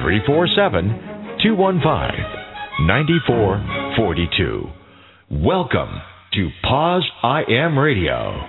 347 0.00 1.38
215 1.42 2.86
9442. 2.86 4.70
Welcome 5.44 6.00
to 6.34 6.48
Poz 6.62 7.04
I 7.22 7.42
Am 7.48 7.76
Radio. 7.78 8.48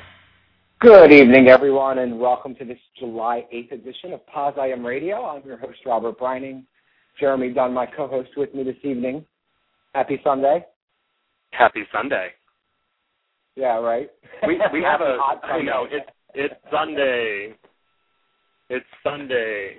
Good 0.80 1.12
evening, 1.12 1.48
everyone, 1.48 1.98
and 2.00 2.20
welcome 2.20 2.54
to 2.56 2.66
this 2.66 2.78
July 3.00 3.46
8th 3.54 3.72
edition 3.72 4.14
of 4.14 4.26
Poz 4.28 4.54
I 4.60 4.68
Am 4.68 4.86
Radio. 4.86 5.26
I'm 5.26 5.44
your 5.46 5.58
host, 5.58 5.80
Robert 5.86 6.20
Breining. 6.20 6.66
Jeremy 7.20 7.52
Dunn, 7.52 7.74
my 7.74 7.88
co 7.88 8.08
host, 8.08 8.30
with 8.38 8.54
me 8.54 8.64
this 8.64 8.78
evening. 8.84 9.26
Happy 9.96 10.22
Sunday. 10.24 10.64
Happy 11.52 11.82
Sunday. 11.92 12.30
Yeah, 13.56 13.80
right. 13.80 14.10
We 14.46 14.62
we 14.72 14.84
have 14.84 15.02
a 15.02 15.18
Hot 15.20 15.44
I 15.44 15.62
know 15.64 15.88
Sunday. 15.90 15.98
it's 15.98 16.12
it's 16.36 16.54
Sunday. 16.72 17.56
It's 18.70 18.86
Sunday. 19.04 19.78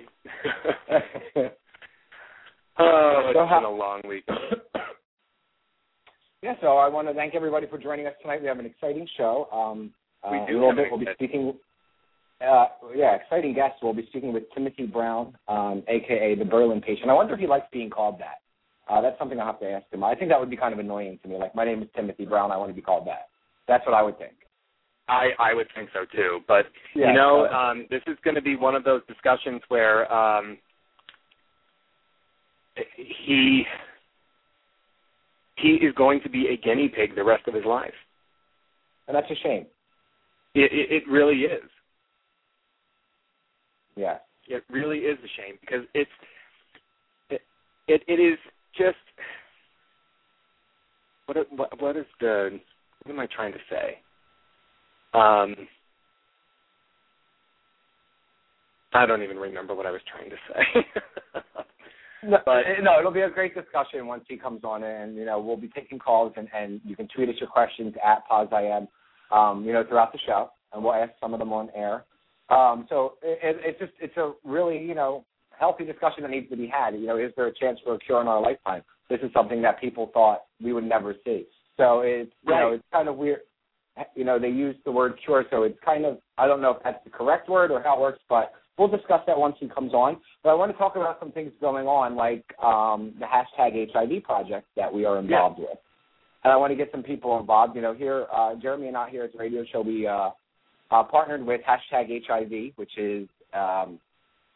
oh, 2.79 3.23
it's 3.27 3.37
So 3.37 3.45
how- 3.45 3.59
been 3.59 3.65
a 3.65 3.71
long 3.75 4.01
week. 4.07 4.23
yeah, 6.41 6.53
so 6.61 6.77
I 6.77 6.87
want 6.87 7.07
to 7.07 7.13
thank 7.13 7.35
everybody 7.35 7.67
for 7.67 7.77
joining 7.77 8.07
us 8.07 8.13
tonight. 8.21 8.41
We 8.41 8.47
have 8.47 8.59
an 8.59 8.65
exciting 8.65 9.07
show. 9.17 9.47
Um, 9.51 9.91
we 10.31 10.39
uh, 10.39 10.45
do. 10.47 10.53
A 10.53 10.59
little 10.59 10.75
bit, 10.75 10.87
we'll 10.89 10.99
be 10.99 11.07
speaking. 11.13 11.53
Uh, 12.41 12.65
yeah, 12.95 13.15
exciting 13.15 13.53
guest. 13.53 13.75
We'll 13.83 13.93
be 13.93 14.05
speaking 14.07 14.33
with 14.33 14.43
Timothy 14.55 14.87
Brown, 14.87 15.37
um, 15.47 15.83
aka 15.87 16.33
the 16.35 16.45
Berlin 16.45 16.81
patient. 16.81 17.09
I 17.09 17.13
wonder 17.13 17.35
if 17.35 17.39
he 17.39 17.45
likes 17.47 17.67
being 17.71 17.89
called 17.91 18.19
that. 18.19 18.39
Uh, 18.91 18.99
that's 18.99 19.17
something 19.19 19.39
I'll 19.39 19.45
have 19.45 19.59
to 19.59 19.69
ask 19.69 19.85
him. 19.91 20.03
I 20.03 20.15
think 20.15 20.31
that 20.31 20.39
would 20.39 20.49
be 20.49 20.57
kind 20.57 20.73
of 20.73 20.79
annoying 20.79 21.19
to 21.21 21.29
me. 21.29 21.37
Like, 21.37 21.53
my 21.53 21.63
name 21.63 21.81
is 21.83 21.87
Timothy 21.95 22.25
Brown. 22.25 22.51
I 22.51 22.57
want 22.57 22.71
to 22.71 22.75
be 22.75 22.81
called 22.81 23.05
that. 23.07 23.27
That's 23.67 23.85
what 23.85 23.93
I 23.93 24.01
would 24.01 24.17
think. 24.17 24.33
I 25.07 25.29
I 25.39 25.53
would 25.53 25.67
think 25.75 25.89
so 25.93 26.05
too, 26.15 26.39
but 26.47 26.65
Yeah, 26.95 27.07
you 27.09 27.13
know, 27.13 27.47
um, 27.47 27.85
this 27.89 28.01
is 28.07 28.17
going 28.23 28.35
to 28.35 28.41
be 28.41 28.55
one 28.55 28.75
of 28.75 28.83
those 28.83 29.01
discussions 29.07 29.61
where 29.67 30.11
um, 30.11 30.57
he 32.97 33.63
he 35.57 35.69
is 35.75 35.93
going 35.95 36.21
to 36.21 36.29
be 36.29 36.47
a 36.47 36.57
guinea 36.57 36.89
pig 36.89 37.15
the 37.15 37.23
rest 37.23 37.47
of 37.47 37.53
his 37.53 37.65
life. 37.65 37.93
and 39.07 39.15
that's 39.15 39.29
a 39.29 39.35
shame. 39.43 39.65
It, 40.55 40.71
it, 40.71 41.03
it 41.03 41.09
really 41.09 41.41
is. 41.41 41.69
Yeah. 43.95 44.17
It 44.47 44.63
really 44.69 44.99
is 44.99 45.17
a 45.19 45.41
shame 45.41 45.55
because 45.61 45.85
it's 45.93 46.09
it 47.29 47.41
it, 47.87 48.01
it 48.07 48.19
is 48.19 48.37
just 48.77 48.97
what 51.25 51.37
what 51.51 51.81
what 51.81 51.97
is 51.97 52.05
the 52.19 52.59
what 53.03 53.13
am 53.13 53.19
I 53.19 53.27
trying 53.27 53.53
to 53.53 53.59
say? 53.69 53.97
Um, 55.13 55.55
I 58.93 59.05
don't 59.05 59.23
even 59.23 59.37
remember 59.37 59.73
what 59.75 59.85
I 59.85 59.91
was 59.91 60.01
trying 60.11 60.29
to 60.29 60.35
say. 60.53 61.41
No, 62.23 62.37
But- 62.45 62.63
no, 62.81 62.99
it'll 62.99 63.11
be 63.11 63.21
a 63.21 63.29
great 63.29 63.55
discussion 63.55 64.05
once 64.05 64.25
he 64.27 64.37
comes 64.37 64.63
on, 64.63 64.83
and 64.83 65.15
you 65.15 65.25
know 65.25 65.39
we'll 65.39 65.57
be 65.57 65.69
taking 65.69 65.99
calls, 65.99 66.33
and, 66.35 66.47
and 66.53 66.81
you 66.85 66.95
can 66.95 67.07
tweet 67.07 67.29
us 67.29 67.35
your 67.39 67.49
questions 67.49 67.93
at 68.03 68.27
PozIAm, 68.29 68.87
um, 69.31 69.63
you 69.65 69.73
know, 69.73 69.83
throughout 69.83 70.11
the 70.11 70.19
show, 70.25 70.51
and 70.73 70.83
we'll 70.83 70.93
ask 70.93 71.11
some 71.19 71.33
of 71.33 71.39
them 71.39 71.51
on 71.51 71.69
air. 71.75 72.05
Um, 72.49 72.85
so 72.89 73.13
it, 73.23 73.39
it, 73.41 73.57
it's 73.63 73.79
just 73.79 73.93
it's 73.99 74.17
a 74.17 74.33
really 74.43 74.77
you 74.77 74.93
know 74.93 75.25
healthy 75.57 75.85
discussion 75.85 76.23
that 76.23 76.29
needs 76.31 76.49
to 76.49 76.57
be 76.57 76.67
had. 76.67 76.93
You 76.93 77.07
know, 77.07 77.17
is 77.17 77.31
there 77.35 77.47
a 77.47 77.53
chance 77.53 77.79
for 77.83 77.95
a 77.95 77.99
cure 77.99 78.21
in 78.21 78.27
our 78.27 78.41
lifetime? 78.41 78.83
This 79.09 79.19
is 79.23 79.31
something 79.33 79.61
that 79.63 79.79
people 79.81 80.11
thought 80.13 80.43
we 80.63 80.73
would 80.73 80.83
never 80.83 81.15
see. 81.25 81.45
So 81.77 82.01
it's 82.01 82.31
you 82.45 82.53
know 82.53 82.73
it's 82.73 82.83
kind 82.91 83.07
of 83.07 83.17
weird. 83.17 83.39
You 84.15 84.23
know, 84.23 84.39
they 84.39 84.47
use 84.47 84.75
the 84.85 84.91
word 84.91 85.15
cure, 85.25 85.43
so 85.49 85.63
it's 85.63 85.77
kind 85.83 86.05
of 86.05 86.19
I 86.37 86.45
don't 86.47 86.61
know 86.61 86.71
if 86.71 86.83
that's 86.83 87.03
the 87.03 87.09
correct 87.09 87.49
word 87.49 87.71
or 87.71 87.81
how 87.81 87.97
it 87.97 88.01
works, 88.01 88.19
but 88.29 88.53
we'll 88.81 88.89
discuss 88.89 89.21
that 89.27 89.37
once 89.37 89.55
he 89.59 89.67
comes 89.67 89.93
on. 89.93 90.17
But 90.43 90.49
I 90.49 90.53
want 90.55 90.71
to 90.71 90.77
talk 90.77 90.95
about 90.95 91.19
some 91.19 91.31
things 91.31 91.51
going 91.61 91.85
on, 91.85 92.15
like 92.15 92.43
um, 92.63 93.13
the 93.19 93.25
hashtag 93.25 93.91
HIV 93.93 94.23
project 94.23 94.67
that 94.75 94.91
we 94.91 95.05
are 95.05 95.19
involved 95.19 95.59
with. 95.59 95.77
And 96.43 96.51
I 96.51 96.55
want 96.55 96.71
to 96.71 96.75
get 96.75 96.89
some 96.91 97.03
people 97.03 97.39
involved. 97.39 97.75
You 97.75 97.83
know, 97.83 97.93
here, 97.93 98.25
uh, 98.33 98.55
Jeremy 98.55 98.87
and 98.87 98.97
I 98.97 99.11
here 99.11 99.23
at 99.23 99.33
the 99.33 99.37
radio 99.37 99.63
show, 99.71 99.81
we 99.81 100.07
uh, 100.07 100.31
uh, 100.89 101.03
partnered 101.03 101.45
with 101.45 101.61
hashtag 101.61 102.09
HIV, 102.27 102.73
which 102.75 102.97
is 102.97 103.27
um, 103.53 103.99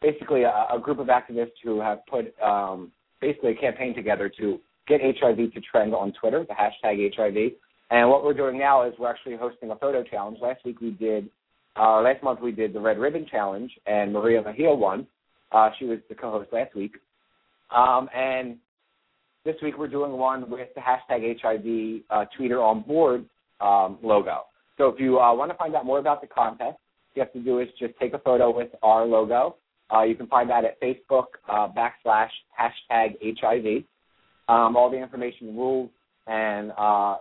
basically 0.02 0.42
a, 0.42 0.66
a 0.74 0.80
group 0.81 0.97
of 0.97 1.07
activists 1.07 1.62
who 1.63 1.80
have 1.80 2.00
put 2.07 2.34
um, 2.42 2.92
basically 3.22 3.52
a 3.52 3.56
campaign 3.56 3.94
together 3.94 4.31
to 4.40 4.59
get 4.88 5.02
HIV 5.02 5.53
to 5.53 5.62
trend 5.62 5.94
on 5.94 6.13
Twitter, 6.19 6.44
the 6.47 6.56
hashtag 6.56 7.16
HIV. 7.16 7.52
And 7.92 8.09
what 8.09 8.25
we're 8.25 8.34
doing 8.34 8.57
now 8.57 8.88
is 8.88 8.96
we're 8.97 9.12
actually 9.12 9.36
hosting 9.36 9.69
a 9.69 9.75
photo 9.75 10.03
challenge. 10.03 10.40
Last 10.42 10.66
week 10.66 10.81
we 10.81 10.92
did 10.92 11.30
uh, 11.78 12.02
last 12.02 12.24
month 12.24 12.40
we 12.41 12.52
did 12.52 12.74
the 12.74 12.80
Red 12.80 12.97
Ribbon 12.97 13.25
Challenge, 13.30 13.72
and 13.86 14.13
Maria 14.13 14.41
Mejia 14.41 14.74
won. 14.74 15.08
Uh, 15.52 15.69
she 15.78 15.86
was 15.86 16.00
the 16.09 16.16
co-host 16.16 16.52
last 16.52 16.75
week. 16.75 16.96
Um, 17.75 18.09
and 18.16 18.58
this 19.44 19.56
week 19.62 19.78
we're 19.78 19.88
doing 19.88 20.13
one 20.13 20.50
with 20.50 20.69
the 20.75 20.81
hashtag 20.81 21.40
HIV 21.41 22.03
uh, 22.09 22.25
Tweeter 22.38 22.62
on 22.62 22.81
Board 22.81 23.25
um, 23.62 23.97
logo. 24.02 24.44
So 24.78 24.88
if 24.88 25.00
you 25.00 25.19
uh, 25.19 25.34
want 25.34 25.52
to 25.52 25.58
find 25.58 25.75
out 25.75 25.86
more 25.86 26.00
about 26.00 26.22
the 26.22 26.28
contest, 26.28 26.78
you 27.13 27.22
have 27.22 27.31
to 27.34 27.40
do 27.40 27.59
is 27.59 27.69
just 27.80 27.94
take 28.00 28.13
a 28.13 28.19
photo 28.19 28.56
with 28.56 28.69
our 28.84 29.06
logo. 29.06 29.56
Uh, 29.94 30.02
you 30.02 30.16
can 30.16 30.28
find 30.28 30.50
that 30.50 30.66
at 30.66 30.81
Facebook 30.81 31.25
uh, 31.47 31.68
backslash 31.69 32.30
hashtag 32.59 33.16
HIV. 33.22 33.84
Um, 34.47 34.75
all 34.75 34.90
the 34.92 34.97
information, 34.97 35.56
rules, 35.56 35.90
and 36.28 36.69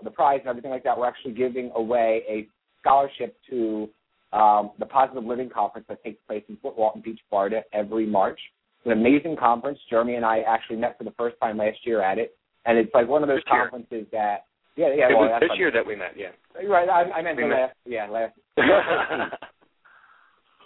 the 0.03 0.10
prize 0.10 0.41
and 0.41 0.48
everything 0.48 0.71
like 0.71 0.84
that. 0.84 0.98
We're 0.98 1.06
actually 1.06 1.34
giving 1.34 1.71
away 1.75 2.22
a 2.28 2.48
scholarship 2.81 3.36
to 3.50 3.88
um, 4.34 4.72
the 4.78 4.87
Positive 4.87 5.25
Living 5.25 5.49
Conference 5.49 5.87
that 5.89 6.03
takes 6.03 6.21
place 6.27 6.43
in 6.49 6.56
Fort 6.56 6.77
Walton 6.77 7.03
Beach, 7.03 7.21
Florida, 7.31 7.62
every 7.72 8.05
March. 8.06 8.39
It's 8.81 8.87
an 8.87 8.93
amazing 8.93 9.37
conference. 9.37 9.78
Jeremy 9.89 10.17
and 10.17 10.25
I 10.25 10.41
actually 10.41 10.77
met 10.77 10.99
for 10.99 11.05
the 11.05 11.12
first 11.12 11.37
time 11.41 11.56
last 11.59 11.78
year 11.84 12.03
at 12.03 12.19
it, 12.19 12.37
and 12.67 12.77
it's 12.77 12.93
like 12.93 13.09
one 13.09 13.22
of 13.22 13.28
those 13.28 13.39
This 13.39 13.53
year. 13.53 13.62
conferences 13.71 14.06
that, 14.12 14.45
yeah, 14.77 14.89
yeah. 14.95 15.09
it 15.11 15.17
well, 15.17 15.28
was 15.28 15.41
this 15.41 15.56
year 15.59 15.71
that 15.71 15.87
we 15.87 15.95
met, 15.97 16.15
yeah. 16.17 16.31
Right, 16.69 16.89
I, 16.89 17.11
I 17.11 17.22
meant 17.22 17.37
We 17.37 17.45
the 17.45 17.49
met- 17.49 17.61
last, 17.61 17.77
yeah, 17.87 18.06
last. 18.09 18.34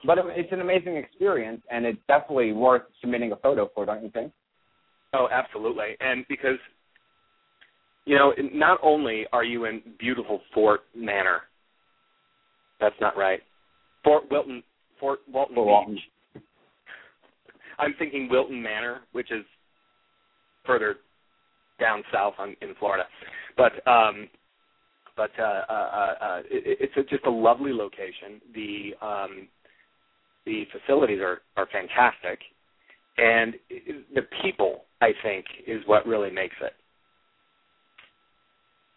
but 0.06 0.18
it, 0.18 0.24
it's 0.30 0.52
an 0.52 0.60
amazing 0.60 0.96
experience, 0.96 1.62
and 1.70 1.84
it's 1.84 1.98
definitely 2.08 2.52
worth 2.52 2.82
submitting 3.00 3.32
a 3.32 3.36
photo 3.36 3.68
for, 3.74 3.84
don't 3.86 4.02
you 4.02 4.10
think? 4.10 4.32
oh, 5.14 5.28
absolutely. 5.32 5.96
And 6.00 6.24
because 6.28 6.58
you 8.04 8.16
know, 8.16 8.32
not 8.54 8.78
only 8.82 9.26
are 9.34 9.44
you 9.44 9.66
in 9.66 9.82
beautiful 9.98 10.40
Fort 10.54 10.80
Manor, 10.96 11.42
that's 12.80 12.94
not 13.02 13.16
right. 13.18 13.40
Fort 14.04 14.24
Wilton, 14.30 14.62
Fort 15.00 15.20
Walton 15.32 15.54
Fort 15.54 15.88
Beach. 15.88 16.00
Walton. 16.34 16.42
I'm 17.78 17.94
thinking 17.98 18.28
Wilton 18.28 18.60
Manor, 18.60 19.00
which 19.12 19.30
is 19.30 19.44
further 20.66 20.96
down 21.80 22.02
south 22.12 22.34
on, 22.38 22.56
in 22.60 22.74
Florida. 22.78 23.04
But 23.56 23.86
um, 23.88 24.28
but 25.16 25.30
uh, 25.38 25.42
uh, 25.42 25.72
uh, 25.72 26.14
uh, 26.24 26.38
it, 26.50 26.78
it's 26.80 26.96
a, 26.96 27.02
just 27.02 27.26
a 27.26 27.30
lovely 27.30 27.72
location. 27.72 28.40
The 28.54 28.94
um, 29.04 29.48
the 30.46 30.64
facilities 30.72 31.20
are 31.20 31.40
are 31.56 31.66
fantastic, 31.72 32.38
and 33.18 33.54
the 34.14 34.22
people 34.42 34.84
I 35.00 35.10
think 35.22 35.44
is 35.66 35.82
what 35.86 36.06
really 36.06 36.30
makes 36.30 36.54
it. 36.62 36.72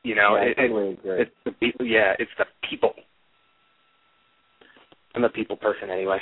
You 0.03 0.15
know, 0.15 0.35
yeah, 0.35 0.43
it, 0.43 0.49
it, 0.57 0.67
totally 0.67 0.93
agree. 0.93 1.21
it's 1.21 1.31
the 1.45 1.51
people. 1.51 1.85
Yeah, 1.85 2.13
it's 2.19 2.31
the 2.37 2.45
people. 2.69 2.93
I'm 5.15 5.23
a 5.23 5.29
people 5.29 5.55
person 5.55 5.89
anyway. 5.89 6.19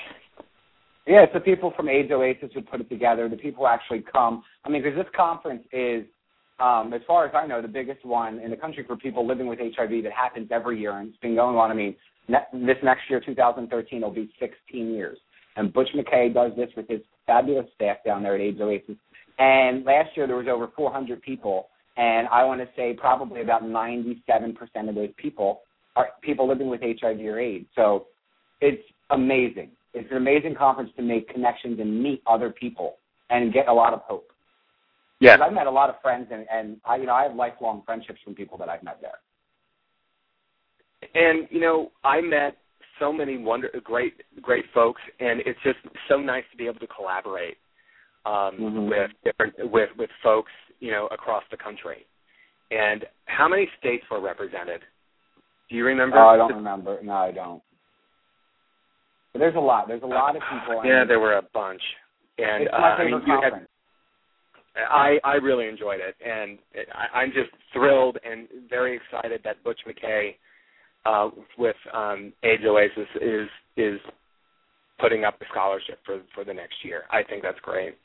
Yeah, 1.08 1.24
it's 1.24 1.34
the 1.34 1.40
people 1.40 1.74
from 1.76 1.90
AIDS 1.90 2.12
Oasis 2.12 2.52
who 2.54 2.62
put 2.62 2.82
it 2.82 2.90
together. 2.90 3.28
The 3.30 3.38
people 3.38 3.66
who 3.66 3.68
actually 3.68 4.04
come. 4.12 4.44
I 4.64 4.70
mean, 4.70 4.84
because 4.84 4.98
this 4.98 5.12
conference 5.16 5.64
is, 5.72 6.06
um, 6.60 6.94
as 6.94 7.02
far 7.08 7.26
as 7.26 7.32
I 7.34 7.48
know, 7.48 7.62
the 7.62 7.68
biggest 7.68 8.06
one 8.06 8.40
in 8.40 8.52
the 8.52 8.58
country 8.58 8.84
for 8.86 8.96
people 8.96 9.26
living 9.26 9.48
with 9.48 9.60
HIV 9.60 10.04
that 10.04 10.12
happens 10.12 10.50
every 10.52 10.80
year, 10.80 10.98
and 10.98 11.10
it's 11.10 11.18
been 11.18 11.36
going 11.36 11.56
on. 11.56 11.72
I 11.72 11.74
mean, 11.74 11.96
ne- 12.28 12.66
this 12.66 12.78
next 12.84 13.10
year, 13.10 13.22
2013, 13.26 14.02
will 14.02 14.12
be 14.12 14.32
16 14.40 14.92
years. 14.94 15.18
And 15.56 15.74
Butch 15.74 15.90
McKay 15.96 16.34
does 16.34 16.52
this 16.56 16.70
with 16.78 16.88
his 16.88 17.02
fabulous 17.26 17.66
staff 17.76 17.98
down 18.06 18.24
there 18.24 18.36
at 18.36 18.42
AIDS 18.42 18.62
Oasis. 18.62 18.96
And 19.40 19.86
last 19.86 20.10
year 20.16 20.28
there 20.28 20.36
was 20.36 20.48
over 20.48 20.70
400 20.76 21.22
people, 21.22 21.70
and 21.98 22.28
I 22.28 22.44
want 22.44 22.62
to 22.62 22.68
say 22.76 22.94
probably 22.94 23.42
about 23.42 23.64
97% 23.64 24.90
of 24.90 24.96
those 24.96 25.10
people 25.18 25.62
are 25.96 26.10
people 26.22 26.48
living 26.48 26.70
with 26.70 26.82
HIV 26.82 27.20
or 27.22 27.40
AIDS. 27.40 27.66
So 27.76 28.06
it's 28.62 28.84
amazing. 29.10 29.72
It's 29.94 30.10
an 30.12 30.18
amazing 30.18 30.56
conference 30.56 30.92
to 30.98 31.02
make 31.02 31.30
connections 31.30 31.80
and 31.80 32.02
meet 32.02 32.22
other 32.28 32.50
people 32.52 32.98
and 33.30 33.54
get 33.54 33.68
a 33.68 33.74
lot 33.74 33.94
of 33.94 34.02
hope. 34.02 34.32
Yeah, 35.20 35.38
I've 35.42 35.54
met 35.54 35.68
a 35.68 35.72
lot 35.72 35.90
of 35.90 35.96
friends, 36.02 36.28
and 36.32 36.46
and 36.52 36.78
I 36.86 36.96
you 36.98 37.06
know 37.06 37.14
I 37.14 37.24
have 37.24 37.36
lifelong 37.36 37.84
friendships 37.86 38.20
from 38.24 38.36
people 38.36 38.58
that 38.60 38.70
I've 38.70 38.84
met 38.84 39.00
there. 39.02 39.20
And 41.14 41.48
you 41.50 41.60
know, 41.60 41.92
I 42.04 42.22
met 42.22 42.58
so 43.00 43.12
many 43.12 43.38
wonder 43.38 43.70
great 43.84 44.14
great 44.42 44.66
folks, 44.74 45.02
and 45.20 45.42
it's 45.46 45.60
just 45.64 45.80
so 46.08 46.20
nice 46.20 46.44
to 46.52 46.58
be 46.58 46.68
able 46.68 46.80
to 46.80 46.88
collaborate 46.88 47.58
um, 48.26 48.58
Mhm. 48.58 48.90
with 48.90 49.12
different 49.24 49.72
with 49.72 49.90
with 49.98 50.10
folks 50.24 50.52
you 50.80 50.92
know 50.92 51.08
across 51.08 51.44
the 51.52 51.58
country. 51.58 52.06
And 52.72 53.06
how 53.26 53.48
many 53.48 53.70
states 53.80 54.06
were 54.10 54.20
represented? 54.22 54.82
Do 55.70 55.76
you 55.76 55.86
remember? 55.86 56.18
Oh, 56.18 56.28
I 56.28 56.38
don't 56.38 56.54
remember. 56.56 57.02
No, 57.02 57.14
I 57.14 57.32
don't. 57.32 57.62
But 59.34 59.40
there's 59.40 59.56
a 59.56 59.60
lot. 59.60 59.88
There's 59.88 60.04
a 60.04 60.08
lot 60.08 60.36
of 60.36 60.42
people. 60.52 60.82
Yeah, 60.84 61.04
there 61.08 61.20
were 61.20 61.38
a 61.38 61.44
bunch. 61.54 61.82
And 62.38 62.64
it's 62.64 62.74
uh, 62.74 62.80
my 62.80 62.88
I 62.88 63.04
mean, 63.04 63.08
favorite 63.08 63.28
you 63.28 63.34
had 63.34 63.52
conference. 63.52 63.70
I 64.76 65.20
I 65.24 65.34
really 65.36 65.68
enjoyed 65.68 66.00
it, 66.00 66.16
and 66.26 66.58
I, 66.94 67.20
I'm 67.20 67.30
just 67.30 67.50
thrilled 67.74 68.18
and 68.24 68.48
very 68.70 68.96
excited 68.98 69.42
that 69.44 69.64
Butch 69.64 69.80
McKay 69.88 70.36
uh, 71.06 71.30
with 71.58 71.76
um, 71.94 72.34
AIDS 72.44 72.64
Oasis 72.66 73.10
is 73.22 73.50
is 73.78 74.00
putting 75.00 75.24
up 75.24 75.40
the 75.40 75.46
scholarship 75.52 76.00
for 76.06 76.22
for 76.34 76.44
the 76.44 76.54
next 76.54 76.76
year. 76.84 77.04
I 77.12 77.24
think 77.24 77.44
that's 77.44 77.60
great. 77.62 77.96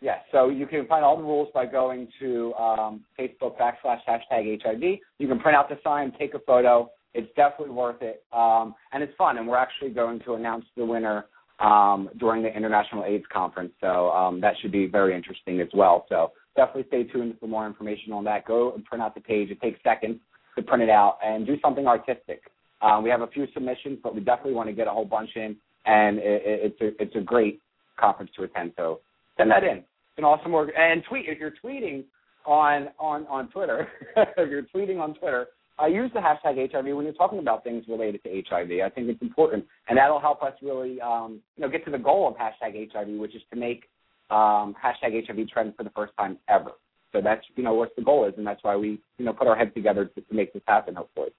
Yeah, 0.00 0.16
so 0.32 0.48
you 0.48 0.66
can 0.66 0.86
find 0.86 1.04
all 1.04 1.16
the 1.16 1.22
rules 1.22 1.48
by 1.54 1.64
going 1.64 2.08
to 2.18 2.52
um, 2.54 3.04
Facebook 3.18 3.56
backslash 3.56 4.00
hashtag 4.08 4.60
HIV. 4.62 4.98
You 5.18 5.28
can 5.28 5.38
print 5.38 5.56
out 5.56 5.68
the 5.68 5.78
sign, 5.84 6.12
take 6.18 6.34
a 6.34 6.40
photo. 6.40 6.90
It's 7.14 7.28
definitely 7.36 7.74
worth 7.74 8.00
it, 8.00 8.24
um, 8.32 8.74
and 8.92 9.02
it's 9.02 9.14
fun. 9.16 9.38
And 9.38 9.46
we're 9.46 9.56
actually 9.56 9.90
going 9.90 10.20
to 10.20 10.34
announce 10.34 10.64
the 10.76 10.84
winner 10.84 11.26
um, 11.60 12.08
during 12.18 12.42
the 12.42 12.54
International 12.54 13.04
AIDS 13.04 13.24
Conference, 13.32 13.72
so 13.80 14.10
um, 14.10 14.40
that 14.40 14.54
should 14.60 14.72
be 14.72 14.86
very 14.86 15.14
interesting 15.14 15.60
as 15.60 15.68
well. 15.74 16.06
So 16.08 16.32
definitely 16.56 16.84
stay 16.88 17.04
tuned 17.04 17.36
for 17.38 17.46
more 17.46 17.66
information 17.66 18.12
on 18.12 18.24
that. 18.24 18.46
Go 18.46 18.72
and 18.74 18.84
print 18.84 19.02
out 19.02 19.14
the 19.14 19.20
page. 19.20 19.50
It 19.50 19.60
takes 19.60 19.82
seconds 19.82 20.18
to 20.56 20.62
print 20.62 20.82
it 20.82 20.90
out 20.90 21.18
and 21.24 21.46
do 21.46 21.56
something 21.62 21.86
artistic. 21.86 22.42
Um, 22.80 23.04
we 23.04 23.10
have 23.10 23.20
a 23.20 23.28
few 23.28 23.46
submissions, 23.54 23.98
but 24.02 24.14
we 24.14 24.20
definitely 24.20 24.54
want 24.54 24.68
to 24.68 24.74
get 24.74 24.86
a 24.86 24.90
whole 24.90 25.04
bunch 25.04 25.30
in, 25.36 25.56
and 25.86 26.18
it, 26.18 26.42
it, 26.44 26.72
it's 26.80 26.80
a 26.80 27.02
it's 27.02 27.16
a 27.16 27.20
great 27.20 27.60
conference 27.98 28.30
to 28.36 28.44
attend. 28.44 28.72
So 28.76 29.00
send 29.36 29.50
that 29.50 29.64
in. 29.64 29.78
It's 29.78 30.18
an 30.18 30.24
awesome 30.24 30.52
org. 30.52 30.70
And 30.76 31.02
tweet 31.08 31.26
if 31.28 31.38
you're 31.38 31.54
tweeting 31.64 32.04
on 32.46 32.88
on 32.98 33.26
on 33.26 33.48
Twitter. 33.50 33.88
if 34.16 34.50
you're 34.50 34.66
tweeting 34.74 35.00
on 35.00 35.14
Twitter, 35.14 35.48
uh, 35.80 35.86
use 35.86 36.10
the 36.14 36.20
hashtag 36.20 36.70
HIV 36.70 36.94
when 36.94 37.04
you're 37.04 37.14
talking 37.14 37.38
about 37.38 37.64
things 37.64 37.84
related 37.88 38.22
to 38.24 38.42
HIV. 38.48 38.70
I 38.84 38.90
think 38.90 39.08
it's 39.08 39.22
important, 39.22 39.64
and 39.88 39.96
that'll 39.96 40.20
help 40.20 40.42
us 40.42 40.52
really 40.62 41.00
um, 41.00 41.40
you 41.56 41.62
know 41.62 41.70
get 41.70 41.84
to 41.86 41.90
the 41.90 41.98
goal 41.98 42.28
of 42.28 42.34
hashtag 42.34 42.92
HIV, 42.92 43.08
which 43.18 43.34
is 43.34 43.42
to 43.50 43.58
make 43.58 43.84
um, 44.30 44.74
hashtag 44.82 45.26
HIV 45.26 45.48
trend 45.48 45.74
for 45.76 45.84
the 45.84 45.90
first 45.90 46.12
time 46.18 46.38
ever. 46.48 46.72
So 47.12 47.20
that's 47.22 47.44
you 47.56 47.62
know 47.62 47.74
what 47.74 47.94
the 47.96 48.02
goal 48.02 48.26
is, 48.26 48.34
and 48.36 48.46
that's 48.46 48.62
why 48.62 48.76
we 48.76 49.00
you 49.18 49.24
know 49.24 49.32
put 49.32 49.46
our 49.46 49.56
heads 49.56 49.72
together 49.74 50.06
to, 50.06 50.20
to 50.20 50.34
make 50.34 50.52
this 50.52 50.62
happen. 50.66 50.94
Hopefully. 50.94 51.30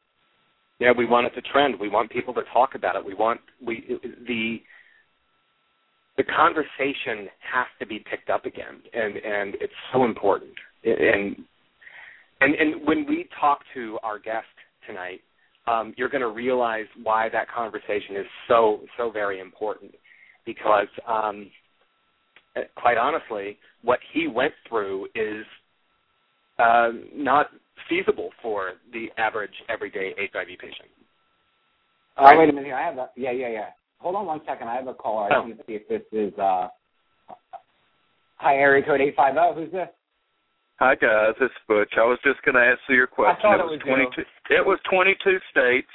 Yeah, 0.80 0.92
we 0.98 1.06
want 1.06 1.28
it 1.28 1.36
to 1.36 1.42
trend. 1.42 1.80
We 1.80 1.90
want 1.90 2.12
people 2.12 2.34
to 2.34 2.42
talk 2.52 2.76
about 2.76 2.96
it. 2.96 3.06
We 3.06 3.14
want 3.14 3.40
we 3.66 4.00
the 4.28 4.58
the 6.18 6.24
conversation 6.24 7.30
has 7.52 7.68
to 7.80 7.86
be 7.86 8.00
picked 8.00 8.30
up 8.30 8.46
again, 8.46 8.82
and 8.94 9.18
and 9.18 9.56
it's 9.62 9.74
so 9.92 10.06
important. 10.06 10.54
And 10.84 11.46
and 12.44 12.56
and 12.56 12.88
when 12.88 13.06
we 13.08 13.28
talk 13.40 13.60
to 13.74 13.98
our 14.04 14.20
guest 14.20 14.46
tonight, 14.88 15.22
um, 15.68 15.94
you're 15.98 16.10
going 16.10 16.22
to 16.22 16.30
realize 16.30 16.86
why 17.02 17.30
that 17.30 17.48
conversation 17.50 18.16
is 18.18 18.26
so 18.48 18.82
so 18.98 19.10
very 19.12 19.40
important, 19.40 19.92
because 20.46 20.88
um, 21.08 21.50
quite 22.76 22.98
honestly, 22.98 23.58
what 23.84 24.00
he 24.14 24.28
went 24.28 24.54
through 24.68 25.08
is 25.16 25.46
uh, 26.60 26.90
not 27.16 27.48
feasible 27.90 28.30
for 28.42 28.74
the 28.92 29.08
average 29.18 29.54
everyday 29.70 30.14
HIV 30.18 30.48
patient. 30.60 30.90
Uh, 32.18 32.24
Right. 32.26 32.38
wait 32.40 32.50
a 32.50 32.54
minute. 32.54 32.66
Here. 32.68 32.76
I 32.76 32.86
have 32.86 32.98
a 32.98 33.10
yeah 33.16 33.32
yeah 33.32 33.50
yeah. 33.50 33.70
Hold 34.00 34.16
on 34.16 34.26
one 34.26 34.42
second. 34.46 34.68
I 34.68 34.76
have 34.76 34.88
a 34.88 34.94
caller. 34.94 35.32
I 35.34 35.38
Oh. 35.38 35.46
need 35.46 35.58
to 35.58 35.64
see 35.66 35.74
if 35.74 35.88
this 35.88 36.02
is 36.12 36.38
uh. 36.38 36.68
Hi, 38.38 38.56
area 38.58 38.84
code 38.86 39.00
eight 39.02 39.16
five 39.16 39.34
zero. 39.36 39.54
Who's 39.54 39.72
this? 39.72 39.88
Hi 40.84 40.96
guys, 40.96 41.32
it's 41.40 41.54
Butch. 41.66 41.94
I 41.96 42.04
was 42.04 42.20
just 42.26 42.42
going 42.44 42.56
to 42.56 42.62
answer 42.62 42.92
your 42.94 43.08
question. 43.08 43.52
it 43.52 43.56
it 43.56 43.64
was 43.64 43.80
was 43.80 43.82
you. 43.86 43.96
22. 43.96 44.22
It 44.54 44.66
was 44.66 44.78
22 44.92 45.38
states 45.50 45.88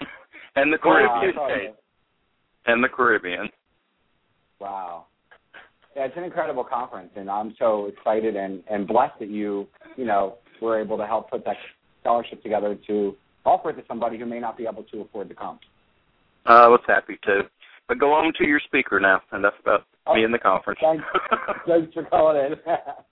and 0.56 0.72
the 0.72 0.78
Caribbean 0.78 1.32
it- 1.48 1.76
and 2.66 2.82
the 2.82 2.88
Caribbean. 2.88 3.48
Wow. 4.58 5.06
Yeah, 5.94 6.06
it's 6.06 6.16
an 6.16 6.24
incredible 6.24 6.64
conference, 6.64 7.10
and 7.14 7.30
I'm 7.30 7.54
so 7.56 7.86
excited 7.86 8.34
and 8.34 8.64
and 8.68 8.84
blessed 8.84 9.20
that 9.20 9.28
you 9.28 9.68
you 9.96 10.04
know 10.06 10.38
were 10.60 10.80
able 10.80 10.98
to 10.98 11.06
help 11.06 11.30
put 11.30 11.44
that 11.44 11.54
scholarship 12.00 12.42
together 12.42 12.76
to 12.88 13.14
offer 13.46 13.70
it 13.70 13.74
to 13.74 13.84
somebody 13.86 14.18
who 14.18 14.26
may 14.26 14.40
not 14.40 14.58
be 14.58 14.66
able 14.66 14.82
to 14.90 15.02
afford 15.02 15.28
to 15.28 15.36
come. 15.36 15.60
I 16.46 16.66
was 16.66 16.80
happy 16.88 17.16
to. 17.26 17.42
But 17.86 18.00
go 18.00 18.12
on 18.12 18.32
to 18.38 18.44
your 18.44 18.58
speaker 18.58 18.98
now, 18.98 19.20
and 19.30 19.44
that's 19.44 19.54
about 19.62 19.84
Oh, 20.04 20.14
me 20.16 20.24
and 20.24 20.34
the 20.34 20.38
conference. 20.38 20.80
thanks. 20.82 21.04
Thanks 21.64 21.94
for 21.94 22.02
calling 22.06 22.38
in. 22.44 22.54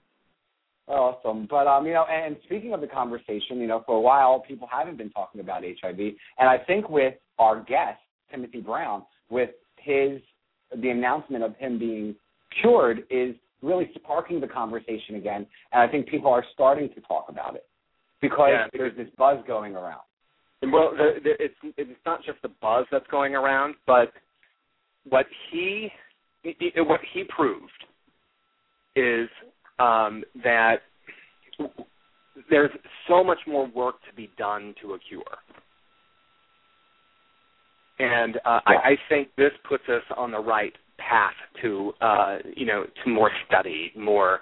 awesome. 0.91 1.47
But 1.49 1.67
um, 1.67 1.85
you 1.85 1.93
know, 1.93 2.05
and 2.05 2.35
speaking 2.45 2.73
of 2.73 2.81
the 2.81 2.87
conversation, 2.87 3.57
you 3.57 3.67
know, 3.67 3.83
for 3.85 3.95
a 3.97 4.01
while 4.01 4.39
people 4.47 4.67
haven't 4.71 4.97
been 4.97 5.09
talking 5.11 5.41
about 5.41 5.63
HIV, 5.63 5.99
and 5.99 6.49
I 6.49 6.57
think 6.57 6.89
with 6.89 7.13
our 7.39 7.63
guest 7.63 7.99
Timothy 8.29 8.61
Brown, 8.61 9.03
with 9.29 9.49
his 9.77 10.21
the 10.81 10.89
announcement 10.89 11.43
of 11.43 11.55
him 11.57 11.77
being 11.79 12.15
cured, 12.61 13.03
is 13.09 13.35
really 13.61 13.89
sparking 13.95 14.39
the 14.39 14.47
conversation 14.47 15.15
again, 15.15 15.45
and 15.71 15.81
I 15.81 15.87
think 15.87 16.07
people 16.07 16.31
are 16.31 16.45
starting 16.53 16.89
to 16.95 17.01
talk 17.01 17.25
about 17.29 17.55
it 17.55 17.65
because 18.21 18.51
Yeah. 18.51 18.67
there's 18.73 18.95
this 18.95 19.07
buzz 19.17 19.37
going 19.47 19.75
around. 19.75 20.01
Well, 20.63 20.91
the, 20.91 21.19
the, 21.23 21.43
it's 21.43 21.55
it's 21.77 21.99
not 22.05 22.23
just 22.23 22.41
the 22.43 22.51
buzz 22.61 22.85
that's 22.91 23.07
going 23.07 23.33
around, 23.35 23.75
but 23.87 24.13
what 25.09 25.25
he 25.51 25.89
what 26.77 27.01
he 27.13 27.23
proved 27.23 27.71
is 28.95 29.29
um, 29.81 30.23
that 30.43 30.77
there's 32.49 32.71
so 33.07 33.23
much 33.23 33.39
more 33.47 33.67
work 33.67 33.95
to 34.09 34.15
be 34.15 34.29
done 34.37 34.75
to 34.81 34.93
a 34.93 34.99
cure, 34.99 35.23
and 37.99 38.37
uh, 38.37 38.59
I, 38.65 38.73
I 38.73 38.95
think 39.09 39.29
this 39.37 39.51
puts 39.67 39.83
us 39.89 40.03
on 40.17 40.31
the 40.31 40.39
right 40.39 40.73
path 40.97 41.33
to 41.61 41.93
uh, 42.01 42.37
you 42.55 42.65
know 42.65 42.85
to 43.03 43.09
more 43.09 43.31
study, 43.47 43.91
more 43.97 44.41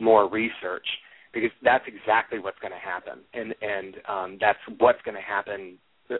more 0.00 0.28
research 0.30 0.86
because 1.32 1.50
that's 1.62 1.84
exactly 1.86 2.38
what's 2.38 2.58
going 2.60 2.72
to 2.72 2.78
happen, 2.78 3.20
and 3.34 3.54
and 3.62 3.94
um, 4.08 4.38
that's 4.40 4.58
what's 4.78 5.00
going 5.02 5.16
to 5.16 5.20
happen 5.20 5.78
uh, 6.10 6.14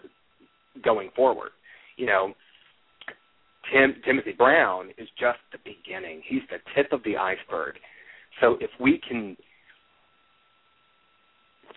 going 0.84 1.10
forward. 1.14 1.50
You 1.96 2.06
know, 2.06 2.34
Tim 3.72 3.94
Timothy 4.04 4.32
Brown 4.32 4.90
is 4.98 5.08
just 5.18 5.38
the 5.52 5.58
beginning. 5.64 6.22
He's 6.26 6.42
the 6.50 6.58
tip 6.74 6.92
of 6.92 7.02
the 7.04 7.16
iceberg. 7.16 7.74
So 8.40 8.56
if 8.60 8.70
we 8.80 9.00
can 9.08 9.36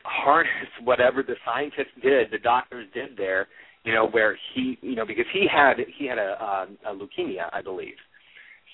harness 0.03 0.69
whatever 0.83 1.23
the 1.23 1.35
scientists 1.45 1.93
did, 2.01 2.31
the 2.31 2.39
doctors 2.39 2.87
did 2.93 3.17
there, 3.17 3.47
you 3.83 3.93
know, 3.93 4.07
where 4.07 4.37
he, 4.53 4.77
you 4.81 4.95
know, 4.95 5.05
because 5.05 5.25
he 5.33 5.47
had 5.51 5.75
he 5.97 6.07
had 6.07 6.17
a, 6.17 6.43
um, 6.43 6.77
a 6.87 6.93
leukemia, 6.93 7.49
I 7.53 7.61
believe. 7.61 7.95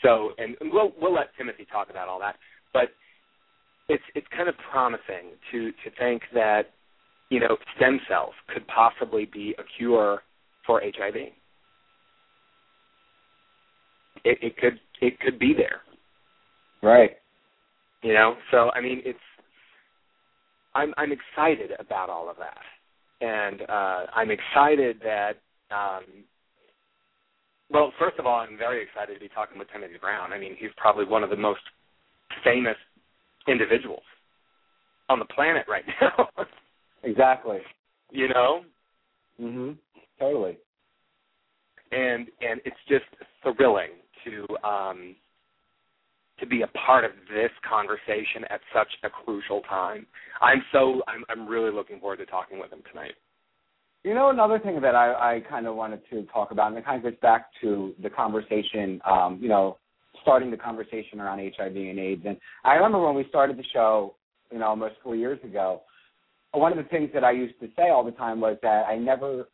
So, 0.03 0.31
and 0.37 0.55
we'll 0.61 0.91
we'll 1.01 1.13
let 1.13 1.27
Timothy 1.37 1.65
talk 1.71 1.89
about 1.89 2.07
all 2.07 2.19
that, 2.19 2.35
but 2.73 2.89
it's 3.89 4.03
it's 4.15 4.27
kind 4.35 4.49
of 4.49 4.55
promising 4.71 5.31
to 5.51 5.71
to 5.71 5.95
think 5.97 6.23
that 6.33 6.63
you 7.29 7.39
know 7.39 7.57
stem 7.75 7.99
cells 8.07 8.33
could 8.53 8.65
possibly 8.67 9.25
be 9.25 9.55
a 9.57 9.63
cure 9.77 10.21
for 10.65 10.81
HIV. 10.81 11.15
It, 14.23 14.37
it 14.41 14.57
could 14.57 14.79
it 15.01 15.19
could 15.19 15.39
be 15.39 15.53
there, 15.55 15.81
Right. 16.81 17.11
You 18.07 18.13
know. 18.13 18.35
So 18.51 18.71
I 18.73 18.81
mean, 18.81 19.01
it's 19.05 19.19
I'm 20.75 20.93
I'm 20.97 21.11
excited 21.11 21.71
about 21.79 22.09
all 22.09 22.29
of 22.29 22.37
that, 22.37 22.61
and 23.25 23.61
uh, 23.69 24.05
I'm 24.15 24.31
excited 24.31 24.99
that. 25.03 25.33
Um, 25.71 26.03
well, 27.69 27.91
first 27.99 28.17
of 28.17 28.25
all, 28.25 28.39
I'm 28.39 28.57
very 28.57 28.81
excited 28.81 29.13
to 29.15 29.19
be 29.19 29.27
talking 29.27 29.59
with 29.59 29.67
Timothy 29.73 29.95
Brown. 29.99 30.31
I 30.31 30.39
mean, 30.39 30.55
he's 30.57 30.69
probably 30.77 31.03
one 31.05 31.21
of 31.23 31.29
the 31.29 31.35
most 31.35 31.59
famous 32.43 32.77
individuals 33.47 34.03
on 35.09 35.19
the 35.19 35.25
planet 35.25 35.65
right 35.67 35.83
now. 36.01 36.29
Exactly. 37.03 37.59
you 38.11 38.29
know, 38.29 38.63
Mhm. 39.41 39.77
Totally. 40.19 40.57
and 41.91 42.27
and 42.41 42.59
it's 42.65 42.83
just 42.87 43.05
thrilling 43.43 43.91
to 44.25 44.47
um 44.67 45.15
to 46.39 46.45
be 46.45 46.61
a 46.61 46.67
part 46.67 47.03
of 47.03 47.11
this 47.29 47.51
conversation 47.67 48.45
at 48.49 48.61
such 48.73 48.89
a 49.03 49.09
crucial 49.09 49.61
time. 49.61 50.05
I'm 50.41 50.61
so 50.71 51.01
I'm 51.07 51.23
I'm 51.29 51.47
really 51.47 51.71
looking 51.71 51.99
forward 51.99 52.17
to 52.17 52.25
talking 52.25 52.59
with 52.59 52.71
him 52.71 52.81
tonight. 52.91 53.13
You 54.03 54.13
know, 54.13 54.29
another 54.29 54.59
thing 54.59 54.79
that 54.81 54.95
I, 54.95 55.35
I 55.35 55.39
kind 55.49 55.67
of 55.67 55.75
wanted 55.75 56.01
to 56.11 56.23
talk 56.31 56.51
about, 56.51 56.67
and 56.67 56.77
it 56.77 56.85
kind 56.85 56.97
of 56.97 57.11
gets 57.11 57.21
back 57.21 57.47
to 57.61 57.93
the 58.01 58.09
conversation, 58.09 59.01
um, 59.09 59.39
you 59.41 59.49
know, 59.49 59.77
starting 60.21 60.51
the 60.51 60.57
conversation 60.57 61.19
around 61.19 61.39
HIV 61.39 61.75
and 61.75 61.99
AIDS. 61.99 62.21
And 62.25 62.37
I 62.63 62.75
remember 62.75 63.03
when 63.03 63.15
we 63.15 63.25
started 63.27 63.57
the 63.57 63.65
show, 63.73 64.15
you 64.51 64.59
know, 64.59 64.67
almost 64.67 64.95
four 65.03 65.15
years 65.15 65.39
ago. 65.43 65.81
One 66.53 66.71
of 66.71 66.77
the 66.77 66.89
things 66.89 67.09
that 67.13 67.23
I 67.23 67.31
used 67.31 67.59
to 67.59 67.67
say 67.75 67.89
all 67.89 68.03
the 68.03 68.11
time 68.11 68.39
was 68.39 68.57
that 68.61 68.85
I 68.87 68.97
never 68.97 69.49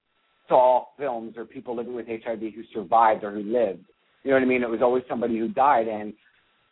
saw 0.48 0.86
films 0.98 1.34
or 1.36 1.46
people 1.46 1.76
living 1.76 1.96
with 1.96 2.08
HIV 2.08 2.40
who 2.40 2.64
survived 2.74 3.24
or 3.24 3.32
who 3.32 3.42
lived. 3.42 3.86
You 4.24 4.32
know 4.32 4.38
what 4.38 4.44
I 4.44 4.46
mean? 4.46 4.64
It 4.64 4.70
was 4.70 4.82
always 4.82 5.04
somebody 5.10 5.38
who 5.38 5.48
died, 5.48 5.88
and 5.88 6.14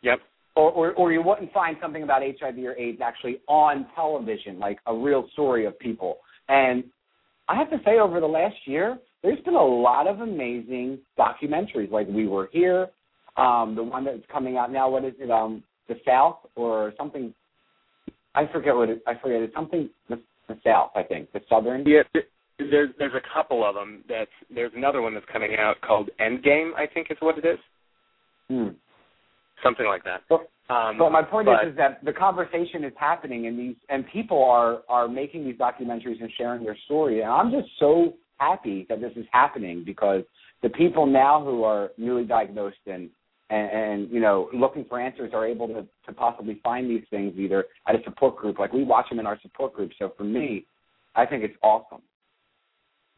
yep. 0.02 0.20
Or, 0.54 0.70
or, 0.70 0.92
or 0.92 1.12
you 1.12 1.22
wouldn't 1.22 1.52
find 1.52 1.76
something 1.80 2.02
about 2.02 2.20
HIV 2.22 2.58
or 2.58 2.76
AIDS 2.76 3.00
actually 3.02 3.40
on 3.48 3.86
television, 3.94 4.58
like 4.58 4.78
a 4.86 4.94
real 4.94 5.26
story 5.32 5.64
of 5.64 5.78
people. 5.78 6.18
And 6.48 6.84
I 7.48 7.56
have 7.56 7.70
to 7.70 7.78
say, 7.84 7.98
over 7.98 8.20
the 8.20 8.26
last 8.26 8.56
year, 8.66 8.98
there's 9.22 9.40
been 9.40 9.54
a 9.54 9.64
lot 9.64 10.06
of 10.06 10.20
amazing 10.20 10.98
documentaries. 11.18 11.90
Like 11.90 12.08
We 12.08 12.26
Were 12.26 12.50
Here, 12.52 12.88
um, 13.36 13.74
the 13.74 13.82
one 13.82 14.04
that's 14.04 14.22
coming 14.30 14.56
out 14.56 14.70
now. 14.70 14.90
What 14.90 15.04
is 15.04 15.14
it? 15.18 15.30
Um, 15.30 15.62
the 15.88 15.94
South 16.06 16.38
or 16.54 16.92
something? 16.96 17.32
I 18.34 18.46
forget 18.52 18.74
what 18.74 18.88
it. 18.88 19.02
I 19.06 19.14
forget. 19.14 19.40
It's 19.42 19.54
something 19.54 19.88
the, 20.08 20.20
the 20.48 20.58
South. 20.64 20.90
I 20.94 21.02
think 21.02 21.32
the 21.32 21.40
Southern. 21.48 21.84
Yeah, 21.86 22.02
there's 22.58 22.90
there's 22.98 23.14
a 23.14 23.34
couple 23.34 23.64
of 23.68 23.74
them. 23.74 24.04
That's 24.08 24.30
there's 24.54 24.72
another 24.76 25.02
one 25.02 25.14
that's 25.14 25.26
coming 25.32 25.56
out 25.58 25.80
called 25.80 26.10
Endgame. 26.20 26.74
I 26.74 26.86
think 26.92 27.08
is 27.10 27.16
what 27.20 27.38
it 27.38 27.44
is. 27.44 27.58
Hmm. 28.48 28.68
Something 29.62 29.86
like 29.86 30.04
that. 30.04 30.22
But, 30.28 30.48
um, 30.72 30.98
but 30.98 31.10
my 31.10 31.22
point 31.22 31.46
but, 31.46 31.66
is, 31.66 31.72
is 31.72 31.76
that 31.76 32.04
the 32.04 32.12
conversation 32.12 32.84
is 32.84 32.92
happening, 32.96 33.46
and 33.46 33.58
these 33.58 33.76
and 33.88 34.04
people 34.12 34.42
are 34.44 34.80
are 34.88 35.08
making 35.08 35.44
these 35.44 35.56
documentaries 35.56 36.20
and 36.20 36.30
sharing 36.36 36.64
their 36.64 36.76
story, 36.86 37.20
and 37.20 37.30
I'm 37.30 37.50
just 37.50 37.68
so 37.78 38.14
happy 38.38 38.86
that 38.88 39.00
this 39.00 39.12
is 39.16 39.26
happening 39.32 39.82
because 39.84 40.22
the 40.62 40.68
people 40.70 41.06
now 41.06 41.44
who 41.44 41.62
are 41.64 41.90
newly 41.98 42.24
diagnosed 42.24 42.78
and 42.86 43.10
and, 43.50 43.70
and 43.70 44.10
you 44.10 44.20
know 44.20 44.48
looking 44.52 44.84
for 44.88 44.98
answers 45.00 45.32
are 45.34 45.46
able 45.46 45.68
to 45.68 45.86
to 46.06 46.12
possibly 46.12 46.60
find 46.64 46.90
these 46.90 47.04
things 47.10 47.34
either 47.36 47.66
at 47.86 47.94
a 47.94 48.02
support 48.04 48.36
group 48.36 48.58
like 48.58 48.72
we 48.72 48.84
watch 48.84 49.08
them 49.10 49.20
in 49.20 49.26
our 49.26 49.38
support 49.42 49.74
group 49.74 49.90
so 49.98 50.12
for 50.16 50.24
me 50.24 50.64
i 51.14 51.26
think 51.26 51.44
it's 51.44 51.56
awesome 51.62 52.02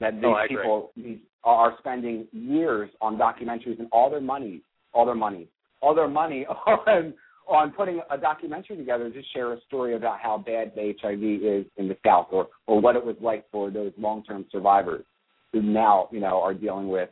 that 0.00 0.14
these 0.14 0.24
oh, 0.24 0.44
people 0.48 0.90
these 0.96 1.18
are 1.44 1.74
spending 1.78 2.26
years 2.32 2.90
on 3.00 3.16
documentaries 3.16 3.78
and 3.78 3.88
all 3.92 4.10
their 4.10 4.20
money 4.20 4.60
all 4.92 5.06
their 5.06 5.14
money 5.14 5.46
all 5.84 5.94
their 5.94 6.08
money 6.08 6.46
on 6.66 7.14
on 7.46 7.70
putting 7.72 8.00
a 8.10 8.16
documentary 8.16 8.74
together 8.74 9.10
to 9.10 9.22
share 9.34 9.52
a 9.52 9.60
story 9.68 9.94
about 9.96 10.18
how 10.18 10.38
bad 10.38 10.72
the 10.74 10.94
HIV 11.02 11.22
is 11.22 11.66
in 11.76 11.88
the 11.88 11.96
South 12.04 12.28
or 12.32 12.48
or 12.66 12.80
what 12.80 12.96
it 12.96 13.04
was 13.04 13.16
like 13.20 13.44
for 13.50 13.70
those 13.70 13.92
long 13.98 14.24
term 14.24 14.46
survivors 14.50 15.04
who 15.52 15.62
now, 15.62 16.08
you 16.10 16.20
know, 16.20 16.40
are 16.40 16.54
dealing 16.54 16.88
with 16.88 17.10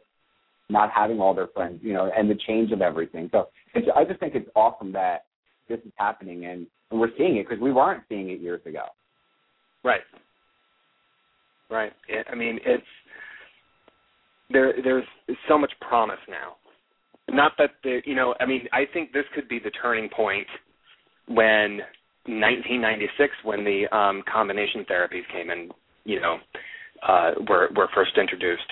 not 0.69 0.91
having 0.91 1.21
all 1.21 1.35
their 1.35 1.49
friends, 1.49 1.81
you 1.83 1.93
know, 1.93 2.11
and 2.17 2.31
the 2.31 2.39
change 2.47 2.73
of 2.73 2.81
everything. 2.81 3.29
So 3.31 3.49
it's, 3.75 3.87
I 3.95 4.05
just 4.05 4.21
think 4.21 4.35
it's 4.35 4.49
awesome 4.57 4.91
that 4.93 5.27
this 5.69 5.79
is 5.81 5.93
happening 5.97 6.47
and, 6.47 6.67
and 6.91 6.99
we're 7.01 7.11
seeing 7.19 7.37
it 7.37 7.49
because 7.49 7.63
we 7.63 7.73
weren't 7.73 8.03
seeing 8.09 8.31
it 8.31 8.41
years 8.41 8.63
ago. 8.67 8.85
Right. 9.85 10.01
Right. 11.71 11.93
I 12.31 12.35
mean, 12.35 12.59
it's 12.65 12.83
there. 14.51 14.75
There's 14.83 15.05
so 15.49 15.57
much 15.57 15.73
promise 15.81 16.19
now. 16.29 16.57
Not 17.31 17.53
that 17.59 17.71
the, 17.83 18.01
you 18.05 18.15
know, 18.15 18.35
I 18.41 18.47
mean, 18.47 18.67
I 18.73 18.85
think 18.93 19.13
this 19.13 19.25
could 19.35 19.49
be 19.49 19.59
the 19.59 19.71
turning 19.71 20.09
point 20.09 20.47
when 21.29 21.81
1996, 22.27 23.33
when 23.45 23.65
the 23.65 23.87
um, 23.97 24.23
combination 24.33 24.85
therapies 24.91 25.27
came 25.33 25.51
in, 25.51 25.71
you 26.05 26.21
know, 26.21 26.39
uh, 27.07 27.33
were 27.49 27.69
were 27.75 27.89
first 27.95 28.13
introduced, 28.17 28.63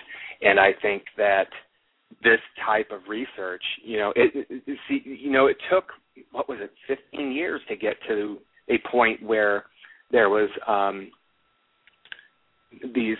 and 0.43 0.61
I 0.61 0.71
think 0.81 1.03
that 1.17 1.49
this 2.23 2.41
type 2.65 2.91
of 2.93 3.01
research, 3.09 3.63
you 3.85 3.99
know, 3.99 4.13
it, 4.15 4.47
it, 4.51 4.79
see, 4.89 5.03
you 5.05 5.31
know, 5.31 5.47
it 5.47 5.57
took 5.71 5.85
what 6.33 6.49
was 6.49 6.59
it, 6.61 6.71
15 6.87 7.33
years 7.33 7.61
to 7.69 7.77
get 7.77 7.95
to 8.09 8.39
a 8.69 8.79
point 8.91 9.23
where 9.23 9.65
there 10.11 10.29
was 10.29 10.49
um, 10.67 11.11
these 12.95 13.17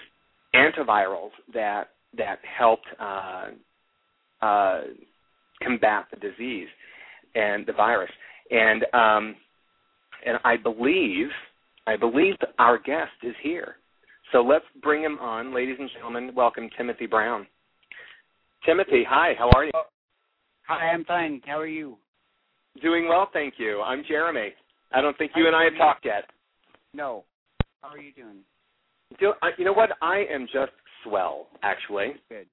antivirals 0.55 1.31
that 1.55 1.91
that 2.17 2.39
helped 2.59 2.87
uh, 2.99 3.47
uh, 4.43 4.81
combat 5.63 6.07
the 6.11 6.17
disease 6.17 6.69
and 7.35 7.67
the 7.67 7.73
virus. 7.73 8.11
And 8.51 8.85
um, 8.93 9.37
and 10.27 10.39
I 10.45 10.57
believe 10.57 11.29
I 11.87 11.97
believe 11.97 12.35
our 12.59 12.79
guest 12.79 13.13
is 13.23 13.35
here. 13.43 13.77
So 14.33 14.43
let's 14.43 14.65
bring 14.83 15.03
him 15.03 15.19
on, 15.19 15.55
ladies 15.55 15.77
and 15.79 15.91
gentlemen. 15.95 16.33
Welcome 16.35 16.69
Timothy 16.77 17.07
Brown. 17.07 17.47
Timothy, 18.65 19.05
hi. 19.09 19.33
How 19.39 19.51
are 19.51 19.65
you? 19.65 19.73
Hi, 20.69 20.91
I'm 20.91 21.05
fine. 21.05 21.41
How 21.47 21.59
are 21.59 21.67
you? 21.67 21.97
Doing 22.81 23.09
well, 23.09 23.29
thank 23.33 23.55
you. 23.59 23.81
I'm 23.81 24.05
Jeremy. 24.07 24.53
I 24.93 25.01
don't 25.01 25.17
think 25.19 25.33
you 25.35 25.47
and 25.47 25.57
I 25.57 25.65
have 25.65 25.77
talked 25.77 26.05
yet. 26.05 26.25
No. 26.95 27.25
How 27.83 27.89
are 27.89 27.99
you 27.99 28.13
doing? 28.13 28.39
Do, 29.19 29.33
uh, 29.43 29.49
you 29.59 29.65
know 29.65 29.73
what? 29.73 29.91
I 30.01 30.25
am 30.33 30.47
just 30.53 30.73
swell, 31.05 31.49
actually. 31.63 32.13
Good. 32.29 32.47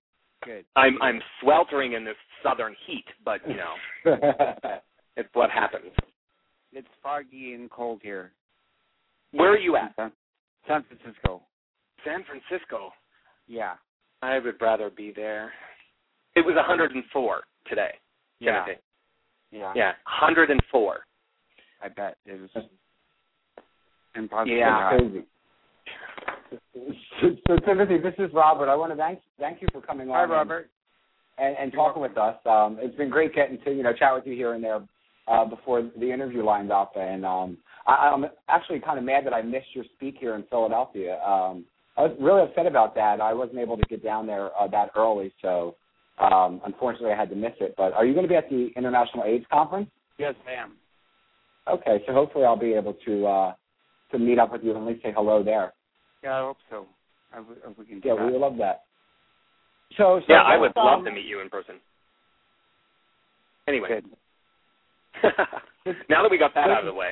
Good. 0.44 0.66
I'm 0.76 1.02
I'm 1.02 1.20
sweltering 1.42 1.94
in 1.94 2.06
this 2.06 2.16
southern 2.44 2.76
heat, 2.86 3.06
but 3.24 3.42
you 3.48 3.56
know, 3.56 3.76
it's 5.18 5.30
what 5.34 5.50
happens. 5.50 5.92
It's 6.72 6.88
foggy 7.02 7.54
and 7.54 7.70
cold 7.70 8.02
here. 8.04 8.32
Where 9.32 9.52
are 9.52 9.58
you 9.58 9.76
at? 9.76 9.94
San 10.68 10.84
Francisco. 10.84 11.42
San 12.06 12.24
Francisco. 12.24 12.92
Yeah. 13.48 13.74
I 14.22 14.40
would 14.40 14.60
rather 14.62 14.90
be 14.90 15.12
there. 15.16 15.52
It 16.36 16.46
was 16.46 16.56
104 16.56 17.42
today. 17.68 17.92
Yeah. 18.40 18.66
Timothy. 18.66 18.82
Yeah. 19.52 19.74
Yeah, 19.76 19.92
104. 20.20 21.00
I 21.82 21.88
bet 21.90 22.18
it 22.26 22.42
was 22.42 22.66
impossible. 24.16 24.58
Yeah. 24.58 24.98
So, 26.74 27.36
so, 27.48 27.56
Timothy, 27.66 27.98
this 27.98 28.14
is 28.18 28.30
Robert. 28.34 28.70
I 28.70 28.76
want 28.76 28.92
to 28.92 28.98
thank 28.98 29.20
thank 29.40 29.62
you 29.62 29.68
for 29.72 29.82
coming 29.82 30.08
Hi, 30.10 30.24
on. 30.24 30.30
Hi, 30.30 30.34
Robert. 30.36 30.70
And, 31.40 31.56
and, 31.60 31.72
talking 31.72 32.02
with 32.02 32.18
us. 32.18 32.36
Um, 32.46 32.78
it's 32.80 32.96
been 32.96 33.12
great 33.12 33.36
getting 33.36 33.60
to 33.64 33.72
you 33.72 33.84
know 33.84 33.94
chat 33.94 34.16
with 34.16 34.26
you 34.26 34.34
here 34.34 34.54
and 34.54 34.64
there 34.64 34.82
uh, 35.28 35.46
before 35.46 35.90
the 35.98 36.12
interview 36.12 36.44
lined 36.44 36.72
up. 36.72 36.94
And 36.96 37.26
um, 37.26 37.58
I, 37.86 38.12
I'm 38.14 38.26
actually 38.48 38.80
kind 38.80 38.98
of 38.98 39.06
mad 39.06 39.26
that 39.26 39.34
I 39.34 39.42
missed 39.42 39.68
your 39.74 39.86
speak 39.96 40.16
here 40.20 40.36
in 40.36 40.44
Philadelphia. 40.50 41.20
Um, 41.22 41.66
I 41.96 42.04
was 42.04 42.18
really 42.20 42.42
upset 42.42 42.66
about 42.66 42.96
that. 42.96 43.22
I 43.22 43.34
wasn't 43.34 43.60
able 43.60 43.78
to 43.78 43.84
get 43.84 44.04
down 44.04 44.28
there 44.28 44.50
uh, 44.60 44.68
that 44.68 44.92
early, 44.96 45.32
so 45.42 45.76
um, 46.20 46.62
unfortunately 46.66 47.12
I 47.12 47.18
had 47.18 47.30
to 47.30 47.36
miss 47.36 47.54
it. 47.60 47.74
But 47.78 47.94
are 47.94 48.06
you 48.06 48.14
going 48.14 48.26
to 48.26 48.30
be 48.30 48.36
at 48.36 48.50
the 48.50 48.70
International 48.76 49.24
AIDS 49.24 49.46
Conference? 49.52 49.90
Yes, 50.18 50.36
I 50.48 50.54
am. 50.64 50.74
Okay, 51.68 52.04
so 52.08 52.14
hopefully 52.14 52.46
I'll 52.46 52.58
be 52.58 52.74
able 52.74 52.96
to 53.06 53.28
uh, 53.28 53.54
to 54.12 54.20
meet 54.20 54.40
up 54.40 54.52
with 54.52 54.64
you 54.64 54.72
and 54.72 54.80
at 54.80 54.88
least 54.88 55.04
say 55.04 55.12
hello 55.16 55.44
there. 55.44 55.74
Yeah, 56.24 56.36
I 56.36 56.40
hope 56.42 56.58
so. 56.70 56.88
I 57.34 57.38
w- 57.38 57.60
we 57.78 57.86
can 57.86 58.02
yeah, 58.04 58.16
that. 58.16 58.26
we 58.26 58.32
would 58.32 58.42
love 58.42 58.58
that. 58.58 58.84
So, 59.96 60.20
so 60.20 60.34
yeah, 60.34 60.42
I 60.42 60.58
would 60.58 60.76
um, 60.76 60.86
love 60.86 61.06
to 61.06 61.12
meet 61.12 61.26
you 61.26 61.40
in 61.42 61.50
person. 61.50 61.76
Anyway, 63.68 64.02
now 66.10 66.24
that 66.24 66.32
we 66.32 66.38
got 66.38 66.54
that 66.56 66.70
out 66.70 66.80
of 66.80 66.86
the 66.86 66.94
way. 66.94 67.12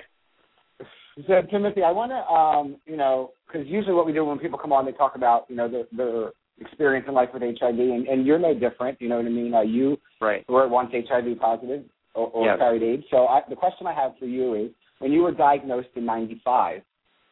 So, 1.27 1.41
Timothy, 1.49 1.81
I 1.81 1.91
want 1.91 2.11
to, 2.11 2.17
um, 2.27 2.77
you 2.85 2.97
know, 2.97 3.31
because 3.47 3.67
usually 3.67 3.93
what 3.93 4.05
we 4.05 4.11
do 4.11 4.25
when 4.25 4.37
people 4.37 4.59
come 4.59 4.73
on, 4.73 4.85
they 4.85 4.91
talk 4.91 5.15
about, 5.15 5.45
you 5.47 5.55
know, 5.55 5.69
their, 5.69 5.85
their 5.95 6.31
experience 6.59 7.05
in 7.07 7.13
life 7.13 7.29
with 7.33 7.41
HIV, 7.41 7.79
and, 7.79 8.07
and 8.07 8.25
you're 8.25 8.39
no 8.39 8.53
different. 8.53 9.01
You 9.01 9.09
know 9.09 9.17
what 9.17 9.25
I 9.25 9.29
mean? 9.29 9.53
Uh, 9.53 9.61
you 9.61 9.97
right. 10.19 10.47
were 10.49 10.67
once 10.67 10.91
HIV 10.91 11.39
positive 11.39 11.83
or, 12.15 12.27
or 12.27 12.45
yes. 12.45 12.57
carried 12.59 12.83
AIDS. 12.83 13.03
So, 13.11 13.27
I, 13.27 13.41
the 13.49 13.55
question 13.55 13.87
I 13.87 13.93
have 13.93 14.11
for 14.19 14.25
you 14.25 14.55
is, 14.55 14.71
when 14.99 15.11
you 15.11 15.21
were 15.21 15.31
diagnosed 15.31 15.89
in 15.95 16.05
'95, 16.05 16.81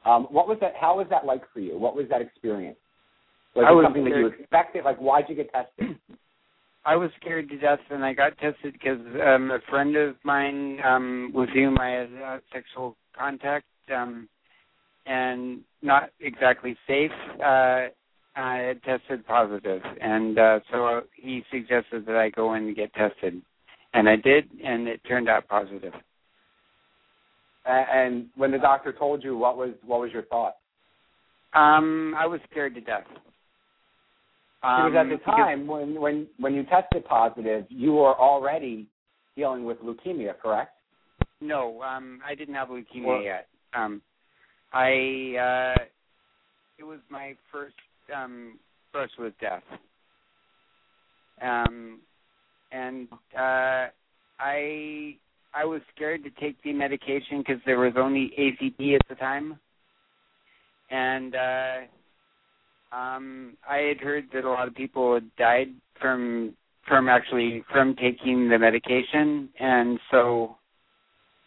um, 0.06 0.28
what 0.30 0.48
was 0.48 0.58
that? 0.62 0.74
How 0.80 0.98
was 0.98 1.08
that 1.10 1.26
like 1.26 1.42
for 1.54 1.60
you? 1.60 1.78
What 1.78 1.96
was 1.96 2.06
that 2.10 2.22
experience? 2.22 2.78
Was 3.56 3.66
I 3.68 3.72
it 3.72 3.76
was 3.76 3.86
something 3.86 4.04
that 4.06 4.18
you 4.18 4.28
expected? 4.28 4.84
Like, 4.84 4.98
why'd 4.98 5.26
you 5.30 5.36
get 5.36 5.52
tested? 5.52 5.98
I 6.86 6.96
was 6.96 7.12
scared 7.22 7.50
to 7.50 7.58
death, 7.58 7.80
and 7.90 8.04
I 8.04 8.14
got 8.14 8.38
tested 8.40 8.74
because 8.74 9.00
um, 9.26 9.52
a 9.52 9.60
friend 9.70 9.96
of 9.96 10.16
mine 10.24 10.80
um, 10.86 11.32
with 11.34 11.50
whom 11.50 11.78
I 11.80 11.90
had 11.90 12.10
uh, 12.26 12.38
sexual 12.52 12.98
contact 13.18 13.66
um, 13.96 14.28
and 15.06 15.62
not 15.82 16.10
exactly 16.20 16.76
safe 16.88 17.12
uh, 17.40 17.88
I 18.36 18.58
had 18.58 18.84
tested 18.84 19.26
positive, 19.28 19.82
and 20.02 20.40
uh, 20.40 20.60
so 20.72 21.02
he 21.16 21.44
suggested 21.52 22.06
that 22.08 22.16
I 22.16 22.30
go 22.30 22.56
in 22.56 22.64
and 22.64 22.76
get 22.76 22.94
tested, 22.94 23.42
and 23.94 24.10
I 24.10 24.16
did, 24.16 24.50
and 24.64 24.88
it 24.88 25.02
turned 25.08 25.30
out 25.30 25.48
positive. 25.48 25.94
and, 27.66 27.88
and 27.92 28.26
when 28.36 28.52
the 28.52 28.58
doctor 28.58 28.92
told 28.92 29.24
you, 29.24 29.38
what 29.38 29.56
was 29.58 29.72
what 29.86 30.00
was 30.00 30.12
your 30.12 30.24
thought? 30.24 30.56
Um, 31.54 32.16
I 32.18 32.26
was 32.26 32.40
scared 32.50 32.74
to 32.74 32.82
death. 32.82 33.06
Um, 34.64 34.92
because 34.92 34.98
at 34.98 35.10
the 35.10 35.18
because- 35.18 35.36
time 35.36 35.68
when 35.68 36.00
when 36.00 36.28
when 36.40 36.54
you 36.54 36.64
tested 36.64 37.06
positive, 37.06 37.66
you 37.70 37.94
were 37.94 38.16
already 38.18 38.88
dealing 39.36 39.66
with 39.66 39.78
leukemia, 39.82 40.40
correct? 40.40 40.72
No, 41.42 41.82
um, 41.82 42.22
I 42.26 42.36
didn't 42.36 42.56
have 42.56 42.70
leukemia 42.70 43.06
Well- 43.06 43.22
yet. 43.22 43.48
Um, 43.74 44.02
I 44.72 45.76
uh, 45.80 45.84
it 46.78 46.84
was 46.84 47.00
my 47.10 47.36
first 47.52 47.76
um, 48.16 48.58
brush 48.92 49.12
with 49.20 49.34
death, 49.40 49.64
um, 51.42 52.00
and 52.72 53.08
uh, 53.38 53.88
I 54.40 55.18
I 55.54 55.66
was 55.66 55.82
scared 55.96 56.24
to 56.24 56.30
take 56.40 56.62
the 56.64 56.74
medication 56.74 57.40
because 57.40 57.62
there 57.66 57.80
was 57.80 57.94
only 57.98 58.34
AZT 58.38 58.96
at 58.96 59.02
the 59.10 59.16
time, 59.16 59.60
and 60.90 61.36
uh, 61.36 61.76
um, 62.94 63.58
I 63.68 63.78
had 63.78 64.00
heard 64.00 64.26
that 64.34 64.46
a 64.46 64.50
lot 64.50 64.68
of 64.68 64.76
people 64.76 65.14
had 65.16 65.36
died 65.38 65.70
from 66.00 66.54
from 66.88 67.08
actually 67.08 67.64
from 67.72 67.96
taking 67.96 68.50
the 68.50 68.60
medication, 68.60 69.50
and 69.60 70.00
so 70.12 70.58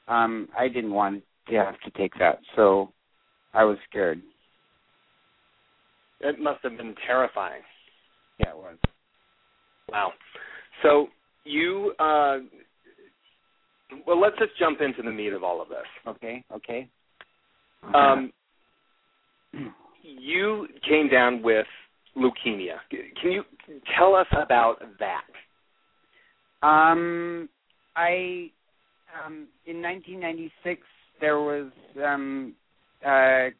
um, 0.09 0.49
I 0.59 0.69
didn't 0.69 0.93
want 0.93 1.23
to 1.49 1.55
have 1.57 1.79
to 1.81 1.91
take 1.91 2.13
that, 2.19 2.41
so 2.57 2.91
I 3.53 3.65
was 3.65 3.77
scared. 3.89 4.21
It 6.21 6.41
must 6.41 6.63
have 6.63 6.77
been 6.77 6.95
terrifying. 7.07 7.63
Yeah, 8.39 8.51
it 8.51 8.57
was. 8.57 8.77
Wow. 9.91 10.13
So 10.83 11.09
you 11.45 11.93
uh 11.99 12.39
well 14.07 14.21
let's 14.21 14.37
just 14.39 14.59
jump 14.59 14.81
into 14.81 15.03
the 15.03 15.11
meat 15.11 15.33
of 15.33 15.45
all 15.45 15.63
of 15.63 15.69
this. 15.69 15.87
Okay, 16.07 16.43
okay. 16.53 16.89
Um 17.95 18.33
you 20.07 20.69
came 20.89 21.09
down 21.09 21.43
with 21.43 21.67
leukemia. 22.17 22.77
Can 22.91 23.33
you 23.33 23.45
tell 23.97 24.15
us 24.15 24.27
about 24.33 24.83
that? 24.99 26.67
Um 26.67 27.49
I 27.95 28.51
um 29.25 29.49
in 29.67 29.83
1996 29.83 30.81
there 31.21 31.39
was 31.39 31.71
um 32.05 32.55
uh 33.05 33.51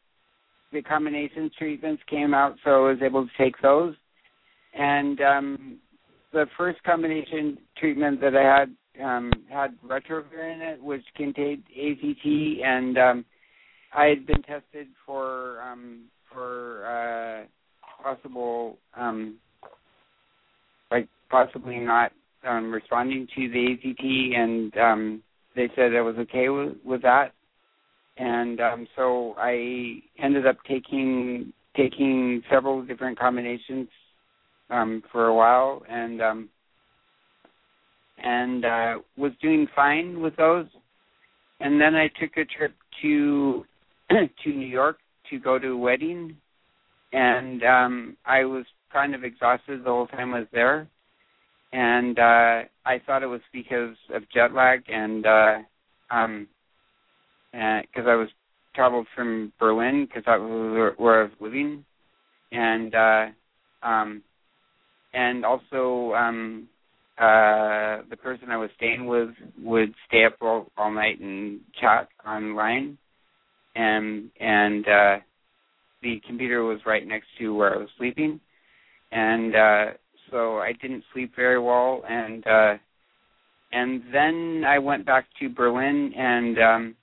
the 0.73 0.83
combination 0.83 1.51
treatments 1.59 2.03
came 2.09 2.35
out 2.35 2.57
so 2.65 2.87
I 2.87 2.91
was 2.91 2.99
able 3.03 3.25
to 3.27 3.31
take 3.39 3.61
those 3.63 3.95
and 4.75 5.21
um 5.21 5.79
the 6.33 6.47
first 6.57 6.83
combination 6.83 7.59
treatment 7.79 8.21
that 8.21 8.37
I 8.37 8.59
had 8.61 8.77
um, 9.03 9.33
had 9.51 9.75
retrovir 9.87 10.55
in 10.55 10.61
it, 10.61 10.83
which 10.83 11.05
contained 11.17 11.63
AZT, 11.79 12.65
and 12.65 12.99
um, 12.99 13.25
I 13.95 14.07
had 14.07 14.27
been 14.27 14.43
tested 14.43 14.89
for 15.05 15.61
um, 15.63 16.05
for 16.37 16.87
uh, 16.87 18.03
possible 18.03 18.77
um, 18.95 19.37
like 20.91 21.09
possibly 21.31 21.79
not 21.79 22.13
um, 22.47 22.71
responding 22.71 23.27
to 23.35 23.49
the 23.49 23.77
AZT, 23.85 24.37
and 24.37 24.77
um, 24.77 25.23
they 25.57 25.69
said 25.75 25.95
I 25.95 26.03
was 26.03 26.17
okay 26.19 26.51
with, 26.51 26.75
with 26.85 27.03
that, 27.03 27.33
and 28.19 28.61
um, 28.61 28.87
so 28.95 29.35
I 29.39 30.01
ended 30.23 30.47
up 30.47 30.59
taking 30.69 31.53
taking 31.75 32.43
several 32.51 32.83
different 32.83 33.19
combinations 33.19 33.89
um, 34.71 35.03
for 35.11 35.27
a 35.29 35.35
while, 35.35 35.83
and 35.89 36.21
um, 36.21 36.49
and 38.23 38.65
uh, 38.65 38.95
was 39.17 39.33
doing 39.41 39.67
fine 39.75 40.21
with 40.21 40.37
those. 40.37 40.67
And 41.61 41.81
then 41.81 41.95
I 41.95 42.09
took 42.21 42.37
a 42.37 42.45
trip 42.45 42.75
to 43.01 43.65
to 44.11 44.49
New 44.51 44.67
York 44.67 44.99
to 45.31 45.39
go 45.39 45.59
to 45.59 45.69
a 45.69 45.77
wedding, 45.77 46.37
and 47.13 47.63
um, 47.63 48.17
I 48.25 48.45
was 48.45 48.65
kind 48.93 49.15
of 49.15 49.25
exhausted 49.25 49.81
the 49.81 49.91
whole 49.91 50.07
time 50.07 50.35
I 50.35 50.41
was 50.41 50.49
there. 50.53 50.89
And 51.73 52.19
uh, 52.19 52.63
I 52.87 53.01
thought 53.05 53.23
it 53.23 53.27
was 53.27 53.41
because 53.53 53.97
of 54.15 54.23
jet 54.33 54.55
lag, 54.55 54.85
and 54.89 55.27
uh, 55.27 55.57
um, 56.11 56.47
because 57.53 58.07
I 58.07 58.15
was 58.15 58.29
traveled 58.75 59.07
from 59.15 59.53
Berlin 59.59 60.07
because 60.07 60.25
that 60.27 60.41
was 60.41 60.95
where 60.97 61.21
I 61.21 61.23
was 61.25 61.33
living, 61.41 61.85
and 62.53 62.95
uh, 62.95 63.27
um, 63.83 64.23
and 65.17 65.45
also 65.45 66.15
um 66.15 66.69
uh 67.19 68.03
the 68.11 68.17
person 68.23 68.51
I 68.51 68.59
was 68.59 68.71
staying 68.77 69.07
with 69.07 69.31
would 69.63 69.95
stay 70.07 70.25
up 70.25 70.37
all, 70.41 70.67
all 70.77 70.93
night 70.93 71.19
and 71.21 71.61
chat 71.81 72.09
online 72.27 72.99
and 73.77 74.31
and 74.41 74.89
uh 74.89 75.17
the 76.03 76.21
computer 76.27 76.65
was 76.65 76.79
right 76.87 77.07
next 77.07 77.27
to 77.39 77.55
where 77.55 77.75
I 77.75 77.79
was 77.79 77.89
sleeping. 77.99 78.41
And 79.13 79.55
uh 79.55 79.85
so 80.31 80.59
I 80.59 80.73
didn't 80.81 81.05
sleep 81.13 81.33
very 81.37 81.61
well. 81.61 82.03
And 82.09 82.47
uh 82.47 82.75
and 83.73 84.03
then 84.13 84.65
I 84.67 84.79
went 84.79 85.05
back 85.05 85.27
to 85.41 85.49
Berlin 85.49 86.13
and 86.17 86.59
um 86.59 86.97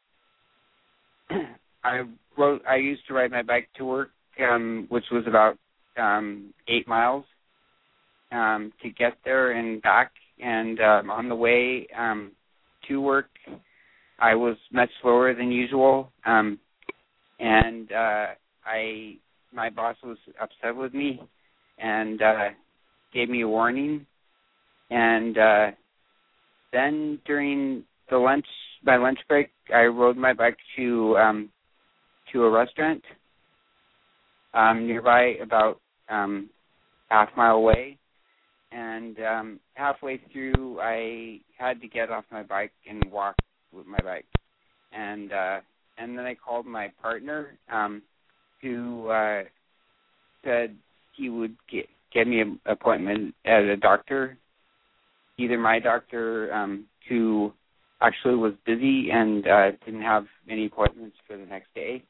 I 1.83 2.03
wrote 2.37 2.61
I 2.67 2.77
used 2.77 3.07
to 3.07 3.13
ride 3.13 3.31
my 3.31 3.43
bike 3.43 3.69
to 3.77 3.85
work 3.85 4.09
um 4.39 4.87
which 4.89 5.05
was 5.11 5.23
about 5.27 5.57
um 5.97 6.53
8 6.67 6.87
miles 6.87 7.25
um, 8.33 8.73
to 8.81 8.89
get 8.89 9.13
there 9.23 9.51
and 9.51 9.81
back. 9.81 10.11
And 10.39 10.79
um, 10.79 11.09
on 11.09 11.29
the 11.29 11.35
way 11.35 11.87
um, 11.97 12.31
to 12.87 12.99
work, 12.99 13.29
I 14.19 14.35
was 14.35 14.57
much 14.71 14.89
slower 15.01 15.33
than 15.33 15.51
usual, 15.51 16.11
um, 16.25 16.59
and 17.39 17.91
uh, 17.91 18.27
I 18.65 19.15
my 19.53 19.69
boss 19.69 19.95
was 20.03 20.17
upset 20.41 20.75
with 20.75 20.93
me 20.93 21.21
and 21.77 22.21
uh, 22.21 22.49
gave 23.13 23.29
me 23.29 23.41
a 23.41 23.47
warning. 23.47 24.05
And 24.89 25.37
uh, 25.37 25.71
then 26.71 27.19
during 27.25 27.83
the 28.09 28.17
lunch 28.17 28.45
my 28.83 28.97
lunch 28.97 29.19
break, 29.27 29.49
I 29.73 29.83
rode 29.83 30.17
my 30.17 30.33
bike 30.33 30.57
to 30.77 31.17
um, 31.17 31.49
to 32.31 32.43
a 32.43 32.49
restaurant 32.49 33.03
um, 34.53 34.87
nearby, 34.87 35.35
about 35.41 35.79
um, 36.09 36.49
half 37.09 37.29
mile 37.35 37.55
away 37.55 37.97
and 38.73 39.19
um 39.19 39.59
halfway 39.75 40.19
through 40.31 40.79
I 40.81 41.39
had 41.57 41.79
to 41.81 41.87
get 41.87 42.09
off 42.09 42.25
my 42.31 42.43
bike 42.43 42.71
and 42.89 43.03
walk 43.11 43.35
with 43.71 43.85
my 43.85 43.99
bike. 43.99 44.25
And 44.91 45.31
uh 45.31 45.59
and 45.97 46.17
then 46.17 46.25
I 46.25 46.35
called 46.35 46.65
my 46.65 46.91
partner 47.01 47.57
um 47.71 48.01
who 48.61 49.09
uh 49.09 49.43
said 50.43 50.75
he 51.15 51.29
would 51.29 51.55
get 51.71 51.87
get 52.13 52.27
me 52.27 52.41
an 52.41 52.59
appointment 52.65 53.33
at 53.45 53.63
a 53.63 53.77
doctor, 53.77 54.37
either 55.37 55.57
my 55.57 55.79
doctor 55.79 56.53
um 56.53 56.85
who 57.09 57.53
actually 58.01 58.35
was 58.35 58.53
busy 58.65 59.09
and 59.11 59.47
uh 59.47 59.71
didn't 59.85 60.01
have 60.01 60.25
any 60.49 60.65
appointments 60.65 61.17
for 61.27 61.37
the 61.37 61.45
next 61.45 61.73
day. 61.73 62.03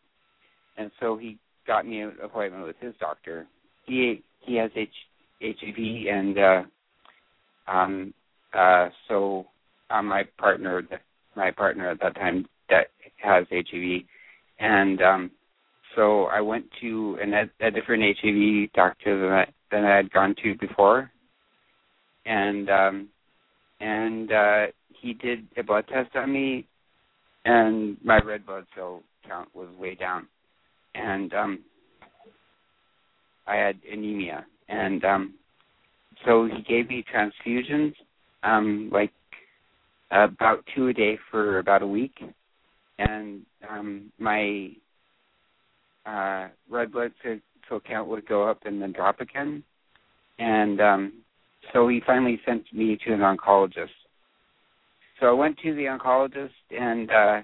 And 0.77 0.91
so 0.99 1.17
he 1.17 1.37
got 1.67 1.85
me 1.85 2.01
an 2.01 2.13
appointment 2.23 2.65
with 2.65 2.75
his 2.79 2.93
doctor. 2.99 3.47
He 3.85 4.23
he 4.41 4.55
has 4.55 4.71
H 4.75 4.89
HIV, 5.41 5.77
and 6.09 6.37
uh, 6.37 6.63
um, 7.67 8.13
uh, 8.53 8.89
so 9.07 9.45
uh, 9.89 10.01
my 10.01 10.23
partner, 10.37 10.83
my 11.35 11.51
partner 11.51 11.89
at 11.89 11.99
that 12.01 12.15
time, 12.15 12.45
that 12.73 12.87
has 13.17 13.45
HIV, 13.51 14.03
and 14.59 15.01
um, 15.01 15.31
so 15.95 16.25
I 16.25 16.41
went 16.41 16.65
to 16.81 17.17
an, 17.21 17.33
a 17.33 17.71
different 17.71 18.03
HIV 18.21 18.73
doctor 18.73 19.19
than 19.19 19.31
I, 19.31 19.45
than 19.71 19.85
I 19.85 19.95
had 19.95 20.11
gone 20.11 20.35
to 20.43 20.55
before, 20.55 21.11
and 22.25 22.69
um, 22.69 23.09
and 23.79 24.31
uh, 24.31 24.65
he 24.89 25.13
did 25.13 25.47
a 25.57 25.63
blood 25.63 25.85
test 25.87 26.15
on 26.15 26.31
me, 26.31 26.67
and 27.45 27.97
my 28.03 28.19
red 28.19 28.45
blood 28.45 28.65
cell 28.75 29.03
count 29.27 29.49
was 29.53 29.69
way 29.77 29.95
down, 29.95 30.27
and 30.95 31.33
um, 31.33 31.59
I 33.47 33.55
had 33.55 33.79
anemia, 33.91 34.45
and 34.69 35.03
um 35.03 35.33
so 36.25 36.45
he 36.45 36.61
gave 36.61 36.87
me 36.89 37.03
transfusions 37.13 37.93
um 38.43 38.89
like 38.91 39.11
about 40.11 40.63
two 40.75 40.87
a 40.87 40.93
day 40.93 41.17
for 41.31 41.59
about 41.59 41.81
a 41.81 41.87
week 41.87 42.13
and 42.99 43.41
um 43.69 44.11
my 44.19 44.71
uh 46.05 46.47
red 46.69 46.91
blood 46.91 47.11
cell 47.23 47.81
count 47.87 48.07
would 48.07 48.27
go 48.27 48.47
up 48.47 48.59
and 48.65 48.81
then 48.81 48.91
drop 48.91 49.19
again 49.19 49.63
and 50.39 50.81
um 50.81 51.13
so 51.71 51.87
he 51.87 52.01
finally 52.05 52.39
sent 52.45 52.63
me 52.73 52.97
to 53.05 53.13
an 53.13 53.19
oncologist 53.19 53.87
so 55.19 55.27
i 55.27 55.31
went 55.31 55.57
to 55.59 55.73
the 55.75 55.83
oncologist 55.83 56.49
and 56.71 57.09
uh 57.11 57.41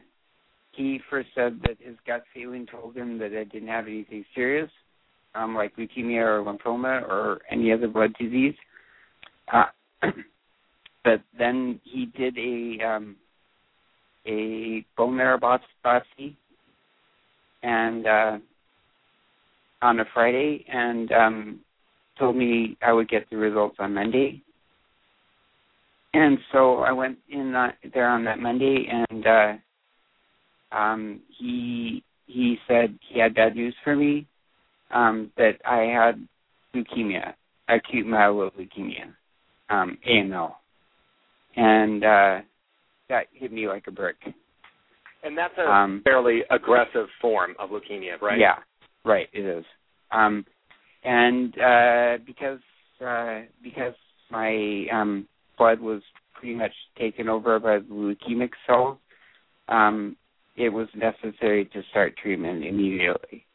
he 0.72 1.00
first 1.10 1.30
said 1.34 1.60
that 1.64 1.78
his 1.80 1.96
gut 2.06 2.24
feeling 2.34 2.66
told 2.66 2.96
him 2.96 3.18
that 3.18 3.32
i 3.38 3.44
didn't 3.44 3.68
have 3.68 3.88
anything 3.88 4.24
serious 4.36 4.70
um, 5.36 5.56
like 5.56 5.76
leukemia 5.76 6.22
or 6.22 6.44
lymphoma 6.44 7.02
or 7.04 7.40
any 7.50 7.72
other 7.72 7.88
blood 7.88 8.14
disease. 8.20 8.56
Uh, 9.52 9.66
but 11.04 11.22
then 11.38 11.80
he 11.84 12.06
did 12.06 12.38
a 12.38 12.84
um, 12.86 13.16
a 14.26 14.86
bone 14.98 15.16
marrow 15.16 15.38
biopsy, 15.38 16.36
and 17.64 18.06
uh, 18.06 18.38
on 19.82 20.00
a 20.00 20.06
Friday, 20.14 20.66
and 20.72 21.12
um, 21.12 21.60
told 22.18 22.36
me 22.36 22.78
I 22.82 22.94
would 22.94 23.10
get 23.10 23.30
the 23.30 23.38
results 23.38 23.78
on 23.80 23.94
Monday. 23.94 24.42
And 26.14 26.40
so 26.52 26.80
I 26.80 26.92
went 26.92 27.18
in 27.30 27.52
that, 27.54 27.76
there 27.94 28.10
on 28.10 28.24
that 28.26 28.40
Monday, 28.40 28.88
and 28.92 29.28
uh, 29.28 30.76
um, 30.76 31.22
he 31.38 32.04
he 32.26 32.58
said 32.68 32.98
he 33.10 33.20
had 33.20 33.36
bad 33.36 33.56
news 33.56 33.76
for 33.84 33.96
me 33.96 34.28
um, 34.92 35.32
that 35.38 35.60
I 35.66 35.82
had 35.82 36.28
leukemia, 36.76 37.34
acute 37.68 38.06
myeloid 38.06 38.52
leukemia, 38.54 39.14
um, 39.70 39.98
AML, 40.08 40.54
and 41.56 42.04
uh, 42.04 42.40
that 43.10 43.28
hit 43.34 43.52
me 43.52 43.68
like 43.68 43.86
a 43.88 43.92
brick. 43.92 44.18
And 45.24 45.38
that's 45.38 45.58
a 45.58 45.70
Um, 45.70 46.02
fairly 46.04 46.44
aggressive 46.50 47.08
form 47.22 47.56
of 47.60 47.72
leukemia, 47.72 48.22
right? 48.22 48.40
Yeah, 48.40 48.60
right. 49.04 49.28
It 49.34 49.46
is. 49.46 49.66
Um, 50.12 50.46
and 51.04 51.60
uh, 51.60 52.18
because 52.26 52.60
uh, 53.06 53.42
because 53.62 53.94
my 54.32 54.86
um, 54.92 55.28
blood 55.58 55.80
was 55.80 56.02
pretty 56.34 56.56
much 56.56 56.72
taken 56.98 57.28
over 57.28 57.60
by 57.60 57.80
the 57.80 57.86
leukemic 57.94 58.52
cells, 58.66 58.98
um, 59.68 60.16
it 60.56 60.70
was 60.70 60.88
necessary 60.96 61.66
to 61.66 61.82
start 61.92 62.16
treatment 62.18 62.66
immediately. 62.66 63.46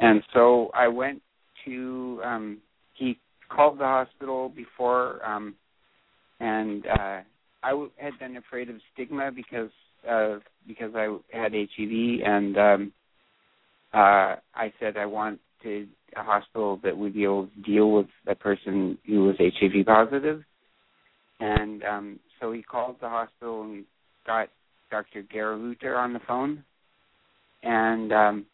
And 0.00 0.22
so 0.34 0.70
I 0.74 0.88
went 0.88 1.22
to. 1.64 2.20
Um, 2.24 2.58
he 2.94 3.18
called 3.48 3.78
the 3.78 3.84
hospital 3.84 4.48
before, 4.48 5.24
um, 5.24 5.54
and 6.40 6.86
uh, 6.86 7.20
I 7.62 7.70
w- 7.70 7.90
had 7.96 8.18
been 8.18 8.36
afraid 8.36 8.70
of 8.70 8.76
stigma 8.92 9.30
because 9.30 9.70
uh, 10.08 10.38
because 10.66 10.92
I 10.94 11.16
had 11.32 11.52
HIV, 11.52 12.20
and 12.24 12.56
um, 12.56 12.92
uh, 13.92 14.36
I 14.54 14.72
said 14.78 14.96
I 14.96 15.06
wanted 15.06 15.40
a 15.64 16.22
hospital 16.22 16.78
that 16.84 16.96
would 16.96 17.14
be 17.14 17.24
able 17.24 17.46
to 17.48 17.62
deal 17.62 17.90
with 17.92 18.06
a 18.26 18.34
person 18.34 18.96
who 19.06 19.24
was 19.24 19.36
HIV 19.38 19.86
positive. 19.86 20.42
And 21.40 21.82
um, 21.84 22.20
so 22.40 22.52
he 22.52 22.62
called 22.62 22.96
the 23.00 23.08
hospital 23.08 23.62
and 23.62 23.84
got 24.26 24.48
Dr. 24.90 25.22
Gero 25.30 25.58
Huetter 25.58 25.96
on 25.96 26.12
the 26.12 26.20
phone, 26.26 26.64
and 27.62 28.12
um, 28.12 28.46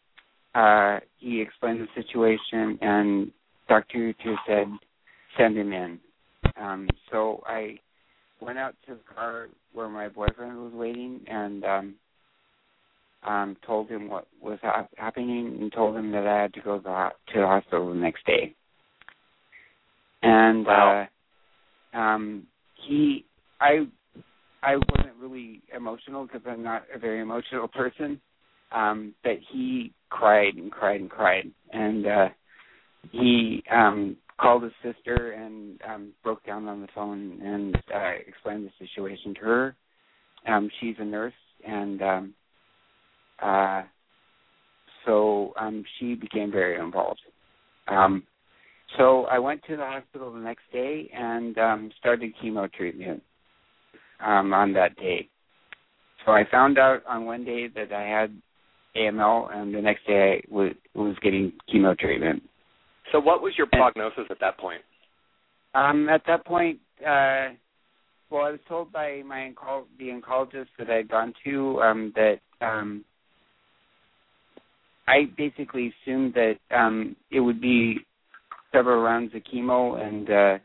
uh, 0.53 0.99
he 1.17 1.41
explained 1.41 1.81
the 1.81 2.01
situation, 2.01 2.77
and 2.81 3.31
Dr. 3.67 4.13
Huetter 4.13 4.35
said, 4.47 4.67
"Send 5.37 5.57
him 5.57 5.73
in." 5.73 5.99
Um, 6.57 6.87
so 7.11 7.43
I 7.47 7.79
went 8.45 8.59
out 8.59 8.75
to 8.87 8.93
the 8.93 9.13
car 9.15 9.47
where 9.73 9.89
my 9.89 10.07
boyfriend 10.07 10.57
was 10.57 10.73
waiting 10.73 11.21
and 11.27 11.63
um 11.65 11.95
um 13.23 13.57
told 13.65 13.89
him 13.89 14.07
what 14.07 14.27
was 14.41 14.59
ha- 14.61 14.87
happening 14.97 15.57
and 15.59 15.73
told 15.73 15.95
him 15.95 16.11
that 16.11 16.27
I 16.27 16.43
had 16.43 16.53
to 16.53 16.61
go 16.61 16.77
to 16.77 16.83
the, 16.83 16.89
ho- 16.89 17.09
to 17.33 17.39
the 17.39 17.47
hospital 17.47 17.89
the 17.89 17.95
next 17.95 18.25
day. 18.25 18.53
And 20.21 20.65
Wow. 20.65 21.07
uh 21.93 21.97
um 21.97 22.43
he 22.75 23.25
I 23.59 23.87
I 24.61 24.75
wasn't 24.75 25.15
really 25.19 25.61
emotional 25.75 26.25
because 26.25 26.41
I'm 26.47 26.63
not 26.63 26.83
a 26.93 26.99
very 26.99 27.21
emotional 27.21 27.67
person. 27.67 28.21
Um 28.71 29.13
but 29.23 29.37
he 29.51 29.91
cried 30.09 30.55
and 30.55 30.71
cried 30.71 31.01
and 31.01 31.09
cried 31.09 31.49
and 31.71 32.05
uh 32.05 32.29
he 33.11 33.63
um 33.71 34.17
called 34.39 34.63
his 34.63 34.73
sister 34.83 35.31
and 35.31 35.79
um 35.87 36.11
broke 36.23 36.45
down 36.45 36.67
on 36.67 36.81
the 36.81 36.87
phone 36.93 37.39
and 37.43 37.75
uh 37.93 38.11
explained 38.27 38.65
the 38.65 38.85
situation 38.85 39.33
to 39.35 39.41
her. 39.41 39.75
Um 40.47 40.69
she's 40.79 40.95
a 40.99 41.05
nurse 41.05 41.33
and 41.67 42.01
um 42.01 42.33
uh 43.41 43.83
so 45.05 45.53
um 45.59 45.83
she 45.99 46.15
became 46.15 46.51
very 46.51 46.79
involved. 46.79 47.21
Um 47.87 48.23
so 48.97 49.25
I 49.25 49.39
went 49.39 49.61
to 49.67 49.75
the 49.75 49.85
hospital 49.85 50.31
the 50.31 50.39
next 50.39 50.63
day 50.71 51.09
and 51.13 51.57
um 51.57 51.91
started 51.99 52.33
chemo 52.43 52.71
treatment 52.71 53.23
um 54.19 54.53
on 54.53 54.73
that 54.73 54.95
day. 54.97 55.29
So 56.25 56.31
I 56.31 56.43
found 56.49 56.77
out 56.77 57.03
on 57.07 57.25
one 57.25 57.45
day 57.45 57.67
that 57.67 57.93
I 57.93 58.03
had 58.03 58.35
AML 58.97 59.55
and 59.55 59.73
the 59.73 59.81
next 59.81 60.05
day 60.07 60.41
I 60.49 60.53
was 60.53 60.71
was 60.93 61.15
getting 61.21 61.53
chemo 61.73 61.97
treatment. 61.97 62.43
So 63.11 63.19
what 63.19 63.41
was 63.41 63.53
your 63.57 63.67
prognosis 63.67 64.25
at 64.29 64.39
that 64.39 64.57
point? 64.57 64.81
Um, 65.73 66.09
at 66.09 66.21
that 66.27 66.45
point, 66.45 66.79
uh, 67.01 67.49
well, 68.29 68.43
I 68.43 68.51
was 68.51 68.59
told 68.67 68.91
by 68.91 69.21
my 69.25 69.53
onco- 69.53 69.85
the 69.99 70.09
oncologist 70.09 70.67
that 70.79 70.89
I'd 70.89 71.09
gone 71.09 71.33
to 71.43 71.81
um, 71.81 72.13
that 72.15 72.39
um, 72.61 73.03
I 75.07 75.29
basically 75.37 75.93
assumed 76.03 76.33
that 76.33 76.55
um, 76.75 77.15
it 77.31 77.39
would 77.39 77.61
be 77.61 77.99
several 78.71 79.01
rounds 79.01 79.33
of 79.35 79.41
chemo 79.43 80.01
and 80.01 80.29
uh, 80.29 80.57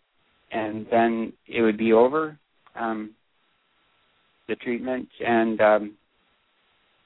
and 0.53 0.87
then 0.91 1.33
it 1.47 1.63
would 1.63 1.77
be 1.77 1.93
over 1.93 2.37
um, 2.75 3.11
the 4.49 4.57
treatment 4.57 5.09
and 5.25 5.61
um, 5.61 5.97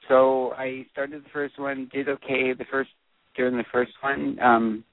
so 0.07 0.53
I 0.53 0.85
started 0.91 1.23
the 1.23 1.29
first 1.29 1.59
one, 1.59 1.89
did 1.91 2.09
okay 2.09 2.53
the 2.53 2.65
first 2.69 2.91
during 3.35 3.57
the 3.57 3.65
first 3.71 3.91
one. 4.01 4.39
Um, 4.39 4.83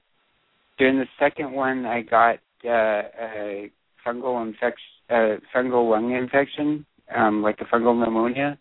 during 0.77 0.97
the 0.97 1.07
second 1.19 1.51
one, 1.51 1.85
I 1.85 2.01
got 2.01 2.35
uh, 2.65 3.03
a 3.19 3.71
fungal 4.05 4.45
infection, 4.45 4.77
uh, 5.09 5.35
fungal 5.55 5.89
lung 5.89 6.11
infection, 6.11 6.85
um, 7.15 7.41
like 7.41 7.59
a 7.61 7.65
fungal 7.65 7.97
pneumonia, 7.97 8.57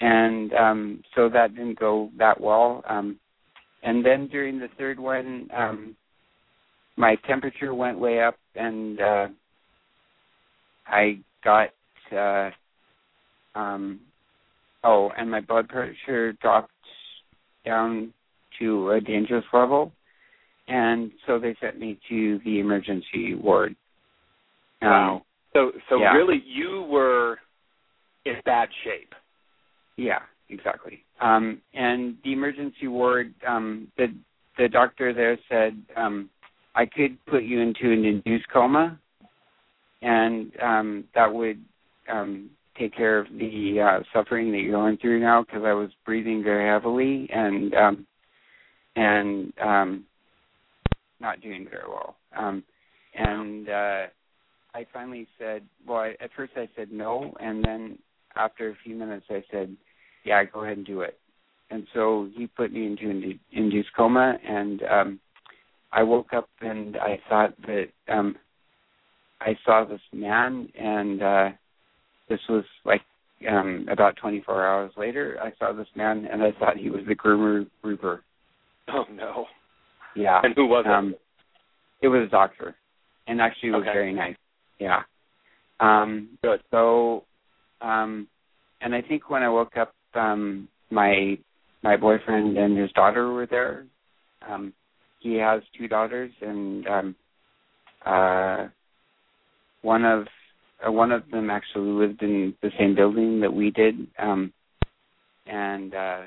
and 0.00 0.52
um, 0.54 1.02
so 1.14 1.28
that 1.28 1.54
didn't 1.54 1.78
go 1.78 2.10
that 2.18 2.40
well. 2.40 2.82
Um, 2.88 3.18
and 3.82 4.04
then 4.04 4.28
during 4.28 4.58
the 4.58 4.68
third 4.78 4.98
one, 4.98 5.48
um, 5.56 5.96
my 6.96 7.16
temperature 7.26 7.74
went 7.74 7.98
way 7.98 8.22
up, 8.22 8.36
and 8.54 9.00
uh, 9.00 9.28
I 10.86 11.18
got 11.44 11.70
uh, 12.16 12.50
um, 13.54 14.00
oh, 14.84 15.10
and 15.16 15.30
my 15.30 15.40
blood 15.40 15.68
pressure 15.68 16.32
dropped 16.34 16.72
down 17.64 18.12
to 18.58 18.92
a 18.92 19.00
dangerous 19.00 19.44
level 19.52 19.92
and 20.68 21.10
so 21.26 21.38
they 21.38 21.56
sent 21.60 21.78
me 21.78 21.98
to 22.08 22.38
the 22.44 22.60
emergency 22.60 23.34
ward. 23.34 23.74
Um, 24.82 24.88
Wow. 24.88 25.22
So 25.54 25.72
so 25.88 25.98
yeah. 25.98 26.12
really 26.12 26.42
you 26.46 26.86
were 26.88 27.38
in 28.24 28.34
bad 28.44 28.68
shape. 28.84 29.14
Yeah, 29.96 30.20
exactly. 30.50 31.04
Um, 31.20 31.60
and 31.74 32.16
the 32.22 32.32
emergency 32.32 32.86
ward, 32.86 33.34
um, 33.46 33.88
the 33.96 34.14
the 34.58 34.68
doctor 34.68 35.14
there 35.14 35.38
said 35.48 35.80
um, 35.96 36.28
I 36.74 36.84
could 36.86 37.18
put 37.26 37.44
you 37.44 37.60
into 37.60 37.90
an 37.90 38.04
induced 38.04 38.48
coma, 38.52 38.98
and 40.02 40.52
um, 40.62 41.04
that 41.14 41.32
would 41.32 41.64
um, 42.12 42.50
take 42.78 42.94
care 42.94 43.18
of 43.18 43.26
the 43.38 43.80
uh, 43.80 44.02
suffering 44.12 44.52
that 44.52 44.58
you're 44.58 44.72
going 44.72 44.98
through 44.98 45.20
now 45.20 45.42
because 45.42 45.62
I 45.64 45.72
was 45.72 45.90
breathing 46.04 46.42
very 46.42 46.68
heavily 46.68 47.28
and 47.32 47.74
um, 47.74 48.06
and 48.96 49.52
um, 49.60 50.04
not 51.20 51.40
doing 51.40 51.66
very 51.70 51.88
well. 51.88 52.16
Um, 52.36 52.62
and 53.14 53.68
uh, 53.68 54.06
I 54.74 54.86
finally 54.92 55.26
said, 55.38 55.62
well, 55.86 55.98
I, 55.98 56.14
at 56.20 56.30
first 56.36 56.52
I 56.56 56.68
said 56.76 56.92
no, 56.92 57.34
and 57.40 57.64
then 57.64 57.98
after 58.36 58.70
a 58.70 58.76
few 58.84 58.94
minutes 58.94 59.26
I 59.30 59.42
said, 59.50 59.76
yeah, 60.24 60.44
go 60.44 60.64
ahead 60.64 60.76
and 60.76 60.86
do 60.86 61.00
it. 61.00 61.18
And 61.70 61.86
so 61.94 62.28
he 62.34 62.46
put 62.46 62.72
me 62.72 62.86
into 62.86 63.10
an 63.10 63.38
induced 63.52 63.90
coma, 63.96 64.38
and 64.46 64.82
um, 64.84 65.20
I 65.92 66.02
woke 66.02 66.32
up 66.32 66.48
and 66.60 66.96
I 66.96 67.20
thought 67.28 67.54
that 67.62 67.86
um, 68.08 68.36
I 69.40 69.56
saw 69.64 69.84
this 69.84 70.00
man, 70.12 70.68
and 70.78 71.22
uh, 71.22 71.48
this 72.28 72.40
was 72.48 72.64
like 72.84 73.02
um, 73.48 73.86
about 73.90 74.16
24 74.16 74.66
hours 74.66 74.92
later. 74.96 75.38
I 75.42 75.52
saw 75.58 75.72
this 75.72 75.88
man, 75.94 76.26
and 76.30 76.42
I 76.42 76.52
thought 76.58 76.76
he 76.76 76.90
was 76.90 77.02
the 77.06 77.14
Grim 77.14 77.70
Reaper. 77.82 78.22
Oh 78.88 79.04
no. 79.12 79.46
Yeah. 80.14 80.40
And 80.42 80.54
who 80.54 80.66
was 80.66 80.84
it? 80.86 80.92
Um, 80.92 81.14
it 82.02 82.08
was 82.08 82.26
a 82.26 82.30
doctor, 82.30 82.74
and 83.26 83.40
actually 83.40 83.70
it 83.70 83.72
was 83.72 83.82
Okay. 83.82 83.92
very 83.92 84.12
nice. 84.12 84.36
Yeah. 84.78 85.02
Um, 85.80 86.38
Good. 86.42 86.60
So, 86.70 87.24
um, 87.80 88.28
and 88.80 88.94
I 88.94 89.02
think 89.02 89.30
when 89.30 89.42
I 89.42 89.48
woke 89.48 89.76
up, 89.76 89.94
um, 90.14 90.68
my 90.90 91.38
my 91.82 91.96
boyfriend 91.96 92.56
and 92.58 92.76
his 92.76 92.90
daughter 92.92 93.32
were 93.32 93.46
there. 93.46 93.84
Um, 94.48 94.72
he 95.20 95.34
has 95.34 95.62
two 95.76 95.88
daughters, 95.88 96.32
and 96.40 96.86
um, 96.86 97.16
uh, 98.04 98.68
one 99.82 100.04
of 100.04 100.26
uh, 100.86 100.90
one 100.90 101.12
of 101.12 101.28
them 101.30 101.50
actually 101.50 101.90
lived 101.90 102.22
in 102.22 102.54
the 102.62 102.70
same 102.78 102.94
building 102.94 103.40
that 103.40 103.52
we 103.52 103.70
did, 103.70 104.06
um, 104.18 104.52
and 105.46 105.94
uh, 105.94 106.22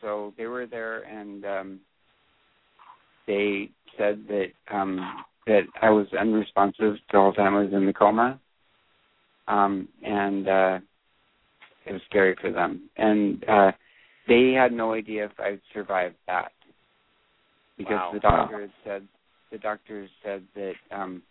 so 0.00 0.32
they 0.36 0.46
were 0.46 0.66
there, 0.66 1.02
and 1.02 1.44
um, 1.44 1.80
they 3.26 3.70
said 3.98 4.24
that 4.28 4.48
um, 4.72 5.24
that 5.46 5.62
I 5.80 5.90
was 5.90 6.06
unresponsive 6.18 6.96
the 7.12 7.18
whole 7.18 7.32
time 7.32 7.54
I 7.54 7.62
was 7.62 7.72
in 7.72 7.86
the 7.86 7.92
coma, 7.92 8.40
um, 9.48 9.88
and 10.02 10.48
uh, 10.48 10.78
it 11.86 11.92
was 11.92 12.02
scary 12.08 12.36
for 12.40 12.50
them. 12.50 12.88
And 12.96 13.44
uh, 13.48 13.72
they 14.28 14.52
had 14.52 14.72
no 14.72 14.92
idea 14.92 15.26
if 15.26 15.38
I'd 15.38 15.60
survive 15.72 16.14
that 16.26 16.52
because 17.78 17.94
Wow. 17.94 18.10
the 18.12 18.20
doctor 18.20 18.60
had 18.62 18.72
said 18.84 19.08
the 19.52 19.58
doctor 19.58 20.08
said 20.24 20.42
that 20.54 20.74
um, 20.90 21.22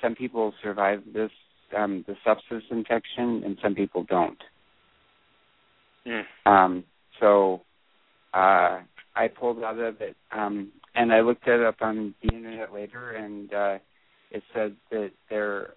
some 0.00 0.14
people 0.14 0.54
survive 0.62 1.02
this 1.12 1.30
um, 1.76 2.04
the 2.06 2.16
sepsis 2.26 2.62
infection 2.70 3.42
and 3.44 3.58
some 3.62 3.74
people 3.74 4.04
don't. 4.04 4.38
Mm. 6.06 6.24
Um, 6.46 6.84
so 7.20 7.62
uh, 8.32 8.80
I 9.16 9.28
pulled 9.28 9.62
out 9.62 9.78
of 9.78 10.00
it, 10.00 10.16
um, 10.32 10.70
and 10.94 11.12
I 11.12 11.20
looked 11.20 11.46
it 11.46 11.60
up 11.60 11.76
on 11.80 12.14
the 12.22 12.28
internet 12.34 12.72
later, 12.72 13.12
and 13.12 13.52
uh, 13.52 13.78
it 14.30 14.42
said 14.52 14.76
that 14.90 15.10
there 15.30 15.74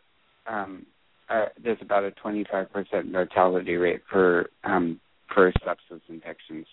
um, 0.48 0.86
uh, 1.30 1.46
there's 1.62 1.82
about 1.82 2.04
a 2.04 2.12
25% 2.24 3.12
mortality 3.12 3.76
rate 3.76 4.02
for 4.10 4.50
um, 4.64 5.00
for 5.34 5.52
sepsis 5.66 6.02
infections. 6.10 6.66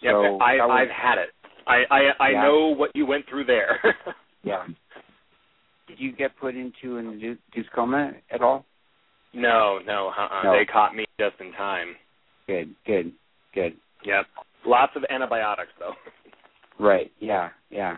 Yeah, 0.00 0.12
So 0.12 0.38
I, 0.38 0.56
was, 0.56 0.88
I've 0.88 0.90
had 0.90 1.18
it. 1.18 1.30
I 1.66 1.84
I, 1.90 2.00
I 2.20 2.30
Yeah. 2.30 2.42
know 2.42 2.68
what 2.74 2.90
you 2.94 3.06
went 3.06 3.24
through 3.28 3.44
there. 3.44 3.80
yeah. 4.42 4.64
Did 5.88 6.00
you 6.00 6.12
get 6.12 6.36
put 6.38 6.54
into 6.54 6.98
an 6.98 7.06
induced 7.08 7.72
coma 7.74 8.12
at 8.30 8.42
all? 8.42 8.64
no, 9.34 9.78
no, 9.86 10.08
uh-uh. 10.08 10.42
No. 10.44 10.52
They 10.52 10.66
caught 10.66 10.94
me 10.94 11.06
just 11.18 11.40
in 11.40 11.52
time. 11.52 11.96
Good, 12.46 12.74
good, 12.86 13.12
good. 13.54 13.76
Yep. 14.04 14.26
Lots 14.66 14.92
of 14.94 15.04
antibiotics 15.08 15.72
though. 15.78 15.94
Right. 16.82 17.12
Yeah. 17.20 17.50
Yeah. 17.70 17.96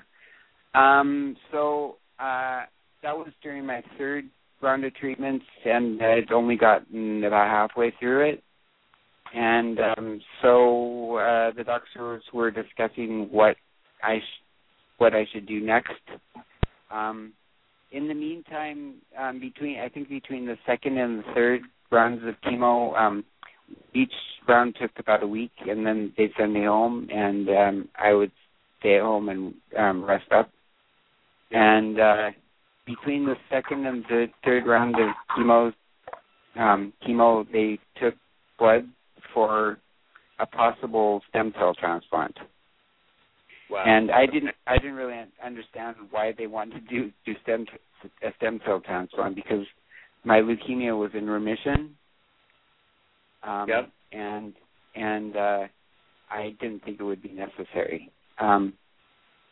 Um. 0.74 1.36
So 1.50 1.96
uh, 2.18 2.64
that 3.02 3.16
was 3.16 3.28
during 3.42 3.64
my 3.64 3.82
third 3.96 4.26
round 4.60 4.84
of 4.84 4.94
treatments, 4.94 5.44
and 5.64 6.02
I'd 6.02 6.30
only 6.30 6.56
gotten 6.56 7.24
about 7.24 7.48
halfway 7.48 7.92
through 7.98 8.28
it. 8.28 8.42
And 9.34 9.78
um, 9.80 10.20
so 10.42 11.16
uh, 11.16 11.52
the 11.56 11.64
doctors 11.64 12.22
were 12.32 12.50
discussing 12.50 13.28
what 13.30 13.56
I 14.02 14.18
sh- 14.18 14.42
what 14.98 15.14
I 15.14 15.26
should 15.32 15.46
do 15.46 15.60
next. 15.60 15.92
Um, 16.90 17.32
in 17.90 18.06
the 18.06 18.14
meantime, 18.14 18.96
um, 19.18 19.40
between 19.40 19.80
I 19.80 19.88
think 19.88 20.10
between 20.10 20.44
the 20.44 20.56
second 20.66 20.98
and 20.98 21.20
the 21.20 21.34
third 21.34 21.62
rounds 21.90 22.22
of 22.26 22.34
chemo, 22.44 22.96
um, 22.98 23.24
each 23.94 24.12
round 24.46 24.76
took 24.80 24.90
about 24.98 25.22
a 25.22 25.26
week, 25.26 25.52
and 25.66 25.86
then 25.86 26.12
they'd 26.18 26.32
send 26.38 26.52
me 26.52 26.64
home, 26.64 27.08
and 27.10 27.48
um, 27.48 27.88
I 27.98 28.12
would 28.12 28.30
stay 28.84 28.96
at 28.96 29.02
home 29.02 29.30
and 29.30 29.54
um, 29.78 30.04
rest 30.04 30.30
up. 30.30 30.50
And 31.50 31.98
uh, 31.98 32.30
between 32.86 33.24
the 33.24 33.36
second 33.50 33.86
and 33.86 34.04
the 34.08 34.26
third 34.44 34.66
round 34.66 34.96
of 34.96 35.08
chemo, 35.36 35.72
um, 36.56 36.92
chemo, 37.06 37.46
they 37.50 37.78
took 38.00 38.14
blood 38.58 38.86
for 39.32 39.78
a 40.38 40.46
possible 40.46 41.22
stem 41.30 41.52
cell 41.58 41.74
transplant. 41.74 42.36
Wow. 43.70 43.84
And 43.86 44.10
I 44.10 44.26
didn't, 44.26 44.54
I 44.66 44.76
didn't 44.76 44.94
really 44.94 45.18
un- 45.18 45.32
understand 45.44 45.96
why 46.10 46.34
they 46.36 46.46
wanted 46.46 46.86
to 46.86 46.94
do 46.94 47.10
do 47.24 47.32
stem 47.42 47.64
a 48.22 48.28
stem 48.36 48.60
cell 48.66 48.80
transplant 48.84 49.34
because 49.34 49.64
my 50.24 50.40
leukemia 50.40 50.98
was 50.98 51.10
in 51.14 51.26
remission. 51.26 51.96
Um, 53.42 53.66
Yep. 53.68 53.90
And 54.12 54.52
and 54.94 55.36
uh, 55.36 55.62
I 56.30 56.54
didn't 56.60 56.84
think 56.84 57.00
it 57.00 57.02
would 57.02 57.22
be 57.22 57.30
necessary. 57.30 58.10
Um, 58.38 58.74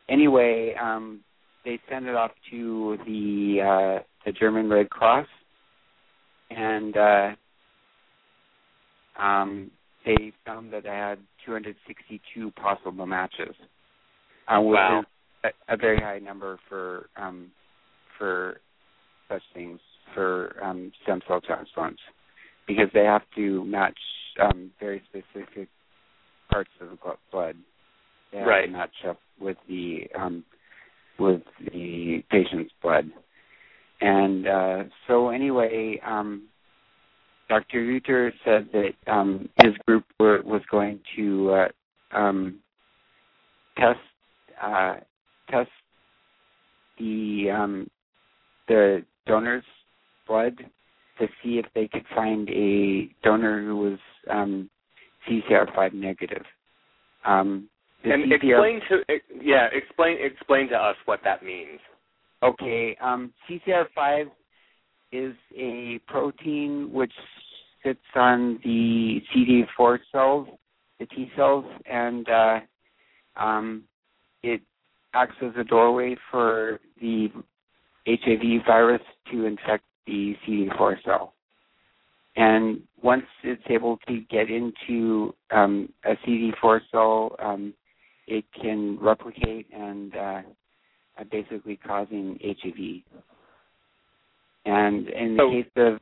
anyway, 0.09 0.75
um, 0.81 1.21
they 1.64 1.79
sent 1.90 2.07
it 2.07 2.14
off 2.14 2.33
to 2.51 2.99
the 3.07 3.61
uh, 3.62 4.03
the 4.25 4.33
German 4.33 4.68
Red 4.68 4.90
Cross, 4.90 5.27
and 6.51 6.97
uh, 6.97 7.31
um, 9.18 9.71
they 10.05 10.33
found 10.45 10.73
that 10.73 10.87
I 10.87 10.95
had 11.11 11.18
262 11.47 12.51
possible 12.53 13.07
matches, 13.07 13.55
uh, 14.49 14.61
which 14.61 14.77
Wow. 14.77 15.01
is 15.01 15.53
a, 15.68 15.75
a 15.75 15.77
very 15.77 15.99
high 15.99 16.18
number 16.18 16.59
for 16.68 17.09
um, 17.16 17.51
for 18.18 18.61
such 19.29 19.42
things 19.55 19.81
for 20.14 20.57
um, 20.62 20.92
stem 21.03 21.21
cell 21.27 21.40
transplants 21.40 22.01
because 22.66 22.88
they 22.92 23.05
have 23.05 23.23
to 23.35 23.64
match 23.64 23.99
um, 24.40 24.71
very 24.79 25.03
specific 25.09 25.68
parts 26.51 26.71
of 26.81 26.90
the 26.90 26.99
blood. 27.31 27.57
Have 28.33 28.47
Right. 28.47 28.71
match 28.71 29.05
up 29.07 29.18
with 29.38 29.57
the 29.68 30.09
um, 30.14 30.45
with 31.18 31.42
the 31.73 32.25
patient's 32.31 32.73
blood. 32.83 33.11
And 34.01 34.47
uh, 34.47 34.85
so 35.07 35.29
anyway, 35.29 36.01
um, 36.05 36.49
Dr. 37.49 37.81
Huetter 37.83 38.33
said 38.45 38.68
that 38.73 39.12
um, 39.12 39.49
his 39.62 39.75
group 39.87 40.05
were, 40.18 40.40
was 40.42 40.62
going 40.71 41.01
to 41.16 41.51
uh, 41.51 41.68
um, 42.16 42.59
test 43.79 44.01
uh, 44.61 44.97
test 45.51 45.71
the 46.99 47.51
um, 47.51 47.90
the 48.68 49.05
donor's 49.27 49.64
blood 50.27 50.57
to 51.18 51.27
see 51.42 51.59
if 51.59 51.66
they 51.75 51.88
could 51.88 52.05
find 52.14 52.49
a 52.49 53.09
donor 53.23 53.62
who 53.62 53.77
was 53.77 53.99
um, 54.31 54.71
CCR5 55.29 55.92
negative. 55.92 56.42
Um, 57.25 57.68
and 58.05 58.33
explain 58.33 58.81
to 58.88 59.03
yeah, 59.41 59.69
explain 59.73 60.19
explain 60.21 60.69
to 60.69 60.77
us 60.77 60.97
what 61.05 61.21
that 61.25 61.43
means. 61.43 61.81
Okay, 62.43 62.97
um, 63.01 63.33
CCR5 63.49 64.27
is 65.12 65.35
a 65.57 66.01
protein 66.09 66.91
which 66.93 67.12
sits 67.85 68.01
on 68.17 68.59
the 68.65 69.21
CD4 69.35 69.99
cells, 70.11 70.49
the 70.99 71.07
T 71.07 71.31
cells, 71.37 71.65
and 71.87 72.29
uh, 72.29 72.61
um, 73.37 73.85
it 74.43 74.61
acts 75.15 75.37
as 75.43 75.53
a 75.59 75.65
doorway 75.65 76.17
for 76.31 76.81
the 77.01 77.29
HIV 78.07 78.65
virus 78.67 79.03
to 79.31 79.45
infect 79.45 79.85
the 80.07 80.35
CD4 80.47 80.97
cell. 81.05 81.35
And 82.35 82.81
once 83.03 83.27
it's 83.45 83.62
able 83.69 83.99
to 84.09 84.21
get 84.31 84.49
into 84.51 85.35
um, 85.51 85.91
a 86.05 86.15
CD4 86.27 86.81
cell, 86.91 87.37
um, 87.38 87.75
it 88.26 88.44
can 88.61 88.98
replicate 89.00 89.66
and 89.72 90.14
uh, 90.16 90.42
uh, 91.18 91.24
basically 91.30 91.76
causing 91.76 92.38
HIV. 92.42 93.02
And 94.64 95.08
in 95.08 95.37
the 95.37 95.42
So- 95.42 95.50
case 95.50 95.72
of 95.76 96.00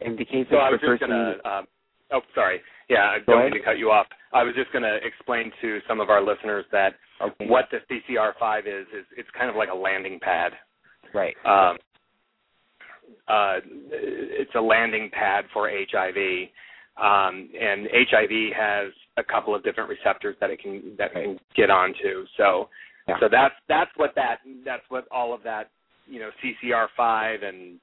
in 0.00 0.16
the 0.16 0.24
case 0.24 0.46
So 0.50 0.56
of 0.56 0.62
I 0.62 0.70
was 0.70 0.80
just 0.80 1.00
gonna. 1.00 1.36
Um, 1.44 1.66
oh, 2.10 2.20
sorry. 2.34 2.60
Yeah, 2.88 3.10
I 3.10 3.18
don't 3.20 3.44
mean 3.44 3.52
to 3.52 3.60
cut 3.60 3.78
you 3.78 3.90
off. 3.90 4.06
I 4.32 4.42
was 4.42 4.54
just 4.54 4.70
gonna 4.72 4.98
explain 5.02 5.52
to 5.62 5.80
some 5.88 6.00
of 6.00 6.10
our 6.10 6.20
listeners 6.20 6.66
that 6.72 6.94
okay, 7.22 7.46
what 7.46 7.68
the 7.70 7.78
CCR5 7.88 8.66
is 8.66 8.86
is 8.88 9.06
it's 9.16 9.28
kind 9.30 9.48
of 9.48 9.56
like 9.56 9.70
a 9.70 9.74
landing 9.74 10.18
pad. 10.20 10.52
right, 11.14 11.36
Um, 11.46 11.78
uh, 13.28 13.60
it's 13.90 14.54
a 14.56 14.60
landing 14.60 15.08
pad 15.10 15.44
for 15.52 15.70
HIV, 15.70 16.50
um, 16.96 17.48
and 17.58 17.88
HIV 17.92 18.52
has 18.52 18.92
a 19.16 19.22
couple 19.24 19.54
of 19.54 19.62
different 19.62 19.88
receptors 19.88 20.36
that 20.40 20.50
it 20.50 20.60
can 20.60 20.94
that 20.98 21.10
it 21.14 21.24
can 21.24 21.38
get 21.56 21.70
onto. 21.70 22.26
So, 22.36 22.68
Yeah. 23.08 23.18
so 23.20 23.28
that's 23.28 23.54
that's 23.68 23.90
what 23.96 24.14
that 24.14 24.40
that's 24.64 24.84
what 24.88 25.06
all 25.10 25.32
of 25.32 25.42
that 25.42 25.70
you 26.06 26.20
know 26.20 26.30
CCR5 26.42 27.44
and 27.44 27.78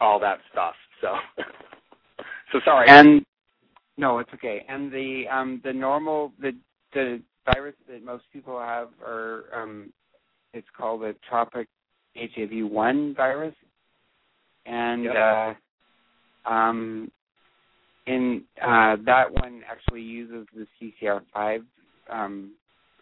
all 0.00 0.18
that 0.20 0.38
stuff. 0.52 0.74
So, 1.00 1.16
so 2.52 2.60
sorry. 2.64 2.88
and 2.88 3.24
no, 3.96 4.18
it's 4.18 4.32
okay. 4.34 4.64
And 4.68 4.92
the 4.92 5.26
um, 5.28 5.60
the 5.64 5.72
normal 5.72 6.32
the 6.40 6.52
the 6.92 7.22
virus 7.46 7.74
that 7.88 8.04
most 8.04 8.24
people 8.32 8.58
have 8.58 8.88
are 9.04 9.44
um, 9.54 9.92
it's 10.52 10.68
called 10.76 11.02
the 11.02 11.14
tropic 11.28 11.68
HIV 12.16 12.70
one 12.70 13.14
virus, 13.14 13.54
and 14.66 15.04
Yep. 15.04 15.14
uh, 15.16 15.54
um, 16.50 17.10
in 18.06 18.44
uh, 18.62 18.96
that 19.04 19.32
one 19.32 19.62
actually 19.68 20.02
uses 20.02 20.46
the 20.54 20.66
CCR5 20.80 21.64
um, 22.10 22.52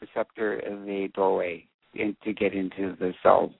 receptor 0.01 0.65
as 0.65 0.89
a 0.89 1.09
doorway 1.09 1.67
in, 1.95 2.17
to 2.25 2.33
get 2.33 2.55
into 2.55 2.97
the 2.99 3.13
cells. 3.23 3.53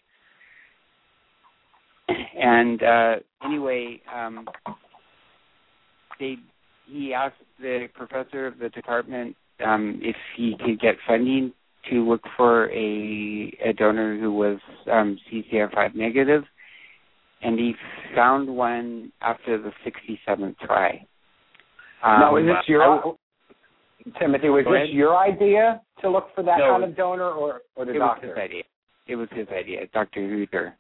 And 2.09 2.83
uh, 2.83 3.15
anyway, 3.45 4.01
um, 4.15 4.47
they 6.19 6.37
he 6.87 7.15
asked 7.15 7.37
the 7.59 7.89
professor 7.95 8.47
of 8.47 8.59
the 8.59 8.69
department 8.71 9.37
um, 9.65 10.01
if 10.03 10.17
he 10.37 10.55
could 10.65 10.81
get 10.81 10.97
funding 11.07 11.53
to 11.91 12.07
look 12.07 12.23
for 12.37 12.71
a 12.71 13.57
a 13.65 13.73
donor 13.73 14.19
who 14.19 14.33
was 14.33 14.59
um, 14.91 15.19
CCR5 15.31 15.95
negative, 15.95 16.45
and 17.43 17.59
he 17.59 17.75
found 18.15 18.49
one 18.49 19.13
after 19.23 19.61
the 19.61 19.73
67th 19.87 20.59
try. 20.59 21.07
Um, 22.05 22.21
now, 22.21 22.37
is 22.37 22.45
this 22.45 22.69
your 22.69 23.17
Timothy? 24.21 24.51
Was 24.51 24.65
this 24.67 24.75
ahead. 24.75 24.89
your 24.91 25.17
idea 25.17 25.81
to 26.03 26.11
look 26.11 26.29
for 26.35 26.43
that 26.43 26.59
No. 26.59 26.73
kind 26.73 26.85
of 26.85 26.97
donor, 26.97 27.31
or 27.31 27.63
or 27.77 27.87
the 27.87 27.95
it 27.95 27.99
was 27.99 28.19
his 28.23 28.37
idea. 28.37 28.63
It 29.07 29.17
was 29.17 29.29
his 29.33 29.49
idea, 29.49 29.87
Dr. 29.93 30.21
Huetter. 30.21 30.75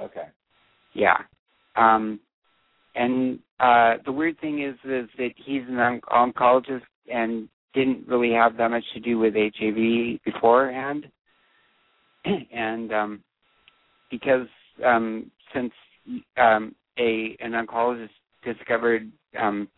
Okay. 0.00 0.28
Yeah. 0.94 1.18
Um, 1.76 2.20
and 2.94 3.38
uh, 3.60 3.94
the 4.04 4.12
weird 4.12 4.38
thing 4.40 4.62
is, 4.62 4.74
is 4.84 5.08
that 5.18 5.30
he's 5.36 5.62
an 5.68 5.78
on- 5.78 6.00
oncologist 6.32 6.82
and 7.12 7.48
didn't 7.74 8.06
really 8.08 8.32
have 8.32 8.56
that 8.56 8.70
much 8.70 8.84
to 8.94 9.00
do 9.00 9.18
with 9.18 9.34
HIV 9.34 10.20
beforehand. 10.24 11.06
and 12.52 12.92
um, 12.92 13.22
because 14.10 14.46
um, 14.84 15.30
since 15.54 15.72
um, 16.36 16.74
a 16.98 17.36
an 17.40 17.52
oncologist 17.52 18.10
discovered 18.44 19.10
um, 19.38 19.68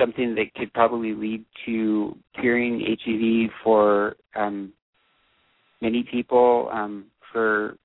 something 0.00 0.34
that 0.34 0.54
could 0.54 0.72
probably 0.72 1.14
lead 1.14 1.44
to 1.66 2.16
curing 2.40 2.80
HIV 3.04 3.50
for 3.62 4.16
um, 4.34 4.72
many 5.80 6.04
people, 6.10 6.68
um, 6.72 7.06
for 7.32 7.76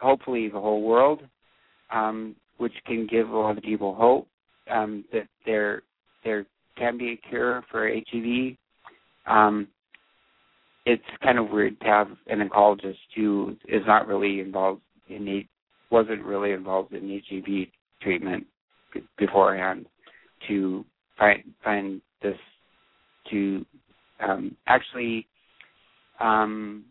hopefully 0.00 0.48
the 0.48 0.60
whole 0.60 0.82
world, 0.82 1.20
um, 1.92 2.36
which 2.58 2.72
can 2.86 3.06
give 3.06 3.30
a 3.30 3.36
lot 3.36 3.58
of 3.58 3.64
people 3.64 3.94
hope 3.94 4.28
um, 4.70 5.04
that 5.12 5.26
there 5.44 5.82
there 6.24 6.46
can 6.76 6.96
be 6.96 7.12
a 7.12 7.28
cure 7.28 7.62
for 7.70 7.88
HIV. 7.88 8.56
Um, 9.26 9.68
it's 10.86 11.02
kind 11.22 11.38
of 11.38 11.50
weird 11.50 11.78
to 11.80 11.86
have 11.86 12.08
an 12.26 12.46
oncologist 12.48 12.96
who 13.14 13.56
is 13.68 13.82
not 13.86 14.06
really 14.06 14.40
involved 14.40 14.82
in 15.08 15.46
wasn't 15.90 16.24
really 16.24 16.52
involved 16.52 16.92
in 16.92 17.20
HIV 17.28 17.68
treatment 18.02 18.46
beforehand 19.18 19.86
to 20.48 20.84
find 21.18 21.42
find 21.62 22.00
this 22.22 22.36
to 23.30 23.64
um, 24.20 24.56
actually 24.66 25.26
um, 26.20 26.84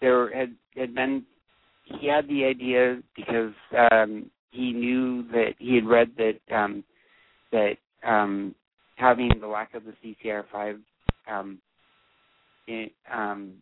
there 0.00 0.34
had 0.34 0.54
had 0.76 0.94
been 0.94 1.24
he 1.84 2.08
had 2.08 2.26
the 2.28 2.44
idea 2.44 3.00
because 3.16 3.52
um, 3.90 4.30
he 4.50 4.72
knew 4.72 5.24
that 5.32 5.54
he 5.58 5.74
had 5.74 5.86
read 5.86 6.10
that 6.16 6.54
um, 6.54 6.84
that 7.52 7.76
um, 8.06 8.54
having 8.96 9.30
the 9.40 9.46
lack 9.46 9.74
of 9.74 9.82
the 9.84 9.94
CCR5 10.24 10.78
um, 11.30 11.58
in, 12.68 12.90
um, 13.12 13.52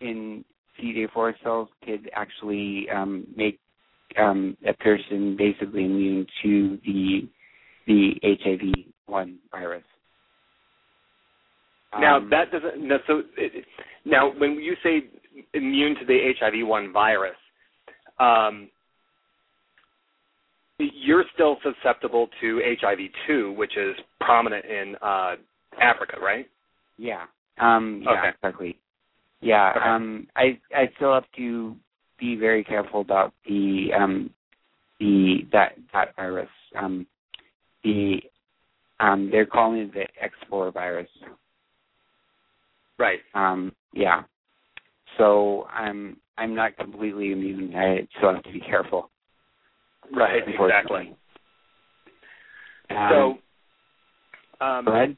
in 0.00 0.44
CD4 0.80 1.34
cells 1.42 1.68
could 1.84 2.10
actually 2.14 2.86
um, 2.90 3.26
make 3.36 3.58
um, 4.18 4.56
a 4.66 4.72
person 4.74 5.36
basically 5.36 5.84
immune 5.84 6.26
to 6.42 6.78
the 6.84 7.28
the 7.86 8.14
HIV 8.22 8.84
one 9.06 9.38
virus. 9.50 9.84
Now 11.98 12.16
Um, 12.16 12.30
that 12.30 12.50
doesn't. 12.50 12.80
No, 12.80 12.98
so 13.06 13.22
it, 13.36 13.64
now 14.04 14.28
when 14.38 14.54
you 14.60 14.76
say 14.82 15.04
immune 15.54 15.94
to 15.96 16.04
the 16.06 16.32
HIV 16.38 16.66
one 16.66 16.92
virus, 16.92 17.36
um, 18.18 18.70
you're 20.78 21.24
still 21.34 21.58
susceptible 21.62 22.28
to 22.40 22.60
HIV 22.80 22.98
two, 23.26 23.52
which 23.52 23.76
is 23.76 23.96
prominent 24.20 24.64
in 24.64 24.96
uh, 25.02 25.36
Africa, 25.80 26.16
right? 26.20 26.48
Yeah. 26.98 27.24
Um 27.58 28.02
yeah, 28.04 28.10
Okay. 28.18 28.28
exactly. 28.30 28.78
Yeah. 29.40 29.72
Okay. 29.76 29.80
Um 29.88 30.26
I 30.36 30.58
I 30.74 30.90
still 30.96 31.12
have 31.12 31.30
to 31.36 31.76
be 32.18 32.36
very 32.36 32.64
careful 32.64 33.00
about 33.00 33.32
the 33.46 33.92
um 33.92 34.30
the 35.00 35.46
that 35.52 35.76
that 35.92 36.16
virus. 36.16 36.48
Um 36.76 37.06
the 37.84 38.22
um 39.00 39.28
they're 39.30 39.46
calling 39.46 39.80
it 39.80 39.92
the 39.94 40.06
X4 40.50 40.72
virus. 40.72 41.08
Right. 42.98 43.20
Um 43.34 43.72
yeah. 43.92 44.22
So 45.18 45.66
I'm 45.72 46.16
I'm 46.38 46.54
not 46.54 46.76
completely 46.76 47.32
immune. 47.32 47.74
I 47.76 48.06
still 48.18 48.34
have 48.34 48.42
to 48.44 48.52
be 48.52 48.60
careful. 48.60 49.10
Right. 50.14 50.42
Exactly. 50.46 51.14
Um, 52.90 53.08
So, 53.10 54.64
um, 54.64 54.84
go 54.84 54.92
ahead. 54.92 55.16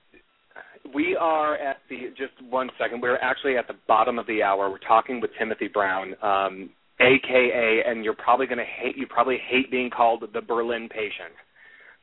we 0.94 1.16
are 1.16 1.56
at 1.56 1.78
the 1.88 2.10
just 2.16 2.32
one 2.48 2.70
second. 2.78 3.00
We're 3.00 3.16
actually 3.16 3.56
at 3.56 3.66
the 3.66 3.74
bottom 3.88 4.18
of 4.18 4.26
the 4.26 4.42
hour. 4.42 4.70
We're 4.70 4.78
talking 4.78 5.20
with 5.20 5.30
Timothy 5.38 5.68
Brown, 5.68 6.14
um, 6.22 6.70
aka, 7.00 7.82
and 7.86 8.04
you're 8.04 8.14
probably 8.14 8.46
going 8.46 8.58
to 8.58 8.64
hate. 8.64 8.96
You 8.96 9.06
probably 9.06 9.38
hate 9.38 9.70
being 9.70 9.90
called 9.90 10.22
the 10.32 10.40
Berlin 10.40 10.88
patient, 10.88 11.32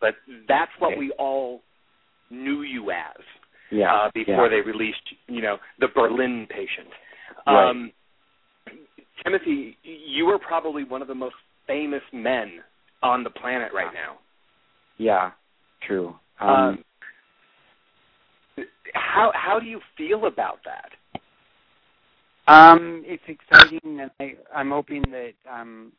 but 0.01 0.15
that's 0.47 0.71
what 0.79 0.91
Okay. 0.93 0.99
we 0.99 1.11
all 1.13 1.61
knew 2.29 2.63
you 2.63 2.91
as 2.91 3.21
Yeah. 3.69 3.93
uh, 3.93 4.11
before 4.13 4.45
yeah. 4.45 4.49
they 4.49 4.61
released, 4.61 5.13
you 5.27 5.41
know, 5.41 5.59
the 5.79 5.87
Berlin 5.87 6.47
patient. 6.47 6.89
Right. 7.47 7.69
Um, 7.69 7.93
Timothy, 9.23 9.77
you 9.83 10.27
are 10.29 10.39
probably 10.39 10.83
one 10.83 11.01
of 11.01 11.07
the 11.07 11.15
most 11.15 11.35
famous 11.67 12.01
men 12.11 12.63
on 13.03 13.23
the 13.23 13.29
planet 13.29 13.71
right 13.73 13.93
now. 13.93 14.17
Yeah. 14.97 15.31
True. 15.81 16.19
Um, 16.39 16.49
Um, 16.49 16.83
how 18.93 19.31
how 19.33 19.59
do 19.59 19.65
you 19.65 19.79
feel 19.95 20.25
about 20.25 20.59
that? 20.65 20.91
Um, 22.47 23.03
it's 23.05 23.23
exciting, 23.27 24.01
and 24.01 24.11
I, 24.19 24.35
I'm 24.53 24.71
hoping 24.71 25.03
that 25.11 25.33
um, 25.49 25.93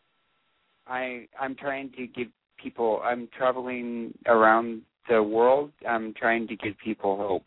I 0.86 1.26
I'm 1.40 1.54
trying 1.54 1.90
to 1.92 2.06
give 2.06 2.28
people. 2.62 3.00
I'm 3.04 3.28
traveling 3.36 4.14
around 4.26 4.82
the 5.08 5.22
world. 5.22 5.70
I'm 5.88 6.14
trying 6.14 6.46
to 6.48 6.56
give 6.56 6.74
people 6.82 7.16
hope, 7.16 7.46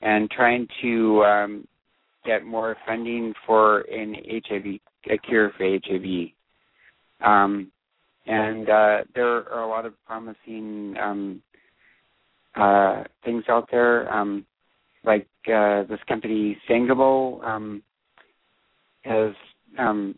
and 0.00 0.30
trying 0.30 0.68
to 0.82 1.24
um, 1.24 1.68
get 2.24 2.44
more 2.44 2.76
funding 2.86 3.34
for 3.46 3.80
an 3.82 4.16
HIV 4.48 4.80
a 5.10 5.18
cure 5.18 5.52
for 5.56 5.64
HIV. 5.64 6.28
Um, 7.20 7.70
and 8.26 8.68
uh, 8.68 8.98
there 9.14 9.50
are 9.50 9.62
a 9.62 9.68
lot 9.68 9.86
of 9.86 9.94
promising 10.06 10.96
um, 11.00 11.42
uh, 12.54 13.04
things 13.24 13.44
out 13.48 13.68
there, 13.70 14.12
um, 14.12 14.44
like 15.04 15.26
uh, 15.52 15.84
this 15.84 16.00
company 16.08 16.58
Sangamo. 16.68 17.40
Um, 17.42 17.82
has 19.08 19.32
um, 19.78 20.14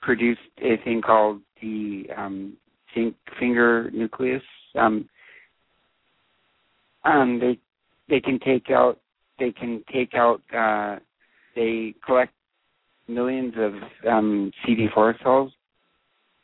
produced 0.00 0.40
a 0.58 0.76
thing 0.84 1.00
called 1.00 1.40
the 1.60 2.04
um, 2.16 2.56
finger 3.38 3.90
nuclease. 3.94 4.42
Um, 4.76 5.08
um, 7.04 7.38
they 7.40 7.58
they 8.08 8.20
can 8.20 8.38
take 8.40 8.70
out 8.70 8.98
they 9.38 9.52
can 9.52 9.82
take 9.92 10.14
out 10.14 10.42
uh, 10.56 10.98
they 11.54 11.94
collect 12.04 12.32
millions 13.06 13.54
of 13.56 13.72
um, 14.10 14.52
CD4 14.66 15.22
cells, 15.22 15.52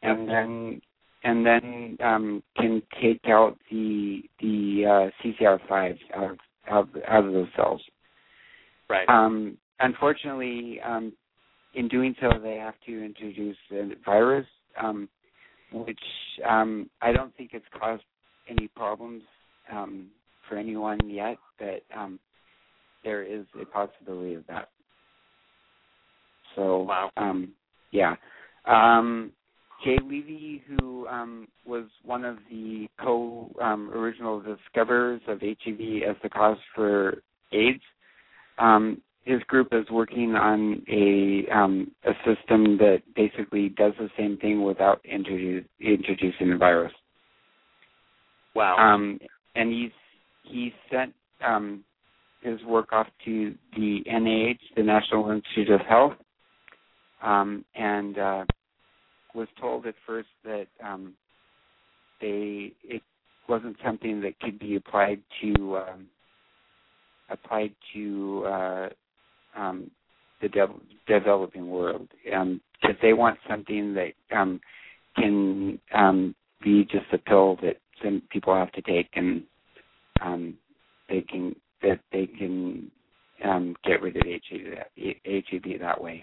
and 0.02 0.28
then 0.28 0.80
and 1.24 1.44
then 1.44 1.96
um, 2.02 2.42
can 2.56 2.82
take 3.00 3.20
out 3.26 3.56
the 3.70 4.22
the 4.40 4.84
uh, 4.86 5.26
CCR5 5.26 5.98
out 6.14 6.30
of, 6.30 6.38
out 6.70 6.88
of 6.94 7.02
out 7.08 7.24
of 7.24 7.32
those 7.32 7.48
cells. 7.56 7.82
Right. 8.88 9.08
Um, 9.08 9.56
unfortunately, 9.80 10.80
um, 10.84 11.12
in 11.74 11.88
doing 11.88 12.14
so, 12.20 12.30
they 12.42 12.56
have 12.56 12.74
to 12.86 13.04
introduce 13.04 13.56
a 13.72 13.90
virus, 14.04 14.46
um, 14.80 15.08
which 15.74 15.98
um, 16.48 16.88
I 17.02 17.12
don't 17.12 17.36
think 17.36 17.50
it's 17.52 17.66
caused 17.78 18.02
any 18.48 18.68
problems 18.68 19.22
um, 19.72 20.06
for 20.48 20.56
anyone 20.56 20.98
yet, 21.08 21.36
but 21.58 21.82
um, 21.96 22.18
there 23.02 23.22
is 23.22 23.44
a 23.60 23.64
possibility 23.64 24.34
of 24.34 24.46
that. 24.46 24.68
So, 26.54 26.82
Wow. 26.82 27.10
um, 27.16 27.52
yeah. 27.90 28.14
Um, 28.64 29.32
Jay 29.84 29.98
Levy, 29.98 30.62
who 30.66 31.06
um, 31.08 31.48
was 31.66 31.84
one 32.04 32.24
of 32.24 32.38
the 32.50 32.88
co-original 33.00 34.40
discoverers 34.40 35.20
of 35.26 35.40
HIV 35.40 36.02
as 36.08 36.16
the 36.22 36.30
cause 36.30 36.58
for 36.74 37.22
AIDS, 37.52 37.82
um, 38.58 39.00
his 39.24 39.42
group 39.44 39.68
is 39.72 39.88
working 39.90 40.34
on 40.34 40.82
a 40.88 41.50
um, 41.52 41.90
a 42.04 42.12
system 42.24 42.76
that 42.78 43.02
basically 43.16 43.70
does 43.70 43.92
the 43.98 44.10
same 44.18 44.36
thing 44.36 44.62
without 44.62 45.00
introduce, 45.04 45.64
introducing 45.80 46.50
the 46.50 46.56
virus. 46.56 46.92
wow. 48.54 48.76
Um, 48.76 49.18
and 49.54 49.72
he's 49.72 49.90
he 50.42 50.72
sent 50.90 51.14
um, 51.46 51.84
his 52.42 52.62
work 52.64 52.92
off 52.92 53.06
to 53.24 53.54
the 53.76 54.02
NIH, 54.06 54.58
the 54.76 54.82
National 54.82 55.30
Institute 55.30 55.70
of 55.70 55.80
Health, 55.80 56.12
um, 57.22 57.64
and 57.74 58.18
uh, 58.18 58.44
was 59.34 59.48
told 59.58 59.86
at 59.86 59.94
first 60.06 60.28
that 60.44 60.66
um, 60.84 61.14
they 62.20 62.72
it 62.84 63.02
wasn't 63.48 63.76
something 63.84 64.20
that 64.20 64.38
could 64.40 64.58
be 64.58 64.76
applied 64.76 65.20
to 65.40 65.78
um, 65.78 66.06
applied 67.30 67.72
to 67.94 68.44
uh, 68.46 68.88
um, 69.56 69.90
the 70.42 70.48
dev- 70.48 70.80
developing 71.06 71.68
world 71.68 72.08
because 72.24 72.96
they 73.02 73.12
want 73.12 73.38
something 73.48 73.94
that 73.94 74.12
um, 74.36 74.60
can 75.16 75.78
um, 75.94 76.34
be 76.62 76.84
just 76.84 77.06
a 77.12 77.18
pill 77.18 77.56
that 77.62 77.76
some 78.02 78.22
people 78.30 78.54
have 78.54 78.72
to 78.72 78.82
take 78.82 79.08
and 79.14 79.42
um, 80.20 80.54
they 81.08 81.20
can 81.22 81.54
that 81.82 82.00
they 82.12 82.26
can 82.26 82.90
um, 83.44 83.76
get 83.84 84.00
rid 84.00 84.16
of 84.16 84.22
HIV 84.22 84.76
that, 84.76 85.16
HIV 85.26 85.80
that 85.80 86.00
way. 86.00 86.22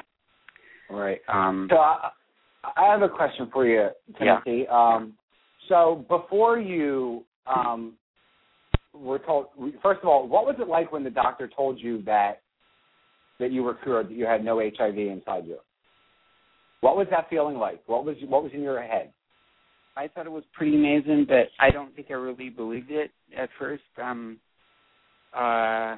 Right. 0.89 1.21
Um, 1.27 1.67
So 1.69 1.77
I, 1.77 2.09
I 2.75 2.91
have 2.91 3.01
a 3.01 3.09
question 3.09 3.49
for 3.51 3.65
you, 3.65 3.89
Timothy. 4.17 4.67
Um, 4.67 5.13
so 5.69 6.05
before 6.09 6.59
you 6.59 7.23
um, 7.47 7.93
were 8.93 9.19
told, 9.19 9.47
first 9.82 10.01
of 10.01 10.09
all, 10.09 10.27
what 10.27 10.45
was 10.45 10.55
it 10.59 10.67
like 10.67 10.91
when 10.91 11.03
the 11.03 11.09
doctor 11.09 11.49
told 11.55 11.79
you 11.79 12.01
that 12.03 12.41
that 13.41 13.51
you 13.51 13.63
were 13.63 13.73
cured, 13.73 14.07
that 14.07 14.13
you 14.13 14.25
had 14.25 14.45
no 14.45 14.59
HIV 14.59 14.97
inside 14.97 15.45
you? 15.45 15.57
What 16.79 16.95
was 16.95 17.07
that 17.11 17.29
feeling 17.29 17.57
like? 17.57 17.81
What 17.87 18.05
was 18.05 18.15
what 18.27 18.43
was 18.43 18.51
in 18.53 18.61
your 18.61 18.81
head? 18.81 19.11
I 19.97 20.07
thought 20.07 20.25
it 20.25 20.31
was 20.31 20.43
pretty 20.53 20.75
amazing, 20.75 21.25
but 21.27 21.49
I 21.59 21.69
don't 21.69 21.93
think 21.95 22.07
I 22.09 22.13
really 22.13 22.49
believed 22.49 22.91
it 22.91 23.11
at 23.37 23.49
first. 23.59 23.83
Um, 24.01 24.39
uh, 25.35 25.97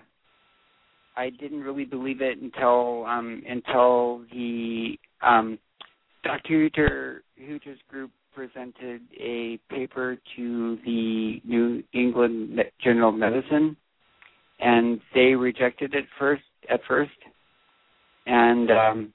I 1.15 1.29
didn't 1.39 1.61
really 1.61 1.85
believe 1.85 2.21
it 2.21 2.39
until 2.41 3.05
um, 3.05 3.43
until 3.47 4.23
the 4.33 4.95
um, 5.21 5.59
Dr. 6.23 6.69
Huetter 6.69 7.19
Huetter's 7.39 7.79
group 7.89 8.11
presented 8.33 9.01
a 9.19 9.59
paper 9.69 10.17
to 10.35 10.77
the 10.83 11.39
New 11.45 11.83
England 11.93 12.59
Journal 12.83 13.09
of 13.09 13.15
Medicine, 13.15 13.77
and 14.59 14.99
they 15.13 15.35
rejected 15.35 15.93
it 15.93 16.05
first 16.17 16.43
at 16.69 16.79
first, 16.87 17.11
and 18.25 18.71
um, 18.71 19.13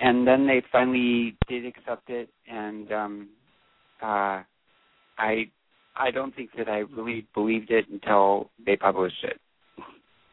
and 0.00 0.26
then 0.26 0.46
they 0.46 0.62
finally 0.70 1.36
did 1.48 1.66
accept 1.66 2.08
it, 2.10 2.28
and 2.50 2.92
um, 2.92 3.28
uh, 4.02 4.42
I 5.18 5.50
I 5.96 6.10
don't 6.12 6.34
think 6.34 6.50
that 6.58 6.68
I 6.68 6.78
really 6.78 7.26
believed 7.34 7.70
it 7.70 7.86
until 7.90 8.50
they 8.64 8.76
published 8.76 9.24
it. 9.24 9.40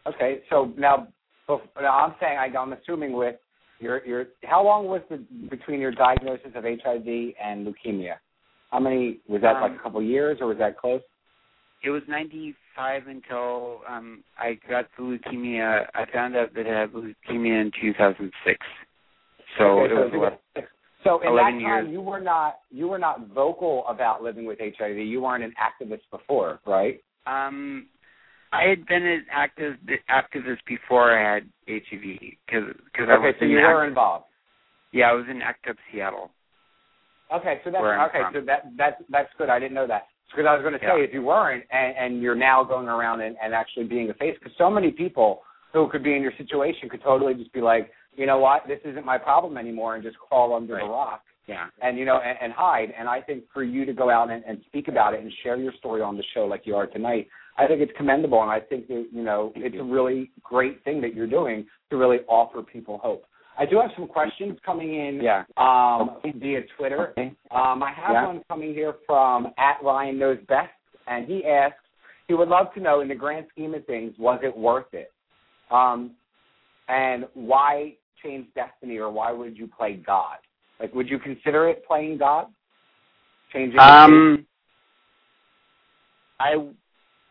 Okay, 0.05 0.41
so 0.49 0.73
now, 0.77 1.07
now 1.47 1.99
I'm 1.99 2.15
saying 2.19 2.37
I, 2.37 2.57
I'm 2.57 2.73
assuming 2.73 3.13
with 3.13 3.35
your 3.79 4.05
your 4.05 4.25
how 4.43 4.63
long 4.63 4.87
was 4.87 5.01
the 5.09 5.17
between 5.49 5.79
your 5.79 5.91
diagnosis 5.91 6.51
of 6.55 6.63
HIV 6.63 7.33
and 7.41 7.65
leukemia? 7.65 8.15
How 8.71 8.79
many 8.79 9.19
was 9.27 9.41
that 9.41 9.55
um, 9.55 9.61
like 9.61 9.79
a 9.79 9.83
couple 9.83 9.99
of 9.99 10.05
years 10.05 10.39
or 10.41 10.47
was 10.47 10.57
that 10.57 10.77
close? 10.77 11.01
It 11.83 11.89
was 11.89 12.01
95 12.07 13.07
until 13.07 13.81
um 13.87 14.23
I 14.37 14.57
got 14.69 14.85
the 14.97 15.03
leukemia. 15.03 15.85
I 15.93 16.05
found 16.11 16.35
out 16.35 16.53
that 16.55 16.65
I 16.65 16.81
had 16.81 16.91
leukemia 16.93 17.61
in 17.61 17.71
2006. 17.81 18.59
So 19.57 19.63
okay, 19.63 19.93
it 19.93 20.11
so 20.11 20.17
was 20.17 20.33
so 21.03 21.19
in 21.21 21.35
that 21.35 21.41
time 21.41 21.59
years. 21.59 21.87
you 21.91 22.01
were 22.01 22.21
not 22.21 22.59
you 22.71 22.87
were 22.87 22.99
not 22.99 23.27
vocal 23.27 23.85
about 23.87 24.23
living 24.23 24.45
with 24.45 24.59
HIV. 24.59 24.97
You 24.97 25.21
weren't 25.21 25.43
an 25.43 25.53
activist 25.59 26.01
before, 26.09 26.59
right? 26.65 27.01
Um, 27.27 27.87
I 28.53 28.63
had 28.69 28.85
been 28.85 29.05
an 29.05 29.25
active 29.31 29.75
activist 30.09 30.59
before 30.65 31.17
I 31.17 31.35
had 31.35 31.43
HIV 31.67 32.19
because 32.45 32.73
because 32.85 33.09
I 33.09 33.13
okay, 33.13 33.25
was 33.27 33.35
so 33.39 33.45
you 33.45 33.59
Act- 33.59 33.73
were 33.73 33.85
involved. 33.85 34.25
Yeah, 34.93 35.09
I 35.09 35.13
was 35.13 35.25
in 35.29 35.41
ACT 35.41 35.69
UP 35.69 35.77
Seattle. 35.91 36.29
Okay, 37.33 37.59
so 37.63 37.71
that's 37.71 37.83
okay. 37.83 38.19
from. 38.21 38.33
So 38.33 38.41
that 38.45 38.63
that's 38.77 39.01
that's 39.09 39.29
good. 39.37 39.49
I 39.49 39.59
didn't 39.59 39.73
know 39.73 39.87
that 39.87 40.03
because 40.35 40.47
I 40.49 40.53
was 40.53 40.61
going 40.61 40.73
to 40.73 40.79
say 40.79 40.97
Yeah. 40.97 41.03
if 41.03 41.13
you 41.13 41.21
weren't 41.21 41.63
and, 41.71 41.95
and 41.97 42.21
you're 42.21 42.35
now 42.35 42.63
going 42.63 42.87
around 42.87 43.21
and, 43.21 43.35
and 43.43 43.53
actually 43.53 43.85
being 43.85 44.09
a 44.09 44.13
face 44.15 44.35
because 44.39 44.55
so 44.57 44.69
many 44.69 44.91
people 44.91 45.41
who 45.73 45.87
could 45.89 46.03
be 46.03 46.13
in 46.15 46.21
your 46.21 46.33
situation 46.37 46.89
could 46.89 47.01
totally 47.03 47.33
just 47.33 47.51
be 47.53 47.61
like, 47.61 47.91
you 48.15 48.25
know 48.25 48.37
what, 48.39 48.63
this 48.67 48.79
isn't 48.85 49.05
my 49.05 49.17
problem 49.17 49.57
anymore, 49.57 49.95
and 49.95 50.03
just 50.03 50.17
crawl 50.19 50.53
under 50.55 50.75
Right. 50.75 50.83
the 50.83 50.89
rock 50.89 51.21
Yeah. 51.47 51.65
and 51.81 51.97
you 51.97 52.05
know 52.05 52.19
and, 52.19 52.37
and 52.41 52.53
hide. 52.53 52.93
And 52.97 53.07
I 53.09 53.21
think 53.21 53.43
for 53.53 53.63
you 53.63 53.85
to 53.85 53.93
go 53.93 54.09
out 54.09 54.29
and, 54.29 54.43
and 54.45 54.59
speak 54.67 54.87
about 54.87 55.13
it 55.13 55.21
and 55.21 55.31
share 55.43 55.57
your 55.57 55.73
story 55.79 56.01
on 56.01 56.15
the 56.17 56.23
show 56.33 56.45
like 56.45 56.61
you 56.65 56.75
are 56.75 56.87
tonight, 56.87 57.27
I 57.57 57.67
think 57.67 57.81
it's 57.81 57.91
commendable, 57.97 58.41
and 58.41 58.51
I 58.51 58.59
think 58.59 58.87
that 58.87 59.07
you 59.11 59.23
know 59.23 59.51
Thank 59.53 59.65
it's 59.67 59.75
you. 59.75 59.81
a 59.81 59.83
really 59.85 60.31
great 60.43 60.83
thing 60.83 61.01
that 61.01 61.13
you're 61.15 61.27
doing 61.27 61.65
to 61.89 61.97
really 61.97 62.17
offer 62.27 62.61
people 62.61 62.99
hope. 63.03 63.25
I 63.57 63.65
do 63.65 63.79
have 63.79 63.91
some 63.95 64.07
questions 64.07 64.57
coming 64.65 64.95
in 64.95 65.21
Yeah. 65.21 65.43
um, 65.57 66.17
via 66.23 66.63
Twitter. 66.77 67.09
Okay. 67.11 67.33
Um, 67.51 67.83
I 67.83 67.91
have 67.91 68.11
Yeah. 68.13 68.25
one 68.27 68.43
coming 68.49 68.73
here 68.73 68.93
from 69.05 69.53
at 69.57 69.81
Ryan 69.83 70.17
Knows 70.17 70.39
Best, 70.47 70.73
and 71.07 71.27
he 71.27 71.45
asks, 71.45 71.79
he 72.27 72.33
would 72.33 72.49
love 72.49 72.73
to 72.73 72.79
know, 72.79 73.01
in 73.01 73.07
the 73.07 73.15
grand 73.15 73.47
scheme 73.49 73.73
of 73.73 73.85
things, 73.85 74.17
was 74.17 74.39
it 74.43 74.55
worth 74.55 74.93
it? 74.93 75.11
Um, 75.69 76.15
and 76.87 77.27
why 77.33 77.95
change 78.21 78.47
destiny, 78.55 78.97
or 78.97 79.09
why 79.11 79.31
would 79.31 79.57
you 79.57 79.67
play 79.67 79.95
God? 79.95 80.37
Like, 80.79 80.93
would 80.95 81.09
you 81.09 81.19
consider 81.19 81.67
it 81.69 81.85
playing 81.85 82.17
God? 82.17 82.47
Changing. 83.51 83.79
Um, 83.79 84.45
I 86.39 86.67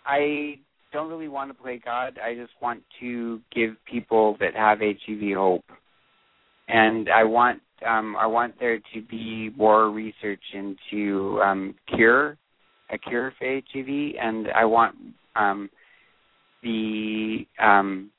I 0.06 0.58
don't 0.92 1.08
really 1.08 1.28
want 1.28 1.50
to 1.50 1.54
play 1.54 1.78
God. 1.78 2.18
I 2.18 2.34
just 2.34 2.52
want 2.60 2.82
to 3.00 3.40
give 3.50 3.76
people 3.84 4.36
that 4.40 4.54
have 4.54 4.80
HIV 4.80 5.36
hope, 5.36 5.64
and 6.72 7.08
I 7.08 7.24
want 7.24 7.60
um, 7.86 8.16
I 8.16 8.26
want 8.26 8.54
there 8.60 8.78
to 8.78 9.02
be 9.02 9.50
more 9.56 9.90
research 9.90 10.42
into 10.54 11.40
um, 11.42 11.74
cure 11.94 12.36
a 12.90 12.98
cure 12.98 13.32
for 13.38 13.46
HIV, 13.46 14.14
and 14.20 14.48
I 14.54 14.64
want 14.64 14.94
um, 15.34 15.70
the 16.62 17.46
um, 17.60 18.10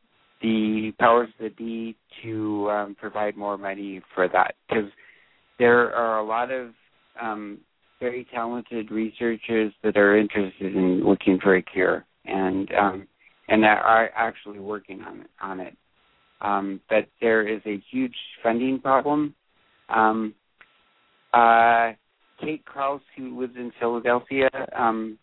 the 0.42 0.92
powers 1.00 1.30
that 1.40 1.56
be 1.56 1.96
to 2.24 2.70
um, 2.70 2.96
provide 3.00 3.38
more 3.38 3.58
money 3.58 4.02
for 4.14 4.28
that. 4.28 4.56
Because 4.68 4.90
there 5.60 5.96
are 5.96 6.20
a 6.20 6.26
lot 6.26 6.52
of 6.52 6.72
um, 7.22 7.60
very 8.00 8.28
talented 8.34 8.92
researchers 8.92 9.72
that 9.84 9.96
are 9.96 10.18
interested 10.18 10.76
in 10.76 11.06
looking 11.06 11.40
for 11.42 11.56
a 11.56 11.62
cure. 11.62 12.06
And 12.26 12.70
and 13.50 13.64
that 13.64 13.80
are 13.84 14.10
actually 14.16 14.60
working 14.60 15.02
on 15.02 15.26
on 15.42 15.60
it. 15.60 15.76
Um, 16.44 16.82
but 16.90 17.08
there 17.22 17.48
is 17.48 17.62
a 17.66 17.82
huge 17.90 18.16
funding 18.44 18.80
problem. 18.80 19.34
Um, 19.90 20.36
uh, 21.34 21.94
Kate 22.42 22.64
Krauss, 22.66 23.02
who 23.18 23.40
lives 23.40 23.56
in 23.56 23.72
Philadelphia, 23.80 24.50
um, 24.76 25.18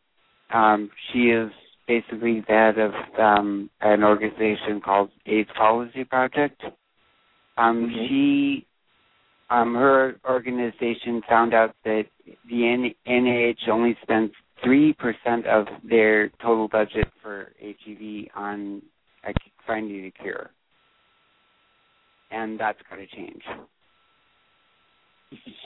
um, 0.53 0.91
she 1.13 1.31
is 1.31 1.51
basically 1.87 2.41
the 2.41 2.53
head 2.53 2.79
of 2.79 2.93
um, 3.19 3.71
an 3.81 4.03
organization 4.03 4.81
called 4.81 5.11
AIDS 5.27 5.51
Policy 5.57 6.05
Project. 6.05 6.63
Um, 7.57 7.91
Mhm. 7.91 8.09
She, 8.09 8.67
um, 9.51 9.75
her 9.75 10.17
organization 10.25 11.23
found 11.29 11.53
out 11.53 11.75
that 11.85 12.07
the 12.47 12.67
N- 12.67 12.95
NIH 13.07 13.69
only 13.69 13.97
spends 14.03 14.33
three 14.63 14.93
percent 14.93 15.47
of 15.47 15.67
their 15.83 16.29
total 16.41 16.69
budget 16.69 17.09
for 17.23 17.53
HIV 17.61 18.29
on 18.35 18.83
finding 19.67 20.07
a 20.07 20.11
cure, 20.11 20.51
and 22.31 22.59
that's 22.59 22.79
going 22.89 23.07
to 23.07 23.17
change. 23.17 23.43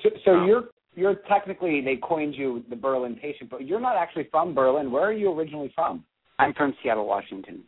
So, 0.02 0.10
so 0.24 0.30
Oh. 0.32 0.44
you're 0.46 0.64
you're 0.96 1.14
technically 1.28 1.80
they 1.80 1.96
coined 1.96 2.34
you 2.36 2.62
the 2.70 2.76
Berlin 2.76 3.16
patient, 3.16 3.50
but 3.50 3.66
you're 3.66 3.80
not 3.80 3.96
actually 3.96 4.28
from 4.30 4.54
Berlin. 4.54 4.92
Where 4.92 5.02
are 5.04 5.12
you 5.12 5.32
originally 5.32 5.72
from? 5.74 6.04
I'm 6.38 6.54
from 6.54 6.74
Seattle, 6.82 7.06
Washington. 7.06 7.64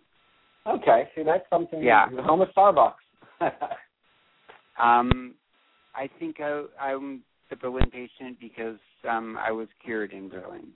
Okay, 0.66 1.08
see 1.14 1.22
that's 1.24 1.48
something. 1.50 1.82
Yeah. 1.82 2.08
the 2.08 2.22
home 2.22 2.40
of 2.40 2.48
Starbucks. 2.56 2.94
Um, 4.78 5.34
I 5.94 6.08
think 6.18 6.36
I, 6.40 6.64
I'm 6.80 7.22
the 7.50 7.56
Berlin 7.56 7.90
patient 7.90 8.38
because 8.40 8.76
um, 9.08 9.38
I 9.40 9.50
was 9.50 9.68
cured 9.84 10.12
in 10.12 10.28
Berlin. 10.28 10.68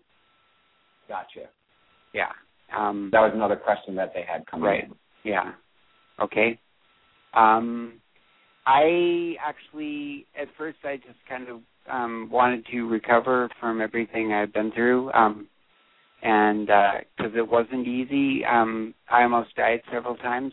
gotcha. 1.08 1.48
Yeah. 2.14 2.30
Um, 2.74 3.10
That 3.12 3.20
was 3.20 3.32
another 3.34 3.56
question 3.56 3.94
that 3.96 4.12
they 4.14 4.22
had 4.22 4.46
coming 4.46 4.64
right. 4.66 4.84
in. 4.84 4.94
Yeah. 5.24 5.52
Okay. 6.20 6.58
Um, 7.34 8.00
I 8.72 9.34
actually, 9.44 10.26
at 10.40 10.46
first, 10.56 10.78
I 10.84 10.96
just 10.98 11.18
kind 11.28 11.48
of 11.48 11.60
um, 11.90 12.28
wanted 12.30 12.64
to 12.66 12.82
recover 12.88 13.48
from 13.58 13.80
everything 13.80 14.32
I've 14.32 14.52
been 14.52 14.70
through, 14.70 15.10
um, 15.12 15.48
and 16.22 16.68
because 16.68 17.32
it 17.34 17.48
wasn't 17.48 17.88
easy, 17.88 18.44
um, 18.44 18.94
I 19.10 19.24
almost 19.24 19.56
died 19.56 19.80
several 19.92 20.14
times. 20.14 20.52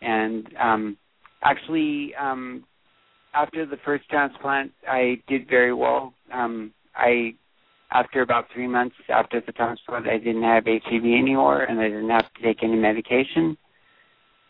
And 0.00 0.48
um, 0.58 0.96
actually, 1.42 2.14
um, 2.14 2.64
after 3.34 3.66
the 3.66 3.76
first 3.84 4.08
transplant, 4.08 4.72
I 4.88 5.20
did 5.28 5.50
very 5.50 5.74
well. 5.74 6.14
Um, 6.32 6.72
I 6.94 7.34
after 7.92 8.22
about 8.22 8.46
three 8.54 8.66
months 8.66 8.96
after 9.10 9.42
the 9.42 9.52
transplant, 9.52 10.08
I 10.08 10.16
didn't 10.16 10.42
have 10.44 10.64
HIV 10.64 11.04
anymore, 11.04 11.64
and 11.64 11.78
I 11.78 11.88
didn't 11.88 12.08
have 12.08 12.32
to 12.32 12.42
take 12.42 12.62
any 12.62 12.76
medication, 12.76 13.56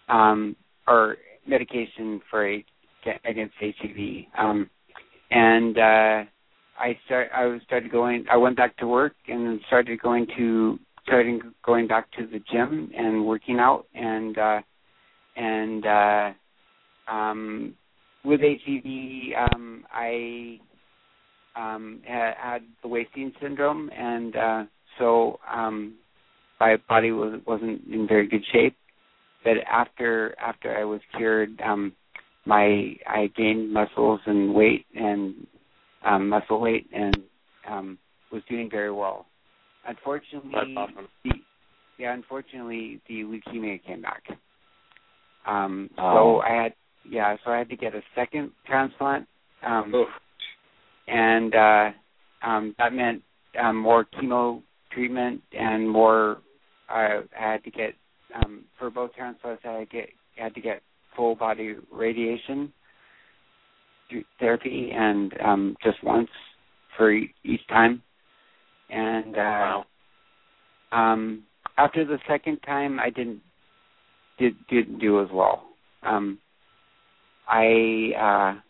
um, 0.09 0.55
or 0.87 1.17
medication 1.49 2.21
for 2.31 2.47
against 3.25 3.55
HIV. 3.61 4.25
Um, 4.37 4.69
and 5.31 5.79
uh, 5.79 6.25
I 6.79 6.99
start, 7.07 7.29
I 7.35 7.59
started 7.65 7.91
going. 7.91 8.25
I 8.31 8.37
went 8.37 8.57
back 8.57 8.77
to 8.79 8.87
work 8.87 9.15
and 9.29 9.61
started 9.67 10.01
going 10.01 10.27
to 10.37 10.79
starting 11.05 11.41
going 11.65 11.87
back 11.87 12.11
to 12.13 12.27
the 12.27 12.41
gym 12.53 12.91
and 12.97 13.25
working 13.27 13.59
out 13.61 13.87
and 13.95 14.37
uh, 14.39 14.61
and 15.37 15.87
uh, 15.87 16.33
um, 17.09 17.75
with 18.25 18.41
HIV, 18.41 19.53
um, 19.53 19.85
I 19.93 20.59
um, 21.55 22.01
had, 22.05 22.35
had 22.37 22.63
the 22.83 22.89
wasting 22.89 23.33
syndrome, 23.41 23.91
and 23.97 24.37
uh, 24.37 24.65
so 24.99 25.39
um, 25.53 25.95
my 26.59 26.77
body 26.89 27.13
was 27.13 27.41
wasn't 27.47 27.83
in 27.91 28.07
very 28.09 28.27
good 28.27 28.43
shape. 28.53 28.77
But 29.47 29.59
after 29.71 30.35
after 30.41 30.77
I 30.77 30.83
was 30.83 31.01
cured, 31.17 31.61
um, 31.65 31.93
my 32.47 32.97
I 33.07 33.31
gained 33.37 33.73
muscles 33.73 34.19
and 34.27 34.53
weight 34.53 34.87
and 34.97 35.47
um, 36.05 36.29
muscle 36.29 36.61
weight, 36.61 36.89
and 36.93 37.23
um, 37.71 37.97
was 38.33 38.43
doing 38.51 38.69
very 38.69 38.91
well. 38.91 39.27
Unfortunately, 39.87 40.75
awesome. 40.77 41.07
the, 41.23 41.31
yeah, 41.97 42.13
unfortunately, 42.13 43.01
the 43.09 43.23
leukemia 43.23 43.81
came 43.85 44.03
back. 44.03 44.25
Um, 45.47 45.91
Oh. 45.97 46.41
So 46.41 46.41
I 46.41 46.63
had 46.65 46.73
yeah, 47.09 47.37
so 47.45 47.53
I 47.53 47.59
had 47.59 47.69
to 47.69 47.77
get 47.77 47.95
a 47.95 48.03
second 48.17 48.51
transplant. 48.67 49.29
Um, 49.65 49.95
Oof. 49.95 50.09
and 51.07 51.55
uh, 51.55 51.91
um, 52.43 52.75
that 52.79 52.93
meant 52.93 53.23
um, 53.63 53.77
more 53.77 54.07
chemo 54.07 54.61
treatment 54.91 55.41
and 55.57 55.89
more. 55.89 56.39
I 56.89 57.21
had 57.31 57.63
to 57.63 57.71
get 57.71 57.95
um, 58.35 58.65
for 58.79 58.91
both 58.91 59.15
transplants. 59.15 59.63
I 59.65 59.73
had 59.73 59.91
to 59.91 59.97
get 59.97 60.09
had 60.37 60.55
to 60.55 60.61
get 60.61 60.83
full 61.15 61.35
body 61.35 61.77
radiation. 61.91 62.73
therapy, 64.39 64.93
and 64.95 65.33
um, 65.45 65.77
just 65.83 66.03
once 66.03 66.29
for 66.97 67.13
each 67.13 67.67
time. 67.69 68.03
And 68.91 69.37
uh, 69.37 69.83
wow. 69.83 69.85
um, 70.93 71.43
after 71.79 72.05
the 72.05 72.19
second 72.29 72.59
time, 72.59 72.99
I 73.01 73.11
didn't 73.11 73.41
did 74.39 74.55
didn't 74.69 74.99
do 74.99 75.21
as 75.23 75.29
well. 75.33 75.65
Um, 76.03 76.39
I 77.49 78.13
uh, 78.19 78.61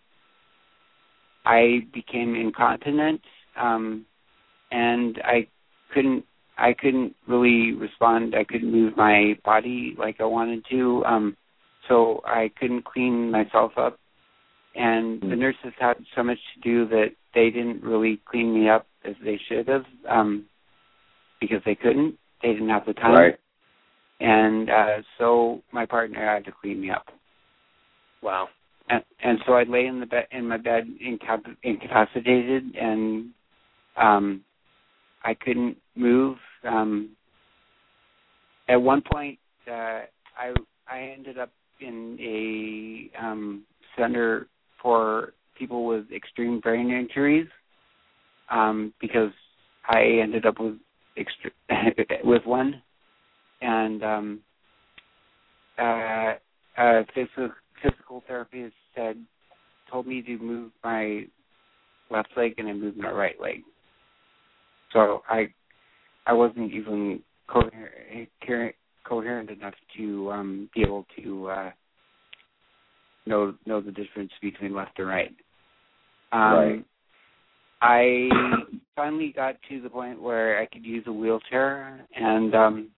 I 1.44 1.86
became 1.92 2.34
incontinent, 2.34 3.20
um, 3.60 4.06
and 4.70 5.20
I 5.24 5.46
couldn't 5.92 6.24
I 6.58 6.72
couldn't 6.72 7.14
really 7.28 7.72
respond. 7.72 8.34
I 8.34 8.44
couldn't 8.44 8.72
move 8.72 8.96
my 8.96 9.38
body 9.44 9.94
like 9.98 10.20
I 10.20 10.24
wanted 10.24 10.64
to. 10.70 11.04
Um, 11.04 11.36
so 11.88 12.22
I 12.24 12.50
couldn't 12.58 12.84
clean 12.84 13.30
myself 13.30 13.72
up. 13.76 13.98
And 14.74 15.20
the 15.20 15.28
hmm. 15.28 15.40
nurses 15.40 15.72
had 15.78 15.94
so 16.14 16.22
much 16.22 16.38
to 16.54 16.60
do 16.60 16.88
that 16.88 17.08
they 17.34 17.50
didn't 17.50 17.82
really 17.82 18.20
clean 18.28 18.54
me 18.54 18.68
up 18.68 18.86
as 19.04 19.14
they 19.24 19.38
should 19.48 19.68
have, 19.68 19.84
um, 20.08 20.46
because 21.40 21.60
they 21.64 21.74
couldn't. 21.74 22.16
They 22.42 22.52
didn't 22.52 22.68
have 22.68 22.86
the 22.86 22.94
time. 22.94 23.14
Right. 23.14 23.38
And 24.20 24.70
uh 24.70 25.02
so 25.18 25.62
my 25.72 25.84
partner 25.84 26.24
had 26.24 26.44
to 26.46 26.52
clean 26.52 26.80
me 26.80 26.90
up. 26.90 27.06
Wow. 28.22 28.48
And, 28.88 29.02
and 29.22 29.38
so 29.46 29.54
I'd 29.54 29.68
lay 29.68 29.86
in 29.86 30.00
the 30.00 30.06
bed 30.06 30.26
in 30.30 30.48
my 30.48 30.56
bed 30.56 30.84
incap- 31.04 31.56
incapacitated 31.62 32.74
and 32.76 33.30
um 33.96 34.42
I 35.22 35.34
couldn't 35.34 35.76
move. 35.96 36.36
Um 36.64 37.10
at 38.68 38.80
one 38.80 39.02
point 39.02 39.38
uh 39.70 40.00
I 40.38 40.54
I 40.88 41.00
ended 41.00 41.38
up 41.38 41.50
in 41.80 42.18
a 42.20 43.24
um, 43.24 43.64
center 43.96 44.46
for 44.80 45.32
people 45.58 45.86
with 45.86 46.04
extreme 46.14 46.60
brain 46.60 46.90
injuries 46.90 47.48
um, 48.50 48.92
because 49.00 49.32
I 49.88 50.02
ended 50.22 50.46
up 50.46 50.60
with 50.60 50.76
extre- 51.18 52.24
with 52.24 52.44
one, 52.44 52.82
and 53.60 54.02
um, 54.02 54.40
uh, 55.78 56.34
a 56.78 57.04
physical 57.14 57.50
physical 57.82 58.22
therapist 58.26 58.74
said 58.94 59.16
told 59.90 60.06
me 60.06 60.22
to 60.22 60.38
move 60.38 60.72
my 60.82 61.26
left 62.10 62.28
leg 62.36 62.54
and 62.58 62.68
I 62.68 62.72
moved 62.72 62.96
my 62.96 63.10
right 63.10 63.40
leg. 63.40 63.62
So 64.92 65.22
I 65.28 65.48
I 66.26 66.32
wasn't 66.32 66.72
even 66.72 67.20
coherent 67.48 68.74
coherent 69.04 69.50
enough 69.50 69.74
to 69.96 70.32
um, 70.32 70.70
be 70.74 70.82
able 70.82 71.06
to 71.22 71.48
uh, 71.48 71.70
know 73.26 73.54
know 73.66 73.80
the 73.80 73.92
difference 73.92 74.32
between 74.42 74.74
left 74.74 74.98
and 74.98 75.08
right. 75.08 75.34
Um, 76.32 76.40
right. 76.40 76.84
I 77.82 78.28
finally 78.96 79.32
got 79.34 79.56
to 79.68 79.80
the 79.80 79.90
point 79.90 80.20
where 80.20 80.58
I 80.58 80.66
could 80.66 80.84
use 80.84 81.04
a 81.06 81.12
wheelchair, 81.12 82.06
and 82.14 82.54
um, 82.54 82.90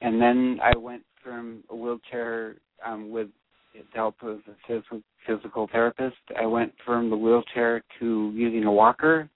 and 0.00 0.20
then 0.20 0.58
I 0.62 0.76
went 0.76 1.02
from 1.22 1.64
a 1.70 1.76
wheelchair 1.76 2.56
um, 2.86 3.10
with 3.10 3.28
the 3.74 3.82
help 3.94 4.16
of 4.22 4.38
a 4.48 4.54
physical, 4.66 5.02
physical 5.26 5.68
therapist. 5.70 6.16
I 6.40 6.46
went 6.46 6.72
from 6.86 7.10
the 7.10 7.16
wheelchair 7.16 7.82
to 8.00 8.32
using 8.34 8.64
a 8.64 8.72
walker, 8.72 9.28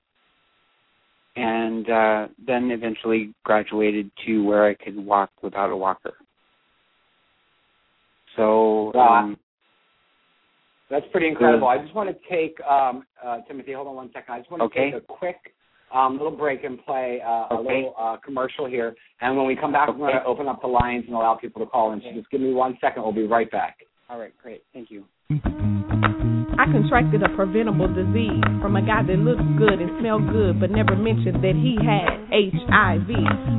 and 1.37 1.89
uh, 1.89 2.29
then 2.47 2.71
eventually 2.71 3.35
graduated 3.45 4.11
to 4.27 4.45
where 4.45 4.67
I 4.67 4.75
could 4.75 4.97
walk 4.97 5.31
without 5.43 5.71
a 5.71 5.77
walker. 5.77 6.15
So 8.37 8.93
um, 8.95 9.37
that's 10.91 11.07
pretty 11.11 11.29
incredible. 11.29 11.69
I 11.69 11.79
just 11.79 11.95
want 11.95 12.11
to 12.11 12.17
take 12.31 12.59
um, 12.67 13.05
uh, 13.25 13.39
Timothy. 13.49 13.73
Hold 13.73 13.89
on 13.89 13.95
one 13.95 14.11
second. 14.13 14.35
I 14.35 14.39
just 14.39 14.51
want 14.51 14.61
to 14.61 14.65
okay. 14.65 14.91
take 14.91 15.03
a 15.03 15.07
quick 15.07 15.37
um, 15.93 16.15
little 16.15 16.31
break 16.37 16.65
and 16.65 16.83
play 16.85 17.21
uh, 17.25 17.47
okay. 17.51 17.55
a 17.55 17.61
little 17.61 17.95
uh, 17.99 18.17
commercial 18.25 18.67
here. 18.67 18.95
And 19.21 19.37
when 19.37 19.47
we 19.47 19.57
come 19.57 19.73
back, 19.73 19.89
okay. 19.89 19.99
we're 19.99 20.09
going 20.09 20.23
to 20.23 20.27
open 20.27 20.49
up 20.49 20.61
the 20.61 20.69
lines 20.69 21.05
and 21.07 21.15
allow 21.15 21.35
people 21.35 21.65
to 21.65 21.71
call 21.71 21.93
in. 21.93 22.01
So 22.01 22.13
just 22.15 22.31
give 22.31 22.41
me 22.41 22.53
one 22.53 22.77
second. 22.81 23.03
We'll 23.03 23.13
be 23.13 23.27
right 23.27 23.51
back. 23.51 23.79
All 24.09 24.19
right, 24.19 24.33
great. 24.43 24.63
Thank 24.73 24.91
you. 24.91 25.05
I 26.61 26.69
contracted 26.69 27.23
a 27.23 27.33
preventable 27.33 27.89
disease 27.89 28.45
from 28.61 28.77
a 28.77 28.85
guy 28.85 29.03
that 29.03 29.19
looked 29.19 29.45
good 29.57 29.81
and 29.81 29.89
smelled 29.99 30.29
good 30.29 30.61
but 30.61 30.71
never 30.71 30.95
mentioned 30.95 31.41
that 31.41 31.57
he 31.57 31.81
had 31.81 32.23
HIV. 32.29 33.09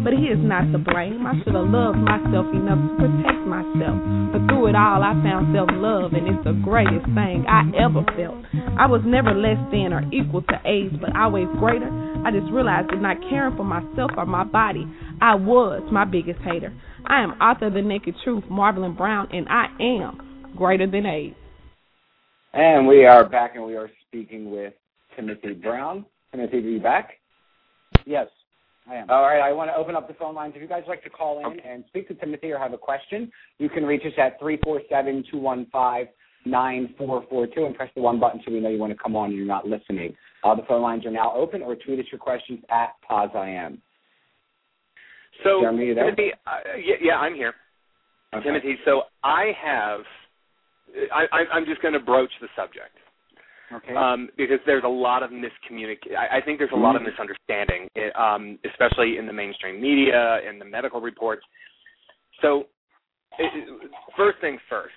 But 0.06 0.14
he 0.14 0.30
is 0.30 0.38
not 0.38 0.70
to 0.72 0.78
blame. 0.78 1.26
I 1.26 1.34
should 1.42 1.58
have 1.58 1.68
loved 1.68 1.98
myself 1.98 2.46
enough 2.54 2.78
to 2.78 2.92
protect 3.02 3.42
myself. 3.50 3.98
But 4.32 4.46
through 4.46 4.70
it 4.70 4.78
all, 4.78 5.02
I 5.02 5.18
found 5.26 5.54
self 5.54 5.70
love, 5.74 6.14
and 6.14 6.30
it's 6.30 6.44
the 6.46 6.54
greatest 6.62 7.06
thing 7.18 7.46
I 7.50 7.66
ever 7.78 8.06
felt. 8.14 8.38
I 8.78 8.86
was 8.86 9.02
never 9.06 9.34
less 9.34 9.60
than 9.74 9.94
or 9.94 10.06
equal 10.14 10.42
to 10.54 10.58
AIDS, 10.66 10.96
but 11.02 11.16
always 11.16 11.50
greater. 11.58 11.90
I 12.26 12.32
just 12.32 12.52
realized 12.52 12.90
that 12.90 13.02
not 13.02 13.18
caring 13.30 13.58
for 13.58 13.66
myself 13.66 14.12
or 14.18 14.26
my 14.26 14.44
body, 14.44 14.88
I 15.22 15.36
was 15.36 15.82
my 15.92 16.06
biggest 16.06 16.40
hater. 16.42 16.74
I 17.06 17.22
am 17.22 17.32
author 17.42 17.68
of 17.68 17.74
The 17.74 17.82
Naked 17.82 18.16
Truth, 18.24 18.46
Marvelyn 18.50 18.96
Brown, 18.96 19.28
and 19.34 19.48
I 19.50 19.68
am 19.82 20.54
greater 20.56 20.88
than 20.90 21.06
AIDS. 21.06 21.36
And 22.54 22.88
we 22.88 23.06
are 23.06 23.28
back, 23.28 23.56
and 23.56 23.66
we 23.66 23.76
are 23.76 23.90
speaking 24.08 24.52
with 24.52 24.74
Timothy 25.16 25.54
Brown. 25.54 26.06
Timothy, 26.32 26.58
are 26.58 26.60
you 26.60 26.80
back? 26.80 27.14
Yes, 28.06 28.28
I 28.88 28.96
am. 28.96 29.10
All 29.10 29.24
right, 29.24 29.42
I 29.42 29.52
want 29.52 29.72
to 29.72 29.76
open 29.76 29.96
up 29.96 30.08
the 30.08 30.14
phone 30.14 30.36
lines. 30.36 30.54
If 30.56 30.62
you 30.62 30.68
guys 30.68 30.84
like 30.88 31.04
to 31.04 31.10
call 31.10 31.40
in 31.40 31.60
and 31.62 31.84
speak 31.88 32.08
to 32.10 32.14
Timothy 32.14 32.52
or 32.52 32.60
have 32.60 32.74
a 32.74 32.78
question, 32.78 33.32
you 33.58 33.70
can 33.70 33.84
reach 33.86 34.04
us 34.06 34.14
at 34.20 34.40
three 34.40 34.60
four 34.64 34.82
seven 34.88 35.24
two 35.32 35.40
one 35.40 35.66
five 35.72 36.08
nine 36.46 36.94
four 36.96 37.26
four 37.28 37.48
two 37.48 37.66
and 37.66 37.74
press 37.76 37.90
the 37.96 38.02
one 38.02 38.20
button 38.20 38.40
so 38.46 38.52
we 38.52 38.60
know 38.60 38.70
you 38.70 38.78
want 38.78 38.94
to 38.94 39.00
come 39.02 39.16
on 39.16 39.30
and 39.30 39.38
you're 39.38 39.48
not 39.48 39.68
listening. 39.68 40.16
Uh, 40.44 40.54
the 40.54 40.64
phone 40.68 40.84
lines 40.84 41.08
are 41.08 41.12
now 41.12 41.34
open, 41.34 41.64
or 41.64 41.76
tweet 41.76 42.00
us 42.00 42.06
your 42.12 42.20
questions 42.20 42.60
at 42.70 42.90
PozIAm. 43.10 43.80
So, 45.44 45.62
Jeremy? 45.62 45.96
Timothy, 45.96 46.32
uh, 46.46 46.60
yeah, 46.78 46.96
yeah, 47.02 47.16
I'm 47.16 47.34
here. 47.34 47.56
Okay. 48.32 48.44
Timothy, 48.44 48.76
so 48.86 49.04
I 49.24 49.54
have 49.64 50.02
I, 51.14 51.44
I'm 51.52 51.66
just 51.66 51.82
going 51.82 51.94
to 51.94 52.00
broach 52.00 52.32
the 52.42 52.48
subject. 52.56 52.98
Okay. 53.74 53.96
Um, 53.96 54.30
because 54.38 54.60
there's 54.66 54.84
a 54.84 54.88
lot 54.88 55.24
of 55.24 55.32
miscommunication. 55.32 56.16
I, 56.18 56.38
I 56.38 56.42
think 56.42 56.60
there's 56.60 56.72
a 56.74 56.78
lot 56.78 56.96
of 56.96 57.02
Mm-hmm. 57.02 57.12
misunderstanding, 57.12 57.90
eh, 57.96 58.10
um, 58.16 58.60
especially 58.70 59.18
in 59.18 59.26
the 59.26 59.34
mainstream 59.34 59.82
media 59.82 60.40
and 60.48 60.62
the 60.62 60.66
medical 60.66 61.02
reports. 61.02 61.42
So, 62.42 62.66
it, 63.40 63.92
first 64.16 64.38
things 64.42 64.60
first, 64.70 64.94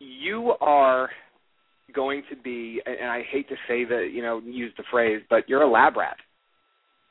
you 0.00 0.54
are 0.60 1.08
going 1.94 2.22
to 2.28 2.36
be, 2.36 2.82
and 2.84 3.10
I 3.10 3.22
hate 3.30 3.48
to 3.48 3.54
say 3.66 3.84
that, 3.86 4.10
you 4.12 4.22
know, 4.22 4.42
use 4.44 4.72
the 4.76 4.84
phrase, 4.90 5.22
but 5.30 5.48
you're 5.48 5.62
a 5.62 5.70
lab 5.70 5.96
rat. 5.96 6.16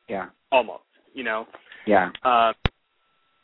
Yeah. 0.07 0.27
Almost. 0.51 0.83
You 1.13 1.23
know. 1.23 1.47
Yeah. 1.87 2.09
Uh, 2.23 2.53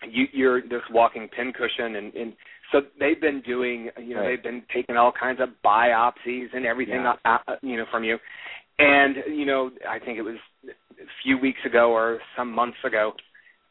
you, 0.09 0.25
you're 0.31 0.61
this 0.61 0.81
walking 0.91 1.27
pincushion, 1.29 1.95
and, 1.95 2.13
and 2.13 2.33
so 2.71 2.81
they've 2.99 3.19
been 3.19 3.41
doing, 3.41 3.89
you 3.97 4.15
know, 4.15 4.21
Right. 4.21 4.35
they've 4.35 4.43
been 4.43 4.63
taking 4.73 4.97
all 4.97 5.11
kinds 5.11 5.39
of 5.41 5.49
biopsies 5.63 6.47
and 6.53 6.65
everything, 6.65 7.01
Yeah. 7.01 7.15
uh, 7.25 7.37
uh, 7.47 7.55
you 7.61 7.77
know, 7.77 7.85
from 7.91 8.03
you. 8.03 8.17
And 8.79 9.17
you 9.27 9.45
know, 9.45 9.71
I 9.87 9.99
think 9.99 10.17
it 10.17 10.23
was 10.23 10.37
a 10.67 11.05
few 11.23 11.37
weeks 11.37 11.59
ago 11.65 11.91
or 11.91 12.19
some 12.35 12.51
months 12.51 12.77
ago, 12.83 13.13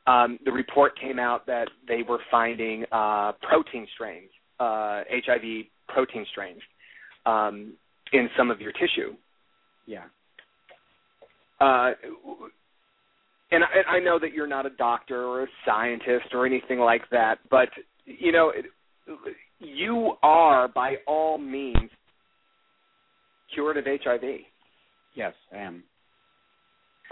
um, 0.06 0.38
the 0.44 0.52
report 0.52 0.98
came 0.98 1.18
out 1.18 1.46
that 1.46 1.68
they 1.86 2.02
were 2.08 2.18
finding 2.30 2.84
uh, 2.92 3.32
protein 3.42 3.86
strains, 3.94 4.30
uh, 4.60 5.02
HIV 5.10 5.66
protein 5.88 6.26
strains, 6.30 6.60
um, 7.26 7.74
in 8.12 8.28
some 8.36 8.50
of 8.50 8.60
your 8.60 8.72
tissue. 8.72 9.14
Yeah. 9.86 10.04
Uh, 11.60 11.92
and 13.52 13.64
I, 13.64 13.96
I 13.96 14.00
know 14.00 14.18
that 14.18 14.32
you're 14.32 14.46
not 14.46 14.66
a 14.66 14.70
doctor 14.70 15.24
or 15.24 15.44
a 15.44 15.46
scientist 15.66 16.26
or 16.32 16.46
anything 16.46 16.78
like 16.78 17.02
that, 17.10 17.38
but 17.50 17.68
you 18.06 18.32
know, 18.32 18.50
it, 18.50 18.66
you 19.60 20.14
are 20.22 20.68
by 20.68 20.96
all 21.06 21.38
means 21.38 21.90
cured 23.54 23.76
of 23.76 23.84
HIV. 23.84 24.22
Yes, 25.14 25.34
I 25.52 25.58
am. 25.58 25.82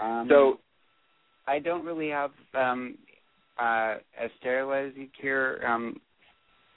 Um, 0.01 0.27
So 0.29 0.59
I 1.47 1.59
don't 1.59 1.85
really 1.85 2.09
have 2.09 2.31
um, 2.53 2.97
uh, 3.59 3.95
a 4.19 4.27
sterilizing 4.39 5.09
cure. 5.19 5.65
Um, 5.65 5.99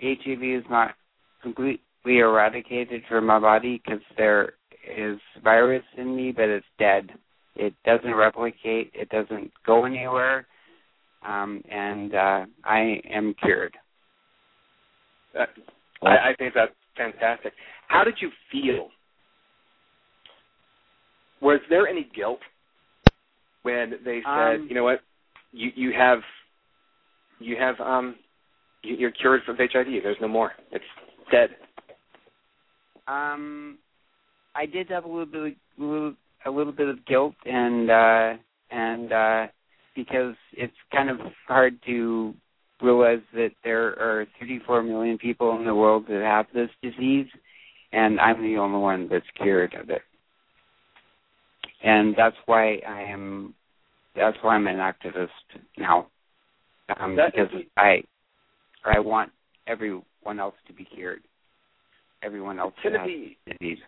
HIV 0.02 0.42
is 0.42 0.64
not 0.70 0.94
completely 1.42 1.80
eradicated 2.06 3.02
from 3.08 3.26
my 3.26 3.38
body 3.38 3.80
because 3.84 4.02
there 4.16 4.54
is 4.96 5.18
virus 5.42 5.84
in 5.96 6.14
me, 6.14 6.32
but 6.32 6.48
it's 6.48 6.66
dead. 6.78 7.10
It 7.56 7.74
doesn't 7.84 8.14
replicate. 8.14 8.90
It 8.94 9.08
doesn't 9.10 9.50
go 9.64 9.84
anywhere, 9.84 10.46
um, 11.26 11.62
and 11.70 12.14
uh, 12.14 12.46
I 12.64 13.00
am 13.10 13.34
cured. 13.42 13.74
that, 15.34 15.50
I, 16.02 16.30
I 16.30 16.34
think 16.36 16.54
that's 16.54 16.72
fantastic. 16.96 17.52
How 17.88 18.04
did 18.04 18.14
you 18.20 18.30
feel? 18.50 18.88
Was 21.40 21.60
there 21.68 21.86
any 21.86 22.08
guilt 22.14 22.40
when 23.62 23.94
they 24.04 24.22
said, 24.24 24.60
Um, 24.60 24.66
you 24.68 24.74
know 24.74 24.84
what, 24.84 25.00
you 25.52 25.70
you 25.74 25.92
have 25.92 26.20
you 27.38 27.56
have 27.56 27.78
um 27.80 28.16
you, 28.82 28.96
you're 28.96 29.10
cured 29.10 29.42
from 29.44 29.56
HIV. 29.56 30.02
There's 30.02 30.16
no 30.20 30.28
more. 30.28 30.52
It's 30.72 30.84
dead. 31.30 31.50
Um, 33.06 33.78
I 34.54 34.66
did 34.66 34.88
have 34.90 35.04
a 35.04 35.08
little 35.08 35.26
bit, 35.26 35.42
of, 35.42 35.52
little, 35.78 36.14
a 36.46 36.50
little 36.50 36.72
bit 36.72 36.88
of 36.88 37.04
guilt, 37.06 37.34
and 37.44 37.90
uh, 37.90 38.34
and 38.70 39.12
uh, 39.12 39.46
because 39.94 40.34
it's 40.52 40.74
kind 40.92 41.10
of 41.10 41.18
hard 41.46 41.78
to 41.86 42.34
realize 42.82 43.22
that 43.32 43.50
there 43.62 43.88
are 43.98 44.26
34 44.40 44.82
million 44.82 45.18
people 45.18 45.56
in 45.56 45.64
the 45.64 45.74
world 45.74 46.04
that 46.08 46.22
have 46.22 46.46
this 46.52 46.70
disease, 46.82 47.26
and 47.92 48.20
I'm 48.20 48.42
the 48.42 48.58
only 48.58 48.78
one 48.78 49.08
that's 49.10 49.24
cured 49.36 49.74
of 49.74 49.90
it. 49.90 50.02
And 51.82 52.14
that's 52.16 52.36
why 52.46 52.80
I 52.86 53.02
am. 53.02 53.54
That's 54.16 54.36
why 54.42 54.54
I'm 54.54 54.66
an 54.66 54.76
activist 54.76 55.28
now, 55.76 56.06
um, 57.00 57.16
because 57.16 57.50
I 57.76 58.02
I 58.84 59.00
want 59.00 59.30
everyone 59.66 60.38
else 60.38 60.54
to 60.66 60.72
be 60.72 60.84
cured. 60.84 61.20
Everyone 62.22 62.58
else 62.58 62.74
be, 63.06 63.36
disease. 63.46 63.78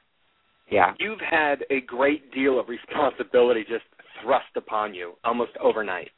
Yeah. 0.68 0.94
You've 0.98 1.20
had 1.20 1.64
a 1.70 1.80
great 1.82 2.32
deal 2.32 2.58
of 2.58 2.68
responsibility 2.68 3.64
just 3.68 3.84
thrust 4.22 4.46
upon 4.56 4.94
you 4.94 5.12
almost 5.24 5.52
overnight. 5.62 6.10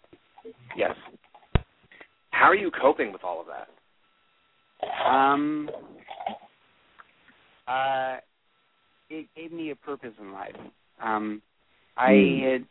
Yes. 0.77 0.95
How 2.31 2.47
are 2.47 2.55
you 2.55 2.71
coping 2.71 3.13
with 3.13 3.25
all 3.25 3.41
of 3.41 3.47
that? 3.47 3.69
Um 5.07 5.69
uh 7.67 8.17
it 9.11 9.27
gave 9.37 9.53
me 9.53 9.71
a 9.71 9.77
purpose 9.77 10.13
in 10.21 10.33
life. 10.33 10.57
Um 11.03 11.43
I 11.97 12.13
Hmm. 12.13 12.45
had 12.45 12.65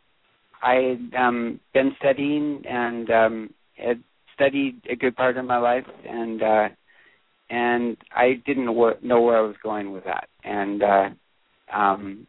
I 0.62 0.74
had 0.74 1.14
um 1.14 1.60
been 1.74 1.94
studying 1.98 2.62
and 2.68 3.10
um 3.10 3.54
had 3.76 4.02
studied 4.34 4.80
a 4.90 4.96
good 4.96 5.14
part 5.16 5.36
of 5.36 5.44
my 5.44 5.58
life 5.58 5.86
and 6.08 6.42
uh 6.42 6.68
and 7.50 7.96
I 8.14 8.42
didn't 8.46 8.66
know, 8.66 8.72
where 8.72 9.38
I 9.38 9.40
was 9.40 9.56
going 9.62 9.92
with 9.92 10.04
that. 10.04 10.28
And 10.44 10.82
uh 10.82 11.10
um 11.72 12.26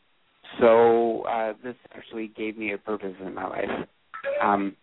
so 0.59 1.23
uh 1.23 1.53
this 1.63 1.75
actually 1.95 2.27
gave 2.35 2.57
me 2.57 2.73
a 2.73 2.77
purpose 2.77 3.15
in 3.25 3.33
my 3.33 3.47
life. 3.47 3.87
Um 4.41 4.75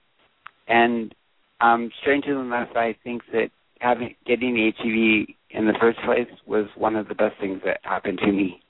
and 0.68 1.14
um 1.60 1.90
strangely 2.00 2.32
enough 2.32 2.68
I 2.74 2.96
think 3.04 3.22
that 3.32 3.50
having 3.80 4.14
getting 4.26 4.72
HIV 4.76 5.34
in 5.50 5.66
the 5.66 5.74
first 5.80 5.98
place 6.04 6.28
was 6.46 6.66
one 6.76 6.96
of 6.96 7.08
the 7.08 7.14
best 7.14 7.38
things 7.40 7.60
that 7.64 7.80
happened 7.82 8.18
to 8.18 8.32
me. 8.32 8.60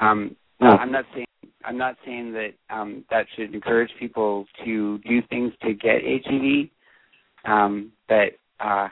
Um 0.00 0.36
Oh. 0.60 0.66
I'm 0.66 0.90
not 0.90 1.04
saying 1.14 1.26
I'm 1.64 1.78
not 1.78 1.96
saying 2.04 2.32
that 2.32 2.54
um 2.70 3.04
that 3.10 3.26
should 3.36 3.54
encourage 3.54 3.90
people 3.98 4.46
to 4.64 4.98
do 4.98 5.22
things 5.30 5.52
to 5.62 5.74
get 5.74 6.02
HIV. 6.02 6.68
Um 7.44 7.92
but 8.08 8.32
uh 8.60 8.88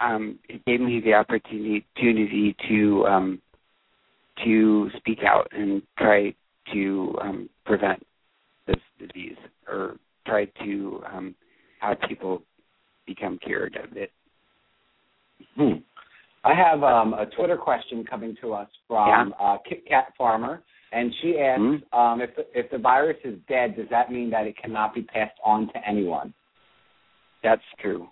um 0.00 0.38
it 0.48 0.64
gave 0.66 0.80
me 0.80 1.00
the 1.00 1.14
opportunity 1.14 1.86
opportunity 1.96 2.54
to 2.68 3.06
um 3.06 3.42
to 4.44 4.90
speak 4.96 5.20
out 5.26 5.48
and 5.52 5.82
try 5.98 6.34
to 6.72 7.14
um 7.22 7.48
prevent 7.64 8.04
this 8.66 8.76
disease 8.98 9.36
or 9.68 9.96
try 10.26 10.44
to 10.64 11.02
um 11.12 11.34
have 11.80 11.98
people 12.08 12.42
become 13.06 13.38
cured 13.38 13.76
of 13.82 13.96
it. 13.96 14.10
Hmm. 15.56 15.78
I 16.44 16.54
have 16.54 16.82
um, 16.82 17.14
a 17.14 17.26
Twitter 17.26 17.56
question 17.56 18.04
coming 18.04 18.36
to 18.40 18.52
us 18.52 18.68
from 18.86 19.34
uh, 19.40 19.56
Kit 19.68 19.84
Kat 19.88 20.12
Farmer, 20.16 20.62
and 20.92 21.12
she 21.20 21.38
asks 21.38 21.60
Hmm? 21.60 21.98
um, 21.98 22.20
if 22.20 22.34
the, 22.36 22.46
if 22.54 22.70
the 22.70 22.78
virus 22.78 23.16
is 23.24 23.34
dead, 23.48 23.76
does 23.76 23.86
that 23.90 24.12
mean 24.12 24.30
that 24.30 24.46
it 24.46 24.56
cannot 24.56 24.94
be 24.94 25.02
passed 25.02 25.38
on 25.44 25.66
to 25.68 25.88
anyone? 25.88 26.32
That's 27.42 27.62
true. 27.80 28.08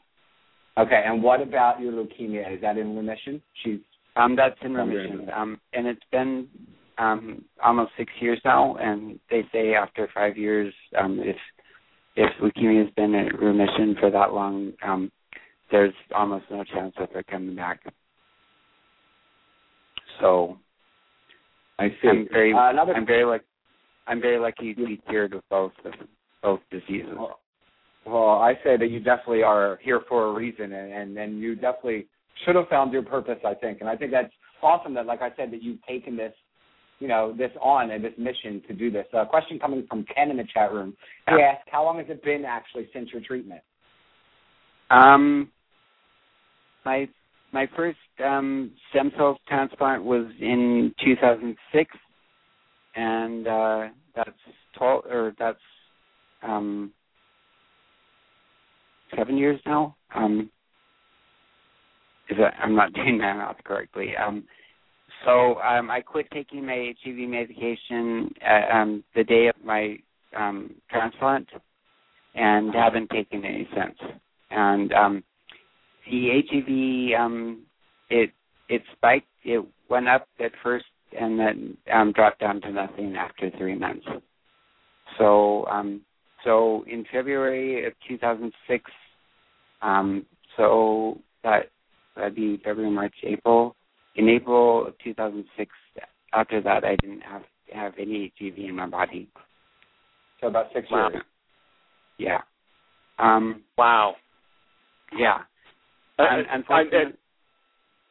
Okay, 0.76 1.02
and 1.06 1.22
what 1.22 1.40
about 1.40 1.80
your 1.80 1.92
leukemia? 1.92 2.52
Is 2.52 2.60
that 2.62 2.76
in 2.76 2.96
remission? 2.96 3.40
She's 3.62 3.78
Um, 4.16 4.36
that's 4.36 4.56
in 4.62 4.74
remission. 4.74 5.28
Um, 5.34 5.60
and 5.72 5.86
it's 5.86 6.04
been 6.12 6.46
um, 6.98 7.44
almost 7.62 7.92
six 7.96 8.12
years 8.20 8.40
now, 8.44 8.76
and 8.76 9.18
they 9.30 9.42
say 9.52 9.74
after 9.74 10.08
five 10.14 10.36
years, 10.36 10.72
um, 10.98 11.18
if 11.20 11.36
if 12.16 12.30
leukemia 12.40 12.84
has 12.84 12.94
been 12.94 13.14
in 13.14 13.26
remission 13.36 13.96
for 13.98 14.10
that 14.10 14.32
long, 14.32 14.72
um, 14.86 15.10
there's 15.72 15.94
almost 16.14 16.44
no 16.50 16.62
chance 16.62 16.94
of 16.98 17.08
it 17.14 17.26
coming 17.26 17.56
back. 17.56 17.80
So 20.20 20.58
I 21.80 21.88
see. 22.00 22.08
I'm 22.08 22.28
very, 22.30 22.52
Uh, 22.52 22.70
another 22.70 22.94
I'm 22.94 23.06
very 23.06 23.24
lucky. 23.24 23.44
I'm 24.06 24.20
very 24.20 24.38
lucky 24.38 24.74
to 24.74 24.86
be 24.86 25.00
cured 25.08 25.32
of 25.34 25.42
both 25.48 25.72
of 25.84 25.94
both 26.42 26.60
diseases. 26.70 27.16
Well, 27.16 27.40
well, 28.06 28.28
I 28.38 28.54
say 28.62 28.76
that 28.76 28.90
you 28.90 29.00
definitely 29.00 29.42
are 29.42 29.78
here 29.82 30.00
for 30.08 30.28
a 30.28 30.32
reason, 30.32 30.72
and, 30.72 30.92
and 30.92 31.18
and 31.18 31.40
you 31.40 31.56
definitely 31.56 32.06
should 32.44 32.56
have 32.56 32.68
found 32.68 32.92
your 32.92 33.02
purpose. 33.02 33.38
I 33.44 33.54
think, 33.54 33.80
and 33.80 33.88
I 33.88 33.96
think 33.96 34.10
that's 34.10 34.32
awesome. 34.62 34.94
That, 34.94 35.06
like 35.06 35.22
I 35.22 35.30
said, 35.36 35.50
that 35.52 35.62
you've 35.62 35.82
taken 35.86 36.16
this, 36.16 36.32
you 37.00 37.08
know, 37.08 37.34
this 37.36 37.50
on 37.60 37.90
and 37.90 38.04
this 38.04 38.12
mission 38.18 38.62
to 38.68 38.74
do 38.74 38.90
this. 38.90 39.06
A 39.12 39.26
question 39.26 39.58
coming 39.58 39.86
from 39.88 40.04
Ken 40.14 40.30
in 40.30 40.36
the 40.36 40.44
chat 40.52 40.72
room. 40.72 40.96
He 41.28 41.36
Yeah. 41.36 41.52
asked, 41.52 41.68
"How 41.68 41.84
long 41.84 41.98
has 41.98 42.08
it 42.08 42.22
been 42.22 42.44
actually 42.44 42.88
since 42.92 43.12
your 43.12 43.20
treatment?" 43.22 43.62
Um, 44.90 45.50
my 46.84 47.08
my 47.52 47.66
first 47.68 47.98
um, 48.22 48.72
stem 48.90 49.12
cell 49.16 49.38
transplant 49.46 50.02
was 50.02 50.26
in 50.40 50.92
2006, 51.04 51.96
and 52.96 53.46
uh, 53.46 53.88
that's 54.14 54.30
twelve 54.76 55.06
or 55.06 55.34
that's 55.38 55.60
um, 56.42 56.92
seven 59.16 59.36
years 59.36 59.60
now. 59.66 59.96
Um, 60.14 60.50
is 62.30 62.38
that 62.38 62.54
I'm 62.62 62.74
not 62.74 62.92
doing 62.94 63.18
that 63.18 63.36
math 63.36 63.62
correctly. 63.64 64.16
Um, 64.16 64.44
so 65.24 65.60
um, 65.60 65.90
I 65.90 66.00
quit 66.00 66.28
taking 66.32 66.66
my 66.66 66.94
HIV 67.04 67.28
medication 67.28 68.32
uh, 68.46 68.76
um, 68.76 69.04
the 69.14 69.24
day 69.24 69.48
of 69.48 69.54
my 69.64 69.96
um, 70.36 70.74
transplant, 70.90 71.48
and 72.34 72.74
haven't 72.74 73.10
taken 73.10 73.44
any 73.44 73.68
since 73.74 73.98
and 74.50 74.92
um 74.92 75.24
the 76.10 76.42
HIV 76.48 77.20
um 77.20 77.62
it 78.10 78.30
it 78.68 78.82
spiked 78.96 79.26
it 79.44 79.64
went 79.88 80.08
up 80.08 80.26
at 80.40 80.52
first 80.62 80.86
and 81.18 81.38
then 81.38 81.76
um 81.92 82.12
dropped 82.12 82.40
down 82.40 82.60
to 82.60 82.70
nothing 82.70 83.16
after 83.16 83.50
3 83.58 83.76
months. 83.76 84.06
So 85.18 85.66
um 85.66 86.00
so 86.44 86.84
in 86.86 87.04
February 87.12 87.86
of 87.86 87.92
2006 88.08 88.90
um 89.82 90.26
so 90.56 91.18
that 91.42 91.70
that'd 92.16 92.34
be 92.34 92.60
February 92.64 92.90
March 92.92 93.14
April 93.24 93.74
in 94.16 94.28
April 94.28 94.86
of 94.86 94.94
2006 95.02 95.70
after 96.32 96.60
that 96.62 96.84
I 96.84 96.96
didn't 96.96 97.20
have 97.22 97.42
have 97.72 97.94
any 97.98 98.32
HIV 98.38 98.58
in 98.58 98.76
my 98.76 98.86
body. 98.86 99.28
So 100.40 100.48
about 100.48 100.66
six 100.74 100.86
Wow. 100.90 101.08
years. 101.10 101.22
Yeah. 102.18 102.40
Um 103.18 103.62
Wow. 103.78 104.16
yeah. 105.16 105.42
Uh, 106.18 106.22
Un- 106.22 106.46
I'm, 106.50 106.64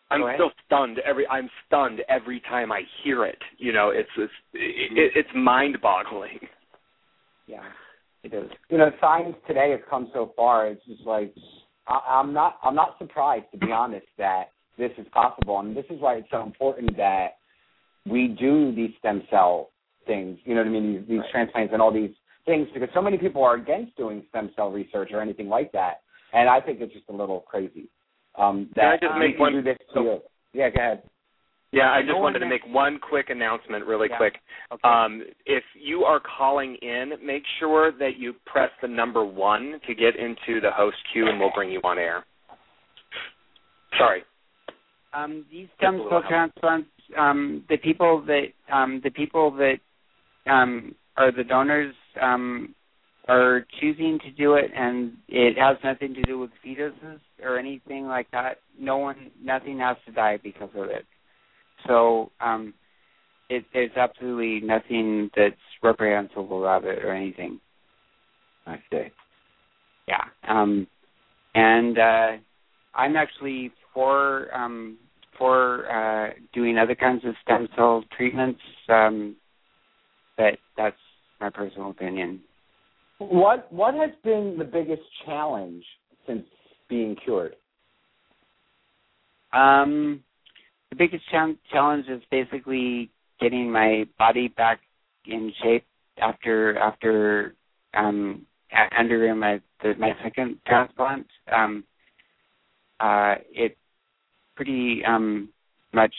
I'm 0.09 0.19
Go 0.21 0.27
ahead. 0.27 0.37
still 0.37 0.51
stunned 0.65 0.99
every 0.99 1.27
I'm 1.27 1.49
stunned 1.65 2.01
every 2.09 2.39
time 2.41 2.71
I 2.71 2.81
hear 3.03 3.25
it. 3.25 3.39
You 3.57 3.73
know, 3.73 3.89
it's 3.89 4.09
it's 4.17 4.33
it, 4.53 5.11
it's 5.15 5.29
mind-boggling. 5.35 6.39
Yeah, 7.47 7.63
it 8.23 8.33
is. 8.33 8.49
You 8.69 8.77
know, 8.77 8.91
science 9.01 9.35
today 9.47 9.71
has 9.71 9.79
come 9.89 10.09
so 10.13 10.31
far. 10.35 10.67
It's 10.67 10.85
just 10.85 11.01
like 11.05 11.33
I, 11.87 11.99
I'm 12.19 12.33
not 12.33 12.57
I'm 12.63 12.75
not 12.75 12.95
surprised 12.97 13.45
to 13.51 13.57
be 13.57 13.71
honest 13.71 14.07
that 14.17 14.51
this 14.77 14.91
is 14.97 15.05
possible, 15.11 15.59
and 15.59 15.75
this 15.75 15.85
is 15.89 15.99
why 15.99 16.15
it's 16.15 16.27
so 16.31 16.41
important 16.43 16.97
that 16.97 17.37
we 18.09 18.27
do 18.27 18.73
these 18.73 18.91
stem 18.99 19.23
cell 19.29 19.69
things. 20.07 20.37
You 20.45 20.55
know 20.55 20.61
what 20.61 20.67
I 20.67 20.71
mean? 20.71 20.93
These, 20.99 21.07
these 21.07 21.19
Right. 21.19 21.31
transplants 21.31 21.73
and 21.73 21.81
all 21.81 21.91
these 21.91 22.11
things 22.45 22.67
because 22.73 22.89
so 22.93 23.01
many 23.01 23.17
people 23.17 23.43
are 23.43 23.55
against 23.55 23.95
doing 23.95 24.23
stem 24.29 24.51
cell 24.55 24.71
research 24.71 25.09
or 25.13 25.21
anything 25.21 25.47
like 25.47 25.71
that, 25.73 26.01
and 26.33 26.49
I 26.49 26.59
think 26.59 26.81
it's 26.81 26.93
just 26.93 27.07
a 27.09 27.13
little 27.13 27.41
crazy. 27.41 27.87
Um, 28.35 28.69
Can 28.75 28.85
I 28.85 28.97
just 28.97 29.15
make 29.19 29.37
one- 29.39 29.53
do 29.53 29.61
this 29.61 29.77
to. 29.93 30.21
Yeah, 30.53 30.69
go 30.69 30.81
ahead. 30.81 31.03
Yeah, 31.73 31.91
I 31.91 32.03
just 32.03 32.17
wanted 32.19 32.39
to 32.39 32.45
make 32.45 32.61
one 32.67 32.99
quick 32.99 33.31
announcement 33.31 33.85
really 33.85 34.07
Yeah. 34.09 34.17
quick. 34.17 34.39
Okay. 34.71 34.87
Um, 34.87 35.25
if 35.47 35.63
you 35.73 36.05
are 36.05 36.19
calling 36.19 36.75
in, 36.75 37.17
make 37.21 37.43
sure 37.57 37.91
that 37.93 38.17
you 38.17 38.33
press 38.45 38.71
the 38.81 38.87
number 38.87 39.25
one 39.25 39.79
to 39.87 39.95
get 39.95 40.15
into 40.15 40.61
the 40.61 40.69
host 40.71 40.97
queue, 41.11 41.27
and 41.27 41.39
we'll 41.39 41.49
bring 41.49 41.71
you 41.71 41.81
on 41.83 41.97
air. 41.97 42.23
Sorry. 43.97 44.23
um, 45.13 45.45
these 45.51 45.67
stem 45.77 46.03
cell 46.09 46.23
transplants, 46.27 46.89
um, 47.17 47.63
the 47.69 47.77
people 47.77 48.21
that 48.21 48.47
um, 48.71 48.99
the 49.03 49.11
people 49.11 49.51
that 49.51 49.79
um, 50.47 50.95
are 51.17 51.31
the 51.31 51.43
donors 51.43 51.93
um, 52.19 52.73
are 53.27 53.65
choosing 53.79 54.19
to 54.19 54.31
do 54.31 54.55
it, 54.55 54.71
and 54.75 55.13
it 55.27 55.57
has 55.57 55.77
nothing 55.83 56.13
to 56.15 56.25
do 56.25 56.39
with 56.39 56.49
fetuses 56.65 57.19
or 57.43 57.57
anything 57.57 58.07
like 58.07 58.29
that. 58.31 58.59
No 58.79 58.97
one, 58.97 59.31
nothing 59.41 59.79
has 59.79 59.97
to 60.07 60.11
die 60.11 60.37
because 60.43 60.69
of 60.75 60.89
it. 60.89 61.05
So 61.87 62.31
um, 62.39 62.73
it, 63.49 63.65
there's 63.73 63.95
absolutely 63.95 64.65
nothing 64.65 65.29
that's 65.35 65.55
reprehensible 65.81 66.61
about 66.61 66.85
it 66.85 67.03
or 67.03 67.11
anything. 67.11 67.59
I 68.65 68.77
see. 68.91 69.11
Yeah. 70.07 70.23
Um, 70.47 70.87
and 71.55 71.97
uh, 71.97 72.31
I'm 72.95 73.15
actually 73.15 73.71
for 73.93 74.53
um, 74.55 74.97
for 75.37 75.89
uh, 75.91 76.33
doing 76.53 76.77
other 76.77 76.95
kinds 76.95 77.25
of 77.25 77.35
stem 77.43 77.67
cell 77.75 78.03
treatments, 78.15 78.61
um, 78.89 79.35
but 80.37 80.57
that's 80.77 80.95
my 81.39 81.49
personal 81.49 81.89
opinion. 81.89 82.39
What 83.17 83.71
what 83.71 83.93
has 83.95 84.11
been 84.23 84.55
the 84.57 84.65
biggest 84.65 85.01
challenge 85.25 85.83
since 86.27 86.45
being 86.89 87.15
cured? 87.23 87.55
Um, 89.53 90.23
the 90.93 90.97
biggest 90.97 91.23
challenge 91.71 92.05
is 92.07 92.21
basically 92.29 93.09
getting 93.39 93.71
my 93.71 94.05
body 94.19 94.47
back 94.47 94.79
in 95.25 95.51
shape 95.63 95.85
after 96.21 96.77
after 96.77 97.55
um, 97.95 98.45
undergoing 98.97 99.39
my 99.39 99.59
the, 99.81 99.95
my 99.97 100.11
second 100.23 100.59
transplant. 100.67 101.25
Um, 101.51 101.83
uh, 102.99 103.35
it 103.51 103.75
pretty 104.55 105.01
um, 105.05 105.49
much 105.93 106.13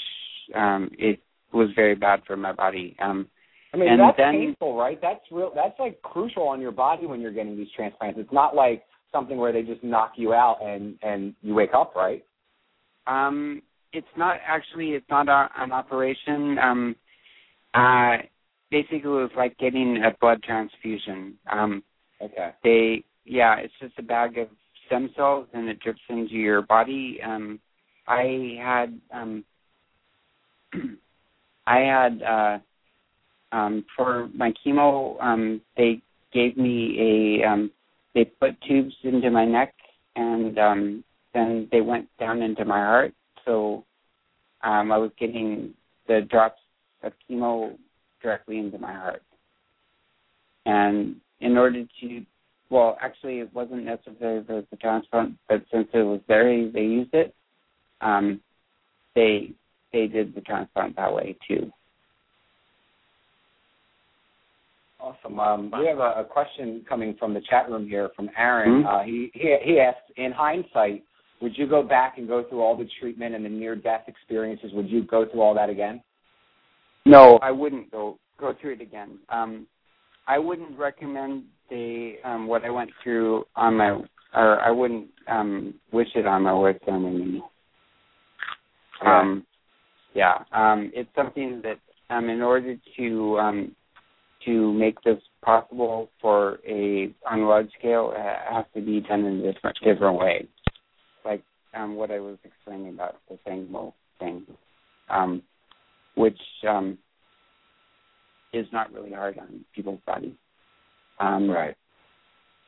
um, 0.57 0.91
it 0.99 1.21
was 1.53 1.69
very 1.77 1.95
bad 1.95 2.23
for 2.27 2.37
my 2.37 2.53
body. 2.53 2.97
Um, 3.01 3.29
I 3.73 3.77
mean, 3.77 3.89
and 3.91 4.01
that's 4.01 4.17
then, 4.17 4.33
painful, 4.33 4.77
right? 4.77 4.99
That's 5.01 5.21
real. 5.31 5.53
That's 5.55 5.79
like 5.79 6.03
crucial 6.03 6.49
on 6.49 6.61
your 6.61 6.73
body 6.73 7.07
when 7.07 7.21
you're 7.21 7.33
getting 7.33 7.57
these 7.57 7.69
transplants. 7.77 8.19
It's 8.19 8.33
not 8.33 8.57
like 8.57 8.83
something 9.13 9.37
where 9.37 9.53
they 9.53 9.63
just 9.63 9.85
knock 9.85 10.15
you 10.17 10.35
out 10.35 10.59
and 10.65 10.99
and 11.03 11.35
you 11.43 11.55
wake 11.55 11.75
up, 11.75 11.95
right? 11.95 12.25
Um, 13.07 13.63
it's 13.95 14.07
not 14.17 14.39
actually. 14.47 14.91
It's 14.91 15.09
not 15.09 15.29
a, 15.29 15.49
an 15.59 15.73
operation. 15.73 16.59
Um, 16.59 16.97
uh, 17.75 18.19
basically, 18.71 18.99
it 18.99 19.07
was 19.07 19.31
like 19.37 19.57
getting 19.59 20.03
a 20.05 20.17
blood 20.21 20.43
transfusion. 20.43 21.35
Um, 21.51 21.83
okay. 22.21 22.53
They, 22.63 23.05
yeah, 23.25 23.57
it's 23.57 23.75
just 23.81 23.99
a 23.99 24.03
bag 24.03 24.39
of 24.39 24.49
stem 24.87 25.11
cells 25.17 25.49
and 25.55 25.69
it 25.69 25.81
drips 25.81 26.01
into 26.09 26.35
your 26.35 26.63
body. 26.63 27.19
Um, 27.25 27.59
I 28.07 28.59
had, 28.61 29.01
um, 29.13 29.45
I 31.67 31.79
had. 31.79 32.23
uh 32.23 32.59
um, 33.55 33.85
for 33.97 34.29
my 34.35 34.53
chemo, 34.65 35.23
um, 35.23 35.61
they 35.77 36.03
gave 36.33 36.57
me 36.57 37.41
a 37.41 37.49
um, 37.49 37.71
they 38.15 38.25
put 38.25 38.61
tubes 38.63 38.95
into 39.05 39.31
my 39.31 39.45
neck 39.45 39.73
and 40.17 40.59
um, 40.59 41.05
then 41.33 41.69
they 41.71 41.81
went 41.81 42.09
down 42.19 42.43
into 42.43 42.65
my 42.65 42.79
heart. 42.79 43.15
So 43.45 43.85
um, 44.63 44.93
I 44.93 44.99
was 44.99 45.11
getting 45.19 45.75
the 46.09 46.23
drops 46.31 46.61
of 47.03 47.13
chemo 47.29 47.77
directly 48.23 48.59
into 48.59 48.79
my 48.79 48.93
heart. 48.93 49.23
And 50.67 51.17
in 51.41 51.59
order 51.59 51.85
to, 52.01 52.27
well, 52.71 52.97
actually, 53.01 53.41
it 53.41 53.53
wasn't 53.55 53.85
necessary 53.85 54.43
for 54.45 54.65
the 54.71 54.77
transplant, 54.77 55.37
but 55.49 55.63
since 55.73 55.89
it 55.93 55.99
was 55.99 56.21
there, 56.27 56.45
they 56.71 56.81
used 56.81 57.13
it. 57.13 57.35
Um, 58.01 58.41
they 59.15 59.53
they 59.93 60.09
did 60.09 60.35
the 60.35 60.41
transplant 60.41 60.97
that 60.97 61.13
way 61.15 61.37
too. 61.47 61.71
Awesome. 64.99 65.39
Um, 65.39 65.71
we 65.79 65.87
have 65.87 65.99
a, 65.99 66.21
a, 66.21 66.25
question 66.25 66.85
coming 66.89 67.15
from 67.19 67.35
the 67.35 67.43
chat 67.43 67.71
room 67.71 67.87
here 67.87 68.09
from 68.17 68.31
Aaron. 68.37 68.83
Mm-hmm. 68.83 68.87
Uh, 68.87 69.03
he, 69.03 69.31
he 69.35 69.57
he 69.63 69.79
asked, 69.79 70.11
in 70.17 70.33
hindsight, 70.33 71.05
would 71.45 71.59
you 71.59 71.67
go 71.69 71.83
back 71.83 72.17
and 72.17 72.27
go 72.27 72.43
through 72.49 72.63
all 72.63 72.75
the 72.75 72.89
treatment 72.99 73.35
and 73.35 73.45
the 73.45 73.51
near-death 73.51 74.05
experiences? 74.09 74.71
Would 74.73 74.89
you 74.89 75.05
go 75.05 75.27
through 75.31 75.43
all 75.43 75.55
that 75.55 75.69
again? 75.69 76.03
No, 77.05 77.39
I 77.43 77.51
wouldn't 77.51 77.91
go 77.91 78.19
go 78.41 78.55
through 78.59 78.73
it 78.73 78.81
again. 78.81 79.19
Um, 79.29 79.67
I 80.27 80.39
wouldn't 80.39 80.79
recommend 80.79 81.45
the 81.69 82.15
um, 82.25 82.47
what 82.47 82.65
I 82.65 82.71
went 82.71 82.89
through 83.03 83.45
on 83.57 83.77
my, 83.77 83.91
or 84.35 84.59
I 84.59 84.71
wouldn't 84.71 85.09
um, 85.29 85.75
wish 85.93 86.09
it 86.15 86.27
on 86.27 86.45
my 86.45 86.55
worst 86.55 86.83
enemy. 86.89 87.43
Um, 89.05 89.45
yeah, 90.15 90.45
um, 90.51 90.91
it's 90.95 91.11
something 91.15 91.61
that 91.63 91.79
um, 92.09 92.31
in 92.31 92.41
order 92.41 92.75
to 92.97 93.39
um, 93.39 93.77
to 94.47 94.73
make 94.73 94.99
this 95.03 95.19
possible 95.43 96.09
for 96.23 96.59
a 96.67 97.13
on 97.31 97.41
a 97.41 97.47
large 97.47 97.69
scale 97.79 98.15
it 98.17 98.37
has 98.51 98.65
to 98.75 98.81
be 98.81 99.03
done 99.03 99.27
in 99.27 99.41
a 99.41 99.53
different 99.53 99.77
different 99.85 100.19
way. 100.19 100.49
Um, 101.77 101.97
what 101.97 102.11
I 102.11 102.21
was 102.21 102.39
explaining 102.45 102.95
about 102.95 103.17
the 103.29 103.39
Sangamo 103.45 103.95
thing, 104.19 104.47
um, 105.11 105.43
which 106.15 106.39
um, 106.69 106.99
is 108.53 108.67
not 108.73 108.93
really 108.93 109.13
hard 109.13 109.39
on 109.39 109.65
people's 109.75 110.01
bodies. 110.07 110.35
Um, 111.19 111.51
right. 111.51 111.77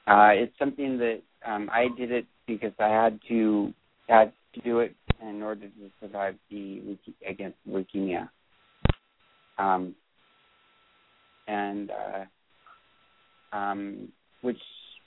Uh, 0.06 0.30
it's 0.32 0.56
something 0.58 0.98
that 0.98 1.20
um, 1.46 1.68
I 1.72 1.88
did 1.96 2.10
it 2.10 2.26
because 2.46 2.72
I 2.78 2.88
had 2.88 3.18
to 3.28 3.72
had 4.08 4.32
to 4.54 4.60
do 4.60 4.80
it 4.80 4.94
in 5.22 5.42
order 5.42 5.66
to 5.68 5.90
survive 6.00 6.36
the 6.50 6.96
against 7.26 7.58
leukemia. 7.68 8.28
Um, 9.58 9.94
and 11.48 11.90
uh, 11.90 13.56
um, 13.56 14.08
which 14.42 14.60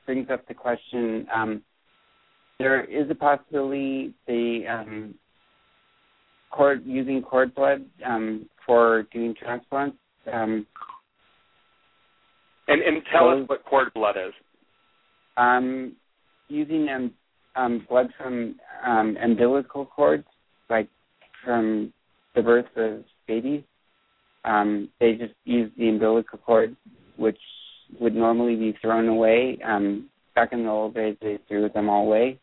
brings 0.05 0.29
up 0.29 0.47
the 0.47 0.53
question: 0.53 1.27
um, 1.33 1.61
there 2.59 2.83
is 2.83 3.09
a 3.09 3.15
possibility 3.15 4.13
the 4.27 4.63
um, 4.69 5.15
cord 6.51 6.83
using 6.85 7.21
cord 7.21 7.55
blood 7.55 7.85
um, 8.05 8.47
for 8.65 9.03
doing 9.13 9.33
transplants. 9.41 9.97
Um, 10.31 10.67
and 12.67 12.81
and 12.81 13.01
tell 13.11 13.29
us 13.29 13.47
what 13.47 13.65
cord 13.65 13.91
blood 13.93 14.15
is. 14.17 14.33
Um, 15.37 15.93
using 16.49 16.87
um, 16.89 17.11
um, 17.55 17.85
blood 17.89 18.09
from 18.17 18.55
um, 18.85 19.17
umbilical 19.21 19.85
cords, 19.85 20.27
like 20.69 20.89
from 21.43 21.93
the 22.35 22.41
birth 22.41 22.65
of 22.75 23.03
babies. 23.27 23.63
Um, 24.43 24.89
they 24.99 25.13
just 25.13 25.33
use 25.45 25.71
the 25.77 25.89
umbilical 25.89 26.39
cord, 26.39 26.75
which 27.17 27.39
would 27.99 28.15
normally 28.15 28.55
be 28.55 28.77
thrown 28.81 29.07
away. 29.07 29.57
Um, 29.65 30.09
back 30.35 30.53
in 30.53 30.63
the 30.63 30.69
old 30.69 30.93
days, 30.93 31.17
they 31.21 31.39
threw 31.47 31.69
them 31.69 31.89
all 31.89 32.05
away. 32.05 32.39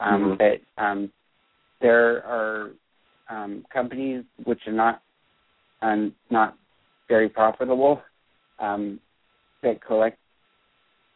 Um, 0.00 0.22
mm-hmm. 0.22 0.34
But 0.38 0.82
um, 0.82 1.12
there 1.80 2.24
are 2.24 2.70
um, 3.28 3.64
companies 3.72 4.24
which 4.44 4.60
are 4.66 4.72
not 4.72 5.02
um, 5.82 6.14
not 6.30 6.56
very 7.08 7.28
profitable 7.28 8.02
um, 8.58 9.00
that 9.62 9.84
collect 9.84 10.18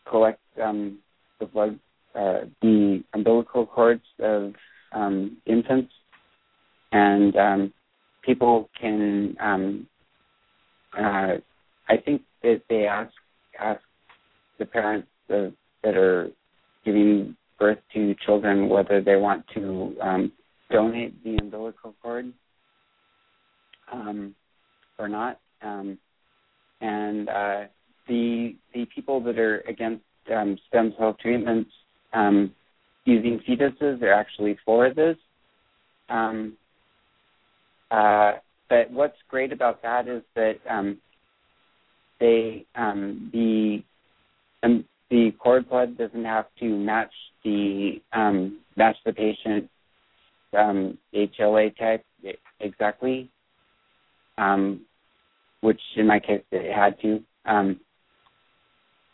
collect 0.09 0.41
um, 0.63 0.99
the 1.41 1.47
blood, 1.47 1.79
uh, 2.15 2.41
the 2.63 3.03
umbilical 3.15 3.67
cords 3.67 4.03
of 4.21 4.55
um, 4.93 5.37
infants, 5.47 5.93
and 6.93 7.37
um, 7.37 7.73
people 8.23 8.69
can 8.81 9.37
um, 9.41 9.87
uh, 10.97 11.35
I 11.89 11.97
think 12.05 12.23
that 12.43 12.63
they 12.69 12.87
ask 12.87 13.13
ask 13.59 13.81
the 14.59 14.67
parents 14.67 15.09
of, 15.29 15.53
that 15.83 15.97
are 15.97 16.31
giving 16.85 17.37
birth 17.59 17.79
to 17.95 18.15
children 18.25 18.69
whether 18.69 19.01
they 19.01 19.17
want 19.17 19.45
to 19.55 19.97
um, 20.01 20.33
donate 20.71 21.23
the 21.25 21.37
umbilical 21.37 21.95
cord 22.03 22.33
um, 23.93 24.35
or 24.99 25.09
not. 25.09 25.41
Um, 25.63 25.99
and 26.81 27.29
uh, 27.29 27.65
the 28.07 28.55
the 28.75 28.87
people 28.95 29.21
that 29.21 29.39
are 29.39 29.61
against 29.61 30.05
um, 30.35 30.59
stem 30.69 30.95
cell 30.99 31.17
treatments 31.21 31.71
um, 32.13 32.53
using 33.05 33.41
fetuses 33.49 34.03
are 34.03 34.13
actually 34.13 34.57
for 34.65 34.93
this. 34.93 35.17
Um, 36.09 36.57
uh, 37.91 38.33
but 38.69 38.91
what's 38.91 39.17
great 39.29 39.53
about 39.53 39.83
that 39.83 40.09
is 40.09 40.23
that 40.35 40.57
um, 40.69 40.99
they 42.21 42.67
um, 42.75 43.31
the 43.33 43.83
um, 44.63 44.85
the 45.11 45.33
cord 45.39 45.69
blood 45.69 45.97
doesn't 45.97 46.25
have 46.25 46.47
to 46.61 46.67
match 46.67 47.13
the 47.45 48.01
um, 48.13 48.59
match 48.77 48.97
the 49.05 49.13
patient 49.13 49.69
um, 50.57 50.99
HLA 51.15 51.77
type 51.77 52.05
exactly, 52.61 53.31
um, 54.37 54.81
which 55.61 55.81
in 55.97 56.07
my 56.07 56.19
case 56.19 56.43
it 56.51 56.75
had 56.75 57.01
to, 57.01 57.23
um, 57.47 57.81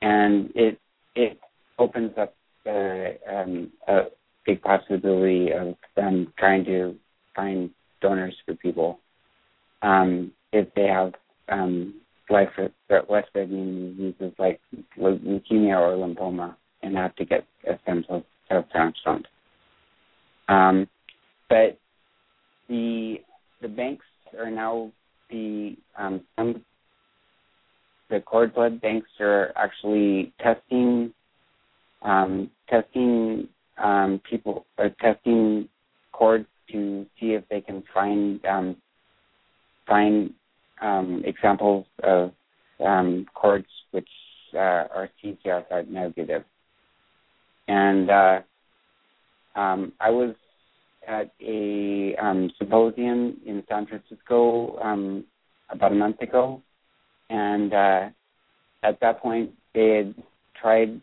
and 0.02 0.50
it 0.54 0.78
it 1.14 1.38
opens 1.78 2.12
up 2.18 2.34
uh, 2.66 3.08
um, 3.32 3.70
a 3.88 4.04
big 4.46 4.62
possibility 4.62 5.52
of 5.52 5.74
them 5.96 6.32
trying 6.38 6.64
to 6.64 6.94
find 7.34 7.70
donors 8.00 8.34
for 8.44 8.54
people. 8.54 9.00
Um, 9.82 10.32
if 10.52 10.72
they 10.74 10.86
have 10.86 11.12
um, 12.30 12.34
life 12.34 12.48
life 13.08 13.24
threatening 13.32 13.96
diseases 13.96 14.32
like 14.38 14.60
leukemia 14.98 15.78
or 15.78 15.96
lymphoma 15.96 16.54
and 16.82 16.96
have 16.96 17.14
to 17.16 17.24
get 17.24 17.44
a 17.68 17.78
stem 17.82 18.04
cell 18.08 18.24
transplant. 18.72 19.26
Um, 20.48 20.88
but 21.48 21.78
the 22.68 23.16
the 23.62 23.68
banks 23.68 24.04
are 24.38 24.50
now 24.50 24.90
the 25.30 25.76
um, 25.98 26.22
some 26.36 26.64
the 28.10 28.20
cord 28.20 28.54
blood 28.54 28.80
banks 28.80 29.08
are 29.20 29.52
actually 29.56 30.32
testing 30.40 31.12
um, 32.02 32.50
testing 32.68 33.48
um, 33.82 34.20
people 34.28 34.66
uh, 34.78 34.88
testing 35.00 35.68
cords 36.12 36.46
to 36.70 37.06
see 37.20 37.32
if 37.32 37.44
they 37.48 37.60
can 37.60 37.82
find 37.92 38.44
um, 38.46 38.76
find 39.86 40.32
um, 40.80 41.22
examples 41.24 41.86
of 42.02 42.32
um, 42.84 43.26
cords 43.34 43.66
which 43.90 44.08
uh, 44.54 44.58
are 44.58 45.08
CCR5 45.22 45.88
negative. 45.88 46.44
And 47.68 48.10
uh, 48.10 48.40
um, 49.54 49.92
I 50.00 50.10
was 50.10 50.34
at 51.06 51.32
a 51.40 52.16
um, 52.16 52.50
symposium 52.58 53.40
in 53.46 53.62
San 53.68 53.86
Francisco 53.86 54.78
um, 54.80 55.24
about 55.70 55.92
a 55.92 55.94
month 55.94 56.20
ago, 56.20 56.62
and 57.30 57.72
uh, 57.72 58.08
at 58.82 59.00
that 59.00 59.20
point 59.20 59.50
they 59.74 59.88
had 59.96 60.14
tried, 60.60 61.00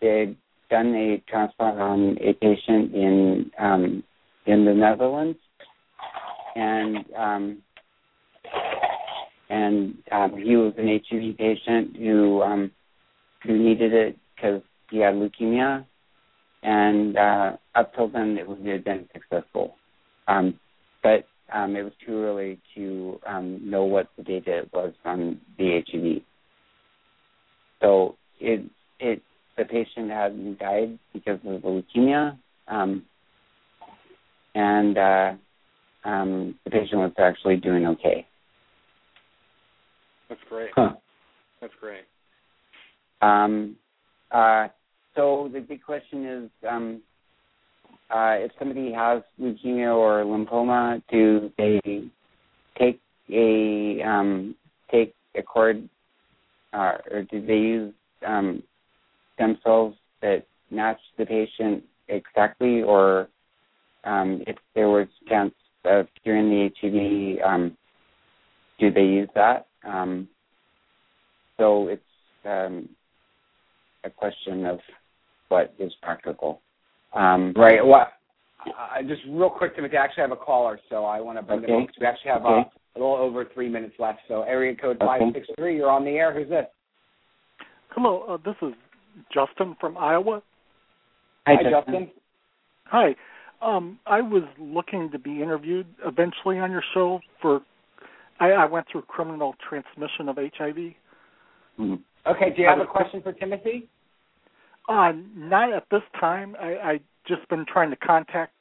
they 0.00 0.20
had 0.20 0.36
done 0.70 0.94
a 0.94 1.22
transplant 1.28 1.78
on 1.80 2.16
a 2.20 2.32
patient 2.34 2.94
in 2.94 3.50
um, 3.58 4.02
in 4.46 4.64
the 4.64 4.72
Netherlands, 4.72 5.38
and 6.56 7.04
um, 7.16 7.58
and 9.50 9.98
um, 10.12 10.36
he 10.36 10.56
was 10.56 10.72
an 10.78 10.86
HIV 10.86 11.36
patient 11.36 11.96
who 11.96 12.40
um, 12.40 12.70
who 13.42 13.58
needed 13.58 13.92
it 13.92 14.16
because 14.34 14.62
he 14.90 14.98
had 14.98 15.14
leukemia, 15.14 15.84
and 16.62 17.16
uh, 17.18 17.56
up 17.74 17.92
till 17.94 18.08
then 18.08 18.38
it 18.38 18.48
would 18.48 18.64
have 18.64 18.84
been 18.84 19.08
successful, 19.12 19.74
um, 20.28 20.58
but 21.02 21.26
um, 21.52 21.74
it 21.74 21.82
was 21.82 21.92
too 22.06 22.22
early 22.22 22.60
to 22.76 23.18
um, 23.26 23.60
know 23.68 23.84
what 23.84 24.08
the 24.16 24.22
data 24.22 24.68
was 24.72 24.94
on 25.04 25.40
the 25.58 25.82
HIV. 25.90 26.22
So 27.80 28.14
it 28.38 28.62
it 29.00 29.20
the 29.58 29.64
patient 29.64 30.10
had 30.10 30.58
died 30.60 30.96
because 31.12 31.40
of 31.44 31.62
the 31.62 31.68
leukemia, 31.68 32.38
um, 32.68 33.04
and 34.54 34.96
uh, 34.96 35.32
um, 36.04 36.54
the 36.64 36.70
patient 36.70 37.00
was 37.00 37.12
actually 37.18 37.56
doing 37.56 37.86
okay. 37.88 38.26
That's 40.30 40.40
great. 40.48 40.70
Huh. 40.76 40.94
That's 41.60 41.74
great. 41.80 42.04
Um, 43.20 43.76
uh, 44.30 44.68
so 45.16 45.50
the 45.52 45.60
big 45.60 45.82
question 45.82 46.24
is, 46.24 46.50
um, 46.70 47.02
uh, 48.10 48.36
if 48.38 48.52
somebody 48.58 48.92
has 48.92 49.22
leukemia 49.40 49.94
or 49.94 50.24
lymphoma, 50.24 51.02
do 51.10 51.50
they 51.58 51.80
take 52.78 53.00
a 53.30 54.02
um, 54.02 54.54
take 54.90 55.14
a 55.36 55.42
cord, 55.42 55.88
uh, 56.72 56.92
or 57.10 57.22
do 57.30 57.44
they 57.44 57.58
use 57.58 57.94
um, 58.26 58.62
stem 59.34 59.58
cells 59.64 59.94
that 60.22 60.44
match 60.70 61.00
the 61.18 61.26
patient 61.26 61.82
exactly, 62.08 62.82
or 62.82 63.28
um, 64.04 64.42
if 64.46 64.56
there 64.76 64.88
was 64.88 65.08
chance 65.28 65.54
of 65.84 66.06
curing 66.22 66.48
the 66.50 66.70
HIV, 66.80 67.44
um, 67.44 67.76
do 68.78 68.92
they 68.92 69.04
use 69.04 69.28
that? 69.34 69.66
Um, 69.84 70.28
so 71.58 71.88
it's 71.88 72.02
um, 72.44 72.88
a 74.04 74.10
question 74.10 74.64
of 74.66 74.78
what 75.48 75.74
is 75.78 75.92
practical. 76.02 76.60
Um, 77.14 77.52
Right. 77.56 77.84
Well, 77.84 78.08
uh, 78.66 79.02
just 79.02 79.22
real 79.28 79.50
quick, 79.50 79.74
Timothy. 79.74 79.96
I 79.96 80.04
actually 80.04 80.22
have 80.22 80.32
a 80.32 80.36
caller, 80.36 80.78
so 80.88 81.04
I 81.04 81.20
want 81.20 81.38
to 81.38 81.42
bring 81.42 81.62
them 81.62 81.70
Okay. 81.70 81.80
on 81.80 81.86
'cause 81.86 81.96
we 81.98 82.06
actually 82.06 82.30
have 82.30 82.44
Okay. 82.46 82.60
uh, 82.60 82.64
a 82.96 82.98
little 82.98 83.16
over 83.16 83.44
three 83.44 83.68
minutes 83.68 83.98
left. 83.98 84.20
So 84.28 84.42
area 84.42 84.74
code 84.76 84.96
Okay. 84.96 85.06
five 85.06 85.32
six 85.32 85.48
three. 85.56 85.76
You're 85.76 85.90
on 85.90 86.04
the 86.04 86.18
air. 86.18 86.32
Who's 86.32 86.48
this? 86.48 86.66
Hello, 87.90 88.22
uh, 88.22 88.36
this 88.38 88.56
is 88.62 88.74
Justin 89.30 89.74
from 89.76 89.96
Iowa. 89.98 90.42
Hi, 91.46 91.56
Hi, 91.56 91.62
Justin. 91.64 92.10
Hi. 92.86 93.16
Um, 93.62 93.98
I 94.06 94.20
was 94.20 94.44
looking 94.58 95.10
to 95.10 95.18
be 95.18 95.42
interviewed 95.42 95.86
eventually 96.04 96.58
on 96.58 96.70
your 96.70 96.82
show 96.94 97.20
for. 97.40 97.62
I, 98.40 98.52
I 98.52 98.64
went 98.64 98.86
through 98.90 99.02
criminal 99.02 99.54
transmission 99.68 100.28
of 100.28 100.36
HIV. 100.36 100.94
Mhm. 101.78 102.00
Okay. 102.26 102.50
Do 102.50 102.62
you 102.62 102.68
have 102.68 102.80
a 102.80 102.86
question 102.86 103.22
for 103.22 103.32
Timothy? 103.32 103.88
Uh, 104.88 105.12
not 105.34 105.72
at 105.72 105.84
this 105.90 106.02
time. 106.18 106.56
I, 106.60 106.76
I 106.92 107.00
just 107.26 107.46
been 107.48 107.64
trying 107.66 107.90
to 107.90 107.96
contact. 107.96 108.52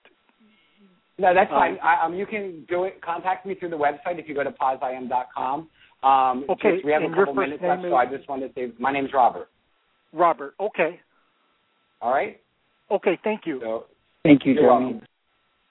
No, 1.17 1.33
that's 1.33 1.51
Um, 1.51 1.57
fine. 1.57 1.79
I, 1.81 2.01
um, 2.05 2.13
you 2.13 2.25
can 2.25 2.65
do 2.69 2.83
it. 2.83 3.01
Contact 3.01 3.45
me 3.45 3.55
through 3.55 3.69
the 3.69 3.77
website 3.77 4.19
if 4.19 4.27
you 4.29 4.35
go 4.35 4.43
to 4.43 4.51
poziam.com. 4.51 5.69
Um, 6.01 6.45
Okay, 6.49 6.75
just- 6.75 6.85
we 6.85 6.91
have 6.93 7.01
a 7.01 7.05
and 7.07 7.15
your 7.15 7.25
couple 7.25 7.41
minutes 7.41 7.61
left, 7.61 7.83
is- 7.83 7.91
so 7.91 7.95
I 7.95 8.05
just 8.05 8.29
wanted 8.29 8.55
to 8.55 8.69
say 8.69 8.73
my 8.79 8.91
name's 8.91 9.11
Robert. 9.13 9.49
Robert. 10.13 10.55
Okay. 10.59 10.99
All 12.01 12.11
right. 12.13 12.39
Okay. 12.89 13.17
Thank 13.23 13.45
you. 13.45 13.59
So 13.61 13.85
Thank 14.23 14.45
you, 14.45 14.53
You're 14.53 14.63
Jeremy. 14.63 15.01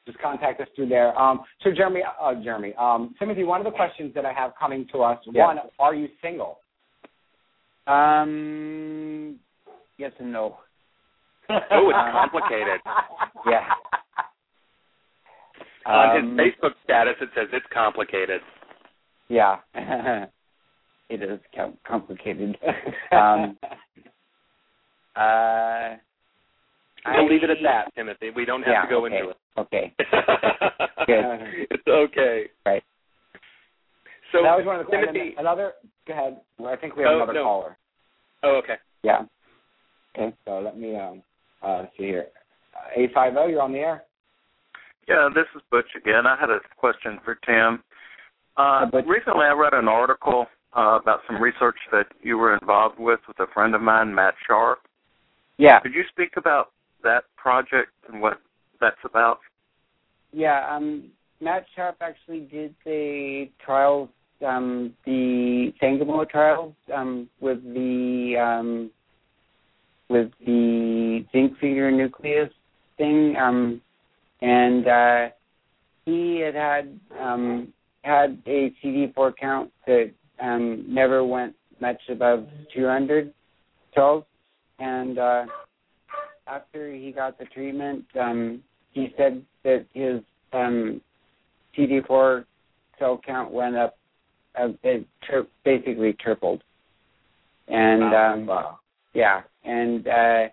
Welcome. 0.09 0.12
Just 0.12 0.22
contact 0.22 0.61
us 0.61 0.68
through 0.74 0.88
there. 0.88 1.18
Um, 1.18 1.40
so, 1.62 1.70
Jeremy, 1.74 2.00
uh, 2.20 2.34
Jeremy, 2.42 2.74
um, 2.78 3.14
Timothy, 3.18 3.44
one 3.44 3.61
of 3.61 3.64
the 3.64 3.70
questions 3.76 4.12
that 4.14 4.24
I 4.24 4.32
have 4.32 4.52
coming 4.59 4.86
to 4.92 5.02
us: 5.02 5.18
Yeah. 5.32 5.46
one, 5.46 5.59
are 5.78 5.94
you 5.94 6.09
single? 6.22 6.61
Um, 7.86 9.36
yes 9.96 10.12
and 10.18 10.32
no. 10.32 10.59
Oh, 11.50 11.88
it's 11.90 12.12
complicated. 12.12 12.80
Yeah. 13.46 13.64
On 15.86 16.18
Um, 16.18 16.36
his 16.36 16.52
Facebook 16.54 16.74
status, 16.84 17.14
it 17.20 17.30
says 17.34 17.48
it's 17.52 17.64
complicated. 17.72 18.42
Yeah. 19.28 19.56
it 19.74 21.22
is 21.22 21.40
com- 21.54 21.78
complicated. 21.86 22.59
Um, 23.12 23.56
uh, 25.16 25.96
We'll 27.07 27.28
leave 27.28 27.44
it 27.44 27.51
at 27.51 27.59
that, 27.62 27.94
Timothy. 27.94 28.30
We 28.34 28.44
don't 28.44 28.62
have 28.62 28.72
yeah, 28.72 28.82
to 28.82 28.88
go 28.88 29.07
okay. 29.07 29.16
into 29.16 29.30
it. 29.30 29.36
Okay. 29.57 29.92
Good. 31.07 31.66
it's 31.70 31.88
okay. 31.88 32.46
Right. 32.66 32.82
So 34.32 34.42
that 34.42 34.57
was 34.57 34.66
one 34.66 34.80
of 34.80 34.86
the 34.86 34.92
Timothy. 34.92 35.34
Another. 35.38 35.72
Go 36.07 36.12
ahead. 36.12 36.40
Well, 36.59 36.72
I 36.72 36.76
think 36.76 36.96
we 36.96 37.03
have 37.05 37.12
Oh, 37.12 37.16
another 37.16 37.32
no. 37.34 37.44
caller. 37.44 37.76
Oh, 38.42 38.57
okay. 38.62 38.76
Yeah. 39.03 39.22
Okay. 40.16 40.34
So 40.44 40.59
let 40.59 40.78
me 40.78 40.96
um, 40.96 41.22
uh, 41.62 41.84
see 41.96 42.05
here. 42.05 42.26
Eight 42.96 43.11
five 43.14 43.32
zero. 43.32 43.46
You're 43.46 43.62
on 43.62 43.72
the 43.72 43.78
air. 43.78 44.03
Yeah, 45.09 45.28
this 45.34 45.46
is 45.57 45.62
Butch 45.70 45.88
again. 45.96 46.26
I 46.26 46.36
had 46.38 46.51
a 46.51 46.59
question 46.76 47.18
for 47.24 47.36
Tim. 47.46 47.82
Uh, 48.59 48.86
Hi, 48.92 49.01
recently, 49.07 49.46
I 49.46 49.53
read 49.53 49.72
an 49.72 49.88
article 49.88 50.46
uh, 50.76 50.99
about 51.01 51.20
some 51.26 51.40
research 51.40 51.76
that 51.92 52.07
you 52.22 52.36
were 52.36 52.55
involved 52.55 52.99
with 52.99 53.20
with 53.26 53.38
a 53.40 53.46
friend 53.55 53.74
of 53.74 53.80
mine, 53.80 54.14
Matt 54.14 54.34
Sharp. 54.46 54.80
Yeah. 55.57 55.80
Could 55.80 55.94
you 55.94 56.05
speak 56.11 56.32
about 56.36 56.72
that 57.03 57.24
project 57.36 57.92
and 58.09 58.20
what 58.20 58.40
that's 58.80 58.96
about? 59.05 59.40
Yeah, 60.32 60.66
um, 60.70 61.11
Matt 61.40 61.66
Sharp 61.74 61.96
actually 62.01 62.40
did 62.40 62.74
the 62.84 63.49
trials, 63.64 64.09
um, 64.46 64.94
the 65.05 65.72
Sangamo 65.80 66.24
trials, 66.24 66.74
um, 66.94 67.28
with 67.40 67.62
the 67.62 68.34
um, 68.40 68.90
with 70.09 70.30
the 70.44 71.24
zinc 71.32 71.59
finger 71.59 71.90
nuclease 71.90 72.51
thing, 72.96 73.36
um, 73.36 73.80
and 74.40 74.86
uh, 74.86 75.28
he 76.05 76.40
had 76.40 76.55
had 76.55 77.01
um, 77.18 77.72
had 78.03 78.42
a 78.46 78.72
CD4 78.82 79.32
count 79.38 79.70
that 79.86 80.11
um, 80.40 80.84
never 80.88 81.24
went 81.24 81.55
much 81.80 82.01
above 82.09 82.46
200 82.74 83.32
cells, 83.94 84.24
and 84.78 85.18
uh, 85.18 85.44
after 86.49 86.92
he 86.92 87.12
got 87.12 87.38
the 87.38 87.44
treatment, 87.46 88.05
um, 88.18 88.62
he 88.92 89.12
said 89.16 89.44
that 89.64 89.86
his 89.92 90.20
um, 90.53 91.01
CD4 91.76 92.44
cell 92.99 93.20
count 93.24 93.53
went 93.53 93.76
up, 93.76 93.96
uh, 94.61 94.68
it 94.82 95.07
tri- 95.22 95.42
basically 95.64 96.14
tripled. 96.14 96.62
And 97.68 98.14
um, 98.14 98.46
wow. 98.46 98.78
yeah, 99.12 99.42
and 99.64 100.09
uh, 100.09 100.44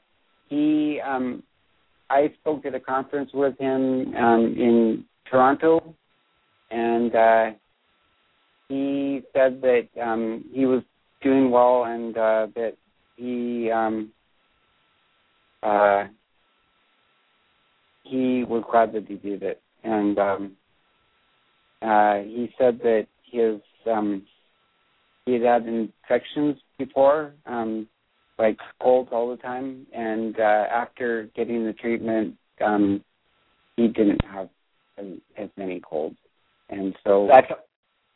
he, 0.49 0.99
um, 0.99 1.41
I 2.09 2.31
spoke 2.41 2.65
at 2.65 2.75
a 2.75 2.79
conference 2.79 3.31
with 3.33 3.57
him 3.57 4.13
um, 4.15 4.55
in 4.57 5.05
Toronto, 5.29 5.95
and 6.71 7.15
uh, 7.15 7.51
he 8.67 9.21
said 9.33 9.61
that 9.61 9.87
um, 10.01 10.43
he 10.51 10.65
was 10.65 10.83
doing 11.21 11.49
well 11.51 11.85
and 11.85 12.17
uh, 12.17 12.47
that 12.55 12.73
he 13.15 13.71
um, 13.71 14.11
uh, 15.65 16.07
he 18.03 18.43
was 18.43 18.63
glad 18.71 18.93
that. 18.93 19.07
He 19.07 19.15
did 19.15 19.43
it, 19.43 19.61
and 19.83 20.17
um, 20.19 20.51
uh, 21.81 22.19
he 22.19 22.53
said 22.57 22.79
that 22.83 23.07
his 23.23 23.59
um, 23.91 24.23
he 25.25 25.33
had 25.33 25.41
had 25.41 25.67
infections 25.67 26.57
before, 26.77 27.33
um, 27.45 27.87
like 28.37 28.57
colds 28.81 29.09
all 29.11 29.29
the 29.29 29.37
time, 29.37 29.87
and 29.93 30.39
uh, 30.39 30.65
after 30.71 31.29
getting 31.35 31.65
the 31.65 31.73
treatment, 31.73 32.35
um, 32.63 33.03
he 33.75 33.87
didn't 33.87 34.23
have 34.25 34.49
as, 34.97 35.49
many 35.57 35.79
colds, 35.79 36.17
and 36.69 36.95
so 37.03 37.27
That's 37.29 37.51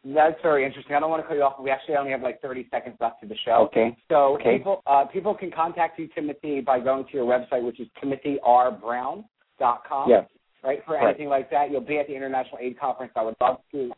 that's 0.05 0.35
very 0.41 0.65
interesting. 0.65 0.95
I 0.95 0.99
don't 0.99 1.09
want 1.09 1.21
to 1.23 1.27
cut 1.27 1.35
you 1.35 1.43
off, 1.43 1.53
but 1.57 1.63
we 1.63 1.71
actually 1.71 1.95
only 1.97 2.11
have 2.11 2.21
like 2.21 2.41
30 2.41 2.67
seconds 2.71 2.95
left 3.01 3.21
to 3.21 3.27
the 3.27 3.35
show. 3.45 3.67
okay, 3.71 3.95
So 4.09 4.35
Okay. 4.35 4.57
people 4.57 4.81
uh, 4.87 5.05
people 5.05 5.33
can 5.35 5.51
contact 5.51 5.99
you, 5.99 6.07
Timothy, 6.15 6.61
by 6.61 6.79
going 6.79 7.05
to 7.05 7.13
your 7.13 7.25
website, 7.25 7.63
which 7.63 7.79
is 7.79 7.87
timothyrBrown.com. 8.01 10.09
yeah, 10.09 10.21
right? 10.63 10.83
For 10.85 10.95
Right. 10.95 11.07
anything 11.09 11.27
like 11.29 11.49
that, 11.51 11.69
you'll 11.71 11.81
be 11.81 11.99
at 11.99 12.07
the 12.07 12.15
International 12.15 12.57
Aid 12.61 12.79
Conference. 12.79 13.11
I 13.15 13.23
would 13.23 13.35
love 13.41 13.57
to 13.73 13.91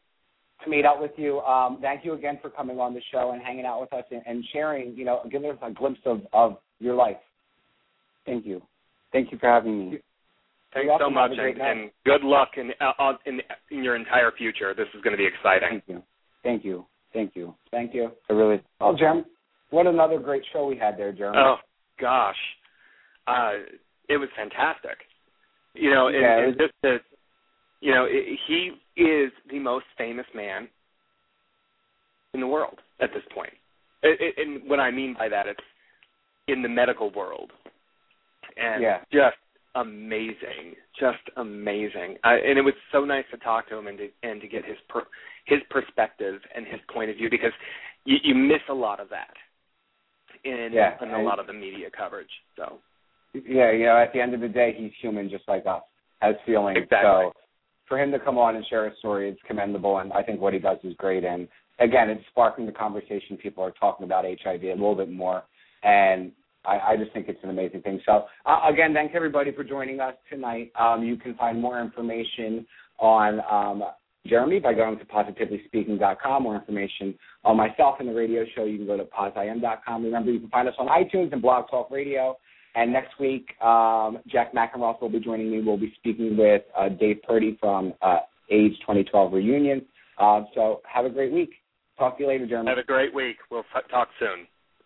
to 0.63 0.69
meet 0.69 0.85
up 0.85 1.01
with 1.01 1.11
you. 1.17 1.39
Um, 1.41 1.79
thank 1.81 2.05
you 2.05 2.13
again 2.13 2.37
for 2.41 2.49
coming 2.51 2.79
on 2.79 2.93
the 2.93 3.01
show 3.11 3.31
and 3.31 3.41
hanging 3.41 3.65
out 3.65 3.81
with 3.81 3.91
us 3.93 4.03
and, 4.11 4.21
and 4.27 4.43
sharing, 4.53 4.95
you 4.95 5.05
know, 5.05 5.21
giving 5.31 5.49
us 5.49 5.57
a 5.61 5.71
glimpse 5.71 6.01
of 6.05 6.21
of 6.33 6.57
your 6.79 6.95
life. 6.95 7.17
Thank 8.25 8.45
you. 8.45 8.61
Thank 9.11 9.31
you 9.31 9.37
for 9.39 9.47
having 9.47 9.91
me. 9.91 9.99
Thanks 10.73 10.93
so 10.99 11.09
much, 11.09 11.31
and, 11.37 11.61
and 11.61 11.91
good 12.05 12.23
luck 12.23 12.51
in, 12.55 12.71
uh, 12.79 13.13
in 13.25 13.41
in 13.71 13.83
your 13.83 13.95
entire 13.95 14.31
future. 14.31 14.73
This 14.73 14.87
is 14.95 15.01
going 15.01 15.11
to 15.11 15.17
be 15.17 15.27
exciting. 15.27 15.81
Thank 15.81 15.83
you. 15.87 16.03
Thank 16.43 16.63
you. 16.65 16.85
Thank 17.13 17.35
you. 17.35 17.53
Thank 17.71 17.93
you. 17.93 18.09
I 18.29 18.33
really. 18.33 18.61
Well, 18.79 18.95
Jeremy, 18.95 19.23
what 19.71 19.85
another 19.85 20.17
great 20.17 20.43
show 20.53 20.65
we 20.65 20.77
had 20.77 20.97
there, 20.97 21.11
Jeremy. 21.11 21.37
Oh 21.39 21.55
gosh, 21.99 22.37
uh, 23.27 23.51
it 24.07 24.17
was 24.17 24.29
fantastic. 24.35 24.97
You 25.73 25.91
know, 25.91 26.07
and, 26.07 26.15
Yeah, 26.15 26.37
it 26.37 26.47
and 26.49 26.57
just 26.57 26.73
to, 26.83 26.97
you 27.81 27.93
know, 27.93 28.05
i 28.05 28.35
he 28.47 28.71
is 29.01 29.31
the 29.49 29.59
most 29.59 29.85
famous 29.97 30.25
man 30.33 30.67
in 32.33 32.39
the 32.39 32.47
world 32.47 32.79
at 33.01 33.09
this 33.13 33.23
point. 33.33 33.53
I- 34.03 34.17
I- 34.19 34.41
and 34.41 34.69
what 34.69 34.79
I 34.79 34.91
mean 34.91 35.15
by 35.17 35.27
that, 35.29 35.47
it's 35.47 35.63
in 36.47 36.61
the 36.61 36.69
medical 36.69 37.09
world, 37.11 37.51
and 38.57 38.81
Yeah. 38.81 38.99
just 39.11 39.37
amazing, 39.75 40.75
just 40.99 41.19
amazing. 41.37 42.17
I, 42.23 42.35
and 42.35 42.57
it 42.57 42.61
was 42.61 42.73
so 42.91 43.05
nice 43.05 43.25
to 43.31 43.37
talk 43.37 43.69
to 43.69 43.77
him 43.77 43.87
and 43.87 43.97
to 43.97 44.09
and 44.23 44.41
to 44.41 44.47
get 44.47 44.65
his 44.65 44.77
per, 44.89 45.03
his 45.45 45.59
perspective 45.69 46.41
and 46.55 46.65
his 46.65 46.79
point 46.93 47.09
of 47.09 47.17
view 47.17 47.29
because 47.29 47.51
you, 48.05 48.17
you 48.23 48.35
miss 48.35 48.61
a 48.69 48.73
lot 48.73 48.99
of 48.99 49.09
that 49.09 49.33
in 50.43 50.71
Yeah, 50.73 50.95
in 51.01 51.11
a 51.11 51.21
lot 51.21 51.39
of 51.39 51.47
the 51.47 51.53
media 51.53 51.89
coverage. 51.95 52.29
So 52.55 52.79
Yeah, 53.33 53.71
you 53.71 53.85
know, 53.85 53.97
at 53.97 54.13
the 54.13 54.21
end 54.21 54.33
of 54.33 54.41
the 54.41 54.47
day, 54.47 54.73
he's 54.77 54.91
human 55.01 55.29
just 55.29 55.47
like 55.47 55.65
us, 55.65 55.83
has 56.21 56.35
feelings. 56.45 56.77
Exactly. 56.81 57.09
So 57.09 57.33
for 57.87 57.99
him 57.99 58.11
to 58.11 58.19
come 58.19 58.37
on 58.37 58.55
and 58.55 58.65
share 58.67 58.89
his 58.89 58.97
story, 58.99 59.29
it's 59.29 59.41
commendable, 59.47 59.97
and 59.97 60.13
I 60.13 60.23
think 60.23 60.39
what 60.39 60.53
he 60.53 60.59
does 60.59 60.77
is 60.83 60.93
great. 60.97 61.23
And 61.23 61.47
again, 61.79 62.09
it's 62.09 62.23
sparking 62.29 62.65
the 62.65 62.71
conversation. 62.71 63.37
People 63.37 63.63
are 63.63 63.71
talking 63.71 64.05
about 64.05 64.25
HIV 64.25 64.63
a 64.63 64.71
little 64.71 64.95
bit 64.95 65.11
more, 65.11 65.43
and 65.83 66.31
I, 66.65 66.79
I 66.93 66.97
just 66.97 67.11
think 67.13 67.27
it's 67.27 67.39
an 67.43 67.49
amazing 67.49 67.81
thing. 67.81 67.99
So 68.05 68.25
uh, 68.45 68.61
again, 68.71 68.93
thanks 68.93 69.13
everybody 69.15 69.51
for 69.51 69.63
joining 69.63 69.99
us 69.99 70.15
tonight. 70.29 70.71
Um, 70.79 71.03
you 71.03 71.15
can 71.15 71.35
find 71.35 71.59
more 71.61 71.81
information 71.81 72.65
on 72.99 73.41
um, 73.49 73.83
Jeremy 74.27 74.59
by 74.59 74.73
going 74.73 74.99
to 74.99 75.05
positivelyspeaking.com. 75.05 76.43
More 76.43 76.55
information 76.55 77.15
on 77.43 77.57
myself 77.57 77.95
and 77.99 78.07
the 78.07 78.13
radio 78.13 78.43
show, 78.55 78.65
you 78.65 78.77
can 78.77 78.85
go 78.87 78.97
to 78.97 79.05
poziam.com. 79.05 80.03
Remember, 80.03 80.31
you 80.31 80.39
can 80.39 80.49
find 80.49 80.67
us 80.67 80.75
on 80.77 80.87
iTunes 80.87 81.33
and 81.33 81.41
Blog 81.41 81.69
Talk 81.69 81.89
Radio. 81.89 82.37
And 82.75 82.93
next 82.93 83.19
week, 83.19 83.49
um, 83.61 84.19
Jack 84.27 84.53
McEnroe 84.53 85.01
will 85.01 85.09
be 85.09 85.19
joining 85.19 85.51
me. 85.51 85.61
We'll 85.61 85.77
be 85.77 85.93
speaking 85.97 86.37
with 86.37 86.61
uh, 86.77 86.89
Dave 86.89 87.17
Purdy 87.27 87.57
from 87.59 87.93
uh, 88.01 88.19
AIDS 88.49 88.77
2012 88.81 89.33
Reunion. 89.33 89.81
Uh, 90.17 90.43
so 90.53 90.81
have 90.91 91.05
a 91.05 91.09
great 91.09 91.33
week. 91.33 91.51
Talk 91.97 92.17
to 92.17 92.23
you 92.23 92.29
later, 92.29 92.47
Jeremy. 92.47 92.69
have 92.69 92.77
a 92.77 92.83
great 92.83 93.13
week. 93.13 93.37
We'll 93.49 93.65
f- 93.75 93.83
talk 93.89 94.07
soon. 94.19 94.47